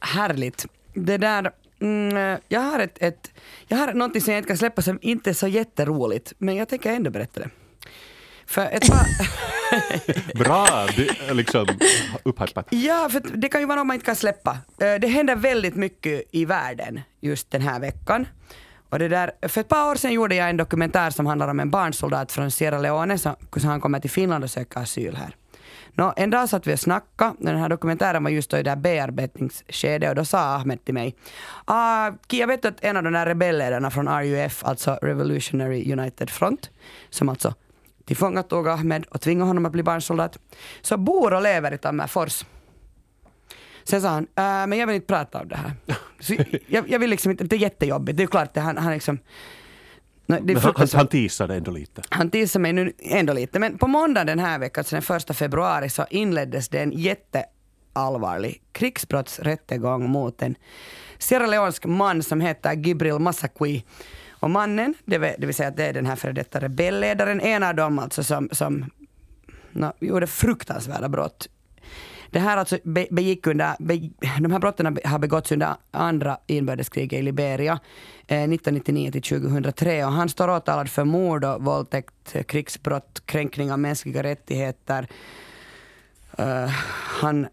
Härligt. 0.00 0.66
Det 0.94 1.16
där, 1.16 1.50
mm, 1.80 2.38
jag 2.48 2.60
har 2.60 2.78
ett, 2.78 3.02
ett, 3.02 3.32
jag 3.68 3.76
har 3.76 3.94
någonting 3.94 4.22
som 4.22 4.32
jag 4.32 4.38
inte 4.38 4.48
kan 4.48 4.56
släppa 4.56 4.82
som 4.82 4.98
inte 5.02 5.30
är 5.30 5.34
så 5.34 5.48
jätteroligt, 5.48 6.32
men 6.38 6.56
jag 6.56 6.68
tänker 6.68 6.92
ändå 6.92 7.10
berätta 7.10 7.40
det. 7.40 7.50
För 8.46 8.62
ett 8.62 8.90
par, 8.90 9.06
Bra, 10.34 10.86
det 10.96 11.34
liksom 11.34 11.66
upphypat. 12.22 12.66
ja, 12.70 13.08
för 13.12 13.20
det 13.34 13.48
kan 13.48 13.60
ju 13.60 13.66
vara 13.66 13.76
något 13.76 13.86
man 13.86 13.94
inte 13.94 14.06
kan 14.06 14.16
släppa. 14.16 14.58
Eh, 14.80 14.94
det 15.00 15.06
händer 15.06 15.36
väldigt 15.36 15.74
mycket 15.74 16.22
i 16.30 16.44
världen 16.44 17.00
just 17.20 17.50
den 17.50 17.62
här 17.62 17.80
veckan. 17.80 18.26
Och 18.88 18.98
det 18.98 19.08
där, 19.08 19.48
för 19.48 19.60
ett 19.60 19.68
par 19.68 19.90
år 19.90 19.94
sedan 19.94 20.12
gjorde 20.12 20.34
jag 20.34 20.50
en 20.50 20.56
dokumentär 20.56 21.10
som 21.10 21.26
handlar 21.26 21.48
om 21.48 21.60
en 21.60 21.70
barnsoldat 21.70 22.32
från 22.32 22.50
Sierra 22.50 22.78
Leone 22.78 23.18
som 23.18 23.36
han 23.64 23.80
kommer 23.80 24.00
till 24.00 24.10
Finland 24.10 24.44
och 24.44 24.50
söker 24.50 24.80
asyl 24.80 25.16
här. 25.16 25.36
Nå, 25.96 26.12
en 26.16 26.30
dag 26.30 26.48
satt 26.48 26.66
vi 26.66 26.74
och 26.74 26.80
snackade, 26.80 27.34
den 27.38 27.56
här 27.56 27.68
dokumentären 27.68 28.24
var 28.24 28.30
just 28.30 28.50
då 28.50 28.56
i 28.58 28.62
det 28.62 28.70
här 28.70 28.76
bearbetningsskedet 28.76 30.08
och 30.08 30.14
då 30.14 30.24
sa 30.24 30.38
Ahmed 30.38 30.84
till 30.84 30.94
mig 30.94 31.16
ah, 31.64 32.12
jag 32.30 32.46
vet 32.46 32.64
att 32.64 32.84
en 32.84 32.96
av 32.96 33.02
de 33.02 33.12
där 33.12 33.26
rebellledarna 33.26 33.90
från 33.90 34.08
RUF, 34.08 34.64
alltså 34.64 34.98
Revolutionary 35.02 35.92
United 35.92 36.30
Front, 36.30 36.70
som 37.10 37.28
alltså 37.28 37.54
tillfångatog 38.04 38.68
Ahmed 38.68 39.04
och 39.10 39.20
tvingade 39.20 39.46
honom 39.46 39.66
att 39.66 39.72
bli 39.72 39.82
barnsoldat, 39.82 40.38
så 40.82 40.96
bor 40.96 41.32
och 41.32 41.42
lever 41.42 41.74
i 41.74 41.78
Tammerfors. 41.78 42.44
Sen 43.84 44.02
sa 44.02 44.08
han, 44.08 44.22
äh, 44.22 44.66
men 44.66 44.78
jag 44.78 44.86
vill 44.86 44.96
inte 44.96 45.06
prata 45.06 45.40
om 45.40 45.48
det 45.48 45.56
här. 45.56 45.72
Så 46.20 46.34
jag, 46.66 46.90
jag 46.90 46.98
vill 46.98 47.10
liksom 47.10 47.30
inte, 47.30 47.44
det 47.44 47.56
är 47.56 47.60
jättejobbigt, 47.60 48.16
det 48.16 48.22
är 48.22 48.26
klart, 48.26 48.54
det, 48.54 48.60
han, 48.60 48.78
han 48.78 48.92
liksom 48.92 49.18
No, 50.26 50.36
Men 50.42 50.56
han, 50.56 50.88
han, 50.92 51.06
teasade 51.06 51.54
ändå 51.54 51.70
lite. 51.70 52.02
Han 52.08 52.30
tillsade 52.30 52.62
mig 52.62 52.72
nu 52.72 52.92
ändå 52.98 53.32
lite, 53.32 53.58
men 53.58 53.78
på 53.78 53.86
måndag 53.86 54.24
den 54.24 54.38
här 54.38 54.58
veckan, 54.58 54.80
alltså 54.80 54.96
den 54.96 55.02
första 55.02 55.34
februari, 55.34 55.88
så 55.88 56.06
inleddes 56.10 56.68
det 56.68 56.78
en 56.78 56.92
jätteallvarlig 56.92 58.62
krigsbrottsrättegång 58.72 60.10
mot 60.10 60.42
en 60.42 60.54
Sierra 61.18 61.46
Leonsk 61.46 61.84
man 61.84 62.22
som 62.22 62.40
heter 62.40 62.72
Gibril 62.72 63.18
Massaqui. 63.18 63.82
Och 64.44 64.50
mannen, 64.50 64.94
det 65.04 65.18
vill, 65.18 65.34
det 65.38 65.46
vill 65.46 65.54
säga 65.54 65.68
att 65.68 65.76
det 65.76 65.84
är 65.84 65.92
den 65.92 66.06
här 66.06 66.16
före 66.16 66.32
detta 66.32 66.60
rebellledaren, 66.60 67.40
en 67.40 67.62
av 67.62 67.74
dem 67.74 67.98
alltså 67.98 68.22
som, 68.22 68.48
som 68.52 68.90
no, 69.72 69.92
gjorde 70.00 70.26
fruktansvärda 70.26 71.08
brott 71.08 71.48
det 72.30 72.40
här 72.40 72.56
alltså 72.56 72.78
be, 72.84 73.06
begick 73.10 73.46
under, 73.46 73.76
be, 73.78 73.94
de 74.40 74.52
här 74.52 74.58
brotten 74.58 74.98
har 75.04 75.18
begåtts 75.18 75.52
under 75.52 75.74
andra 75.90 76.38
inbördeskriget 76.46 77.18
i 77.18 77.22
Liberia 77.22 77.80
eh, 78.26 78.42
1999 78.42 79.10
till 79.10 79.22
2003 79.22 80.04
och 80.04 80.12
han 80.12 80.28
står 80.28 80.50
åtalad 80.50 80.90
för 80.90 81.04
mord 81.04 81.44
och 81.44 81.64
våldtäkt, 81.64 82.34
eh, 82.34 82.42
krigsbrott, 82.42 83.22
kränkning 83.26 83.72
av 83.72 83.78
mänskliga 83.78 84.22
rättigheter. 84.22 85.08
Uh, 86.38 86.68
han, 87.20 87.46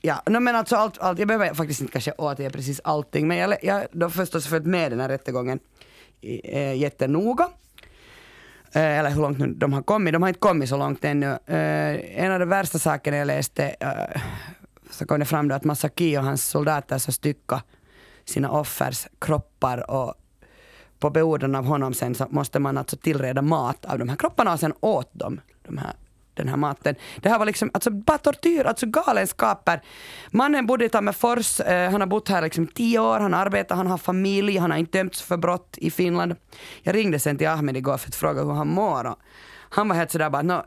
ja, 0.00 0.22
no, 0.26 0.40
men 0.40 0.56
alltså 0.56 0.76
allt, 0.76 0.98
allt, 0.98 1.18
jag 1.18 1.28
behöver 1.28 1.54
faktiskt 1.54 1.80
inte 1.80 1.92
kanske 1.92 2.12
återge 2.12 2.50
precis 2.50 2.80
allting 2.84 3.28
men 3.28 3.36
jag 3.36 3.56
jag 3.62 3.86
har 4.00 4.08
förstås 4.08 4.46
följt 4.46 4.66
med 4.66 4.92
den 4.92 5.00
här 5.00 5.08
rättegången 5.08 5.58
eh, 6.22 6.74
jättenoga. 6.74 7.48
Eh, 8.72 8.98
eller 8.98 9.10
hur 9.10 9.22
långt 9.22 9.38
nu 9.38 9.46
de 9.46 9.72
har 9.72 9.82
kommit. 9.82 10.12
De 10.12 10.22
har 10.22 10.28
inte 10.28 10.40
kommit 10.40 10.68
så 10.68 10.76
långt 10.76 11.04
ännu. 11.04 11.26
Eh, 11.46 12.24
en 12.24 12.32
av 12.32 12.38
de 12.38 12.48
värsta 12.48 12.78
sakerna 12.78 13.16
jag 13.16 13.26
läste 13.26 13.76
så 14.90 15.06
kom 15.06 15.20
det 15.20 15.26
fram 15.26 15.48
då 15.48 15.54
att 15.54 15.64
Masaki 15.64 16.18
och 16.18 16.22
hans 16.22 16.48
soldater 16.48 16.98
så 16.98 17.12
stycka 17.12 17.62
sina 18.24 18.50
offers 18.50 19.06
kroppar 19.18 19.90
och 19.90 20.14
på 20.98 21.10
beordran 21.10 21.54
av 21.54 21.64
honom 21.64 21.94
sen 21.94 22.14
så 22.14 22.26
måste 22.30 22.58
man 22.58 22.78
alltså 22.78 22.96
tillreda 22.96 23.42
mat 23.42 23.84
av 23.84 23.98
de 23.98 24.08
här 24.08 24.16
kropparna 24.16 24.52
och 24.52 24.60
sen 24.60 24.72
åt 24.80 25.10
dem 25.12 25.40
de 25.62 25.78
här, 25.78 25.92
den 26.34 26.48
här 26.48 26.56
maten. 26.56 26.94
Det 27.16 27.28
här 27.28 27.38
var 27.38 27.46
liksom 27.46 27.70
alltså 27.74 27.90
bara 27.90 28.18
tortyr, 28.18 28.64
alltså 28.64 28.86
galenskaper. 28.86 29.82
Mannen 30.30 30.66
bodde 30.66 30.84
i 30.84 30.88
Tammerfors, 30.88 31.60
eh, 31.60 31.90
han 31.90 32.00
har 32.00 32.08
bott 32.08 32.28
här 32.28 32.42
liksom 32.42 32.66
tio 32.66 32.98
år, 32.98 33.20
han 33.20 33.34
arbetar, 33.34 33.76
han 33.76 33.86
har 33.86 33.98
familj, 33.98 34.58
han 34.58 34.70
har 34.70 34.78
inte 34.78 34.98
dömts 34.98 35.22
för 35.22 35.36
brott 35.36 35.78
i 35.78 35.90
Finland. 35.90 36.36
Jag 36.82 36.94
ringde 36.94 37.18
sen 37.18 37.38
till 37.38 37.48
Ahmed 37.48 37.76
igår 37.76 37.96
för 37.96 38.08
att 38.08 38.14
fråga 38.14 38.42
hur 38.42 38.52
han 38.52 38.68
mår 38.68 39.04
och 39.04 39.18
han 39.74 39.88
var 39.88 39.96
helt 39.96 40.10
sådär 40.10 40.30
bara 40.30 40.42
no, 40.42 40.62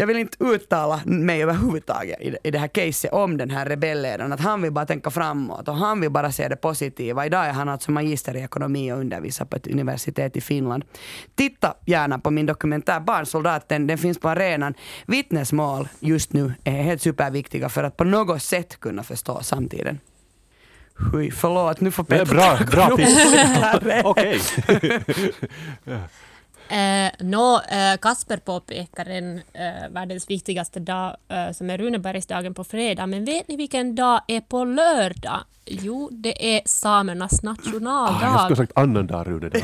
jag 0.00 0.06
vill 0.06 0.16
inte 0.16 0.44
uttala 0.44 1.00
mig 1.04 1.42
överhuvudtaget 1.42 2.20
i 2.20 2.36
i 2.44 2.50
det 2.50 2.58
här 2.58 2.68
caset 2.68 3.12
om 3.12 3.36
den 3.36 3.50
här 3.50 3.66
rebellledaren, 3.66 4.32
att 4.32 4.40
han 4.40 4.62
vill 4.62 4.72
bara 4.72 4.86
tänka 4.86 5.10
framåt 5.10 5.68
och 5.68 5.74
han 5.74 6.00
vill 6.00 6.10
bara 6.10 6.32
se 6.32 6.48
det 6.48 6.56
positiva. 6.56 7.26
Idag 7.26 7.46
är 7.46 7.52
han 7.52 7.68
alltså 7.68 7.90
magister 7.90 8.36
i 8.36 8.40
ekonomi 8.40 8.92
och 8.92 8.98
undervisar 8.98 9.44
på 9.44 9.56
ett 9.56 9.66
universitet 9.66 10.36
i 10.36 10.40
Finland. 10.40 10.84
Titta 11.34 11.74
gärna 11.86 12.18
på 12.18 12.30
min 12.30 12.46
dokumentär 12.46 13.00
Barnsoldaten, 13.00 13.86
den 13.86 13.98
finns 13.98 14.18
på 14.18 14.28
arenan. 14.28 14.74
Vittnesmål 15.06 15.88
just 16.00 16.32
nu 16.32 16.52
är 16.64 16.82
helt 16.82 17.02
superviktiga 17.02 17.68
för 17.68 17.84
att 17.84 17.96
på 17.96 18.04
något 18.04 18.42
sätt 18.42 18.80
kunna 18.80 19.02
förstå 19.02 19.42
samtiden. 19.42 20.00
Hui, 20.94 21.30
förlåt, 21.30 21.80
nu 21.80 21.90
får 21.90 22.04
Petra 22.04 22.24
bra, 22.24 22.58
bra 22.70 22.96
tips. 22.96 23.26
Okej. 24.04 24.40
Eh, 26.70 27.10
Nå, 27.18 27.60
eh, 27.60 27.96
Kasper 28.00 28.36
påpekar 28.36 29.06
en 29.06 29.38
eh, 29.38 29.88
världens 29.90 30.30
viktigaste 30.30 30.80
dag 30.80 31.16
eh, 31.28 31.52
som 31.52 31.70
är 31.70 31.78
Runebergsdagen 31.78 32.54
på 32.54 32.64
fredag, 32.64 33.06
men 33.06 33.24
vet 33.24 33.48
ni 33.48 33.56
vilken 33.56 33.94
dag 33.94 34.20
är 34.26 34.40
på 34.40 34.64
lördag? 34.64 35.40
Jo, 35.64 36.08
det 36.12 36.56
är 36.56 36.62
samernas 36.64 37.32
Ah, 37.32 37.46
nationaldag. 37.46 38.18
jag 38.22 38.40
skulle 38.40 38.56
ha 38.56 38.56
sagt 38.56 38.78
annandag 38.78 39.24
Rune. 39.26 39.50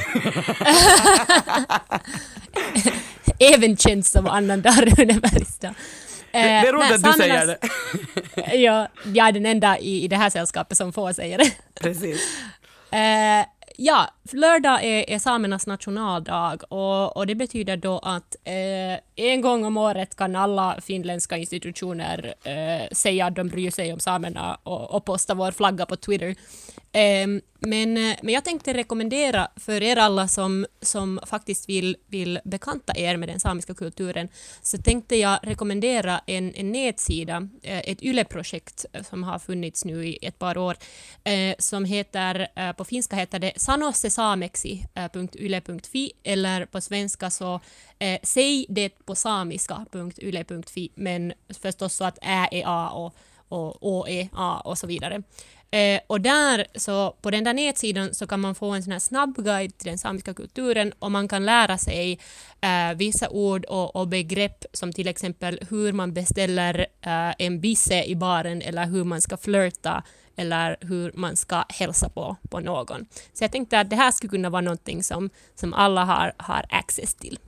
Även 3.55 3.77
känd 3.77 4.07
som 4.07 4.27
annandag 4.27 4.71
Runebergsdag. 4.99 5.75
Det, 6.33 6.39
det 6.43 6.49
är 6.49 6.73
roligt 6.73 6.87
nej, 6.89 6.95
att 6.95 7.03
du 7.03 7.13
säger 7.13 7.47
det. 7.47 7.59
ja, 8.57 8.89
jag 9.05 9.29
är 9.29 9.33
den 9.33 9.47
enda 9.47 9.79
i, 9.79 10.05
i 10.05 10.09
det 10.09 10.17
här 10.17 10.31
sällskapet 10.31 10.77
som 10.79 10.93
får 10.93 11.13
säga 11.13 11.39
det. 11.39 11.53
Precis. 11.81 12.21
Eh, 12.91 13.45
ja, 13.77 14.11
lördag 14.33 14.85
är, 14.85 15.11
är 15.11 15.19
samernas 15.19 15.67
nationaldag 15.67 16.63
och, 16.69 17.17
och 17.17 17.27
det 17.27 17.35
betyder 17.35 17.77
då 17.77 17.99
att 17.99 18.37
eh, 18.45 19.14
en 19.17 19.41
gång 19.41 19.65
om 19.65 19.77
året 19.77 20.17
kan 20.17 20.37
alla 20.37 20.81
finländska 20.81 21.37
institutioner 21.37 22.35
eh, 22.45 22.89
säga 22.93 23.27
att 23.27 23.37
de 23.37 23.49
bryr 23.49 23.71
sig 23.71 23.93
om 23.93 24.01
samerna 24.01 24.59
och, 24.63 24.95
och 24.95 25.05
posta 25.05 25.35
vår 25.35 25.51
flagga 25.51 25.87
på 25.87 25.97
Twitter. 25.97 26.35
Ehm, 26.93 27.37
eh, 27.37 27.43
men, 27.67 27.95
men 27.95 28.35
jag 28.35 28.45
tänkte 28.45 28.75
rekommendera 28.75 29.49
för 29.57 29.83
er 29.83 29.97
alla 29.97 30.29
som, 30.29 30.67
som 30.81 31.21
faktiskt 31.27 31.69
vill, 31.69 31.97
vill 32.07 32.41
bekanta 32.45 32.93
er 32.97 33.17
med 33.17 33.29
den 33.29 33.41
samiska 33.41 33.75
kulturen 33.75 34.29
så 34.63 34.79
tänkte 34.79 35.17
jag 35.17 35.39
rekommendera 35.43 36.21
en, 36.27 36.55
en 36.55 36.73
nätsida, 36.73 37.49
eh, 37.63 37.79
ett 37.79 38.03
YLE-projekt 38.03 38.87
eh, 38.93 39.03
som 39.03 39.23
har 39.23 39.39
funnits 39.39 39.85
nu 39.85 40.07
i 40.07 40.19
ett 40.23 40.39
par 40.39 40.59
år 40.59 40.77
eh, 41.25 41.55
som 41.59 41.85
heter, 41.85 42.49
eh, 42.57 42.73
på 42.73 42.85
finska 42.85 43.17
heter 43.17 43.39
det 43.39 43.53
sanossesameksi.yle.fi 43.57 46.13
eh, 46.25 46.33
eller 46.33 46.67
på 46.67 46.81
svenska 46.81 47.31
så 47.31 47.61
eh, 47.99 48.19
säg 48.23 48.67
det 48.69 49.04
på 49.07 49.15
samiska.yle.fi 49.15 50.91
men 50.95 51.33
förstås 51.63 51.95
så 51.95 52.05
att 52.05 52.19
ä 52.23 52.49
är 52.51 52.63
a 52.67 52.91
och, 52.91 53.15
och 53.49 53.77
å 53.81 54.07
är 54.09 54.29
a 54.33 54.63
och 54.65 54.79
så 54.79 54.87
vidare. 54.87 55.23
Eh, 55.75 56.01
och 56.07 56.21
där, 56.21 56.67
så 56.75 57.17
på 57.23 57.31
den 57.31 57.45
där 57.45 57.55
nätsidan 57.55 58.15
så 58.15 58.27
kan 58.27 58.41
man 58.41 58.55
få 58.55 58.71
en 58.71 58.83
sån 58.83 58.93
här 58.93 58.99
snabbguide 58.99 59.79
till 59.79 59.89
den 59.89 59.99
samiska 59.99 60.35
kulturen 60.35 60.93
och 60.99 61.13
man 61.13 61.29
kan 61.29 61.47
lära 61.47 61.79
sig 61.79 62.19
eh, 62.61 62.97
vissa 62.97 63.29
ord 63.29 63.65
och, 63.65 63.97
och 63.97 64.09
begrepp 64.09 64.65
som 64.73 64.93
till 64.93 65.09
exempel 65.09 65.59
hur 65.71 65.93
man 65.93 66.13
beställer 66.13 66.87
eh, 67.01 67.35
en 67.39 67.61
bisse 67.61 68.05
i 68.05 68.17
baren 68.17 68.63
eller 68.63 68.87
hur 68.87 69.05
man 69.05 69.21
ska 69.21 69.37
flirta 69.37 70.03
eller 70.37 70.77
hur 70.81 71.13
man 71.15 71.37
ska 71.37 71.65
hälsa 71.69 72.09
på, 72.09 72.37
på 72.51 72.61
någon. 72.61 73.07
Så 73.33 73.45
jag 73.45 73.53
tänkte 73.53 73.81
att 73.81 73.91
det 73.91 73.97
här 73.97 74.11
skulle 74.11 74.31
kunna 74.31 74.51
vara 74.51 74.63
någonting 74.63 75.03
som, 75.03 75.31
som 75.55 75.75
alla 75.75 76.05
har, 76.05 76.33
har 76.39 76.67
access 76.69 77.15
till. 77.15 77.39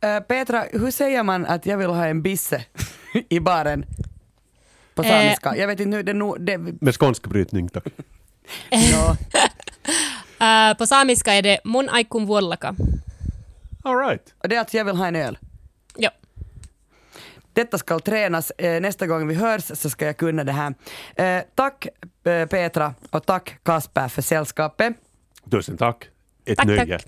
Eh, 0.00 0.20
Petra, 0.20 0.64
hur 0.72 0.90
säger 0.90 1.22
man 1.22 1.46
att 1.46 1.66
jag 1.66 1.78
vill 1.78 1.88
ha 1.90 2.06
en 2.06 2.22
bisse 2.22 2.64
i 3.28 3.40
baren? 3.40 3.84
På 4.94 5.02
Eh, 5.02 5.08
samiska. 5.08 5.56
Jag 5.56 5.66
vet 5.66 5.80
inte 5.80 5.96
nu, 5.96 6.02
det, 6.02 6.12
nog- 6.12 6.40
det, 6.40 6.58
Med 6.58 6.94
skånsk 6.94 7.26
brytning 7.26 7.68
tack. 7.68 7.84
ja. 8.70 9.16
Eh, 10.40 10.76
på 10.76 10.86
samiska 10.86 11.32
är 11.34 11.42
det 11.42 11.60
mun 11.64 11.88
aikun 11.88 12.26
vuollaka. 12.26 12.74
All 13.84 13.96
right. 13.98 14.34
Och 14.42 14.48
det 14.48 14.56
är 14.56 14.60
att 14.60 14.74
jag 14.74 14.84
vill 14.84 14.96
ha 14.96 15.06
en 15.06 15.16
öl. 15.16 15.38
Ja. 15.96 16.10
Detta 17.52 17.78
ska 17.78 17.98
tränas. 17.98 18.50
Eh, 18.58 18.80
nästa 18.80 19.06
gång 19.06 19.26
vi 19.28 19.34
hörs 19.34 19.64
så 19.64 19.90
ska 19.90 20.06
jag 20.06 20.16
kunna 20.16 20.44
det 20.44 20.52
här. 20.52 20.74
Eh, 21.16 21.42
tack 21.54 21.86
eh, 22.24 22.46
Petra 22.46 22.94
och 23.10 23.26
tack 23.26 23.58
Kasper 23.62 24.08
för 24.08 24.22
sällskapet. 24.22 24.92
Tusen 25.50 25.76
tack. 25.76 26.08
Ett 26.46 26.58
Tack, 26.58 26.66
nöje. 26.66 26.98
tack. 26.98 27.06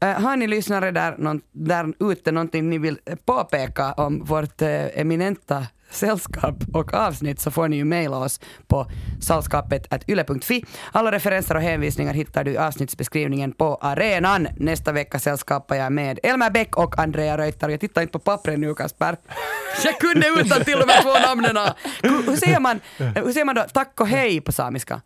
Eh, 0.00 0.22
har 0.22 0.36
ni 0.36 0.46
lyssnare 0.46 0.90
där, 0.90 1.14
någon, 1.18 1.40
där 1.52 2.10
ute 2.10 2.32
någonting 2.32 2.70
ni 2.70 2.78
vill 2.78 2.98
påpeka 3.24 3.92
om 3.92 4.24
vårt 4.24 4.62
eh, 4.62 5.00
eminenta 5.00 5.66
sällskap 5.90 6.54
och 6.74 6.94
avsnitt 6.94 7.40
så 7.40 7.50
får 7.50 7.68
ni 7.68 7.76
ju 7.76 7.84
mejla 7.84 8.16
oss 8.18 8.40
på 8.66 8.86
sällskapet.yle.fi. 9.20 10.64
Alla 10.92 11.12
referenser 11.12 11.54
och 11.54 11.60
hänvisningar 11.62 12.14
hittar 12.14 12.44
du 12.44 12.50
i 12.50 12.58
avsnittsbeskrivningen 12.58 13.52
på 13.52 13.74
arenan. 13.80 14.48
Nästa 14.56 14.92
vecka 14.92 15.18
sällskapar 15.18 15.76
jag 15.76 15.92
med 15.92 16.18
Elmer 16.22 16.50
Bäck 16.50 16.76
och 16.76 16.98
Andrea 16.98 17.38
Reuter. 17.38 17.68
Jag 17.68 17.80
tittar 17.80 18.02
inte 18.02 18.12
på 18.12 18.18
pappret 18.18 18.58
nu 18.58 18.74
Kasper. 18.74 19.16
Jag 19.84 19.98
kunde 20.00 20.26
utan 20.40 20.64
till 20.64 20.80
och 20.80 20.86
med 20.86 21.02
två 21.02 21.12
namnen. 21.28 21.56
Hur 22.02 22.36
säger 22.36 22.60
man, 22.60 22.80
hur 22.98 23.32
säger 23.32 23.44
man 23.44 23.54
då 23.54 23.64
tack 23.72 24.00
och 24.00 24.06
hej 24.08 24.40
på 24.40 24.52
samiska? 24.52 25.00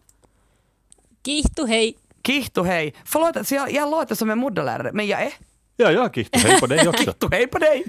Kihtu 1.24 1.66
hej! 1.66 1.99
Kihtu 2.22 2.62
hej. 2.62 2.94
Förlåt, 3.04 3.48
så 3.48 3.54
jag, 3.54 3.72
jag 3.72 3.90
låter 3.90 4.14
som 4.14 4.30
en 4.30 4.38
modellärare, 4.38 4.90
men 4.92 5.06
jag 5.06 5.22
är 5.22 5.32
Ja, 5.76 5.92
jag 5.92 6.14
Kihto. 6.14 6.38
Hej 6.38 6.60
på 6.60 6.66
dig 6.66 6.88
också. 6.88 7.04
Kihtu 7.04 7.28
hej 7.32 7.46
på 7.46 7.58
dig. 7.58 7.84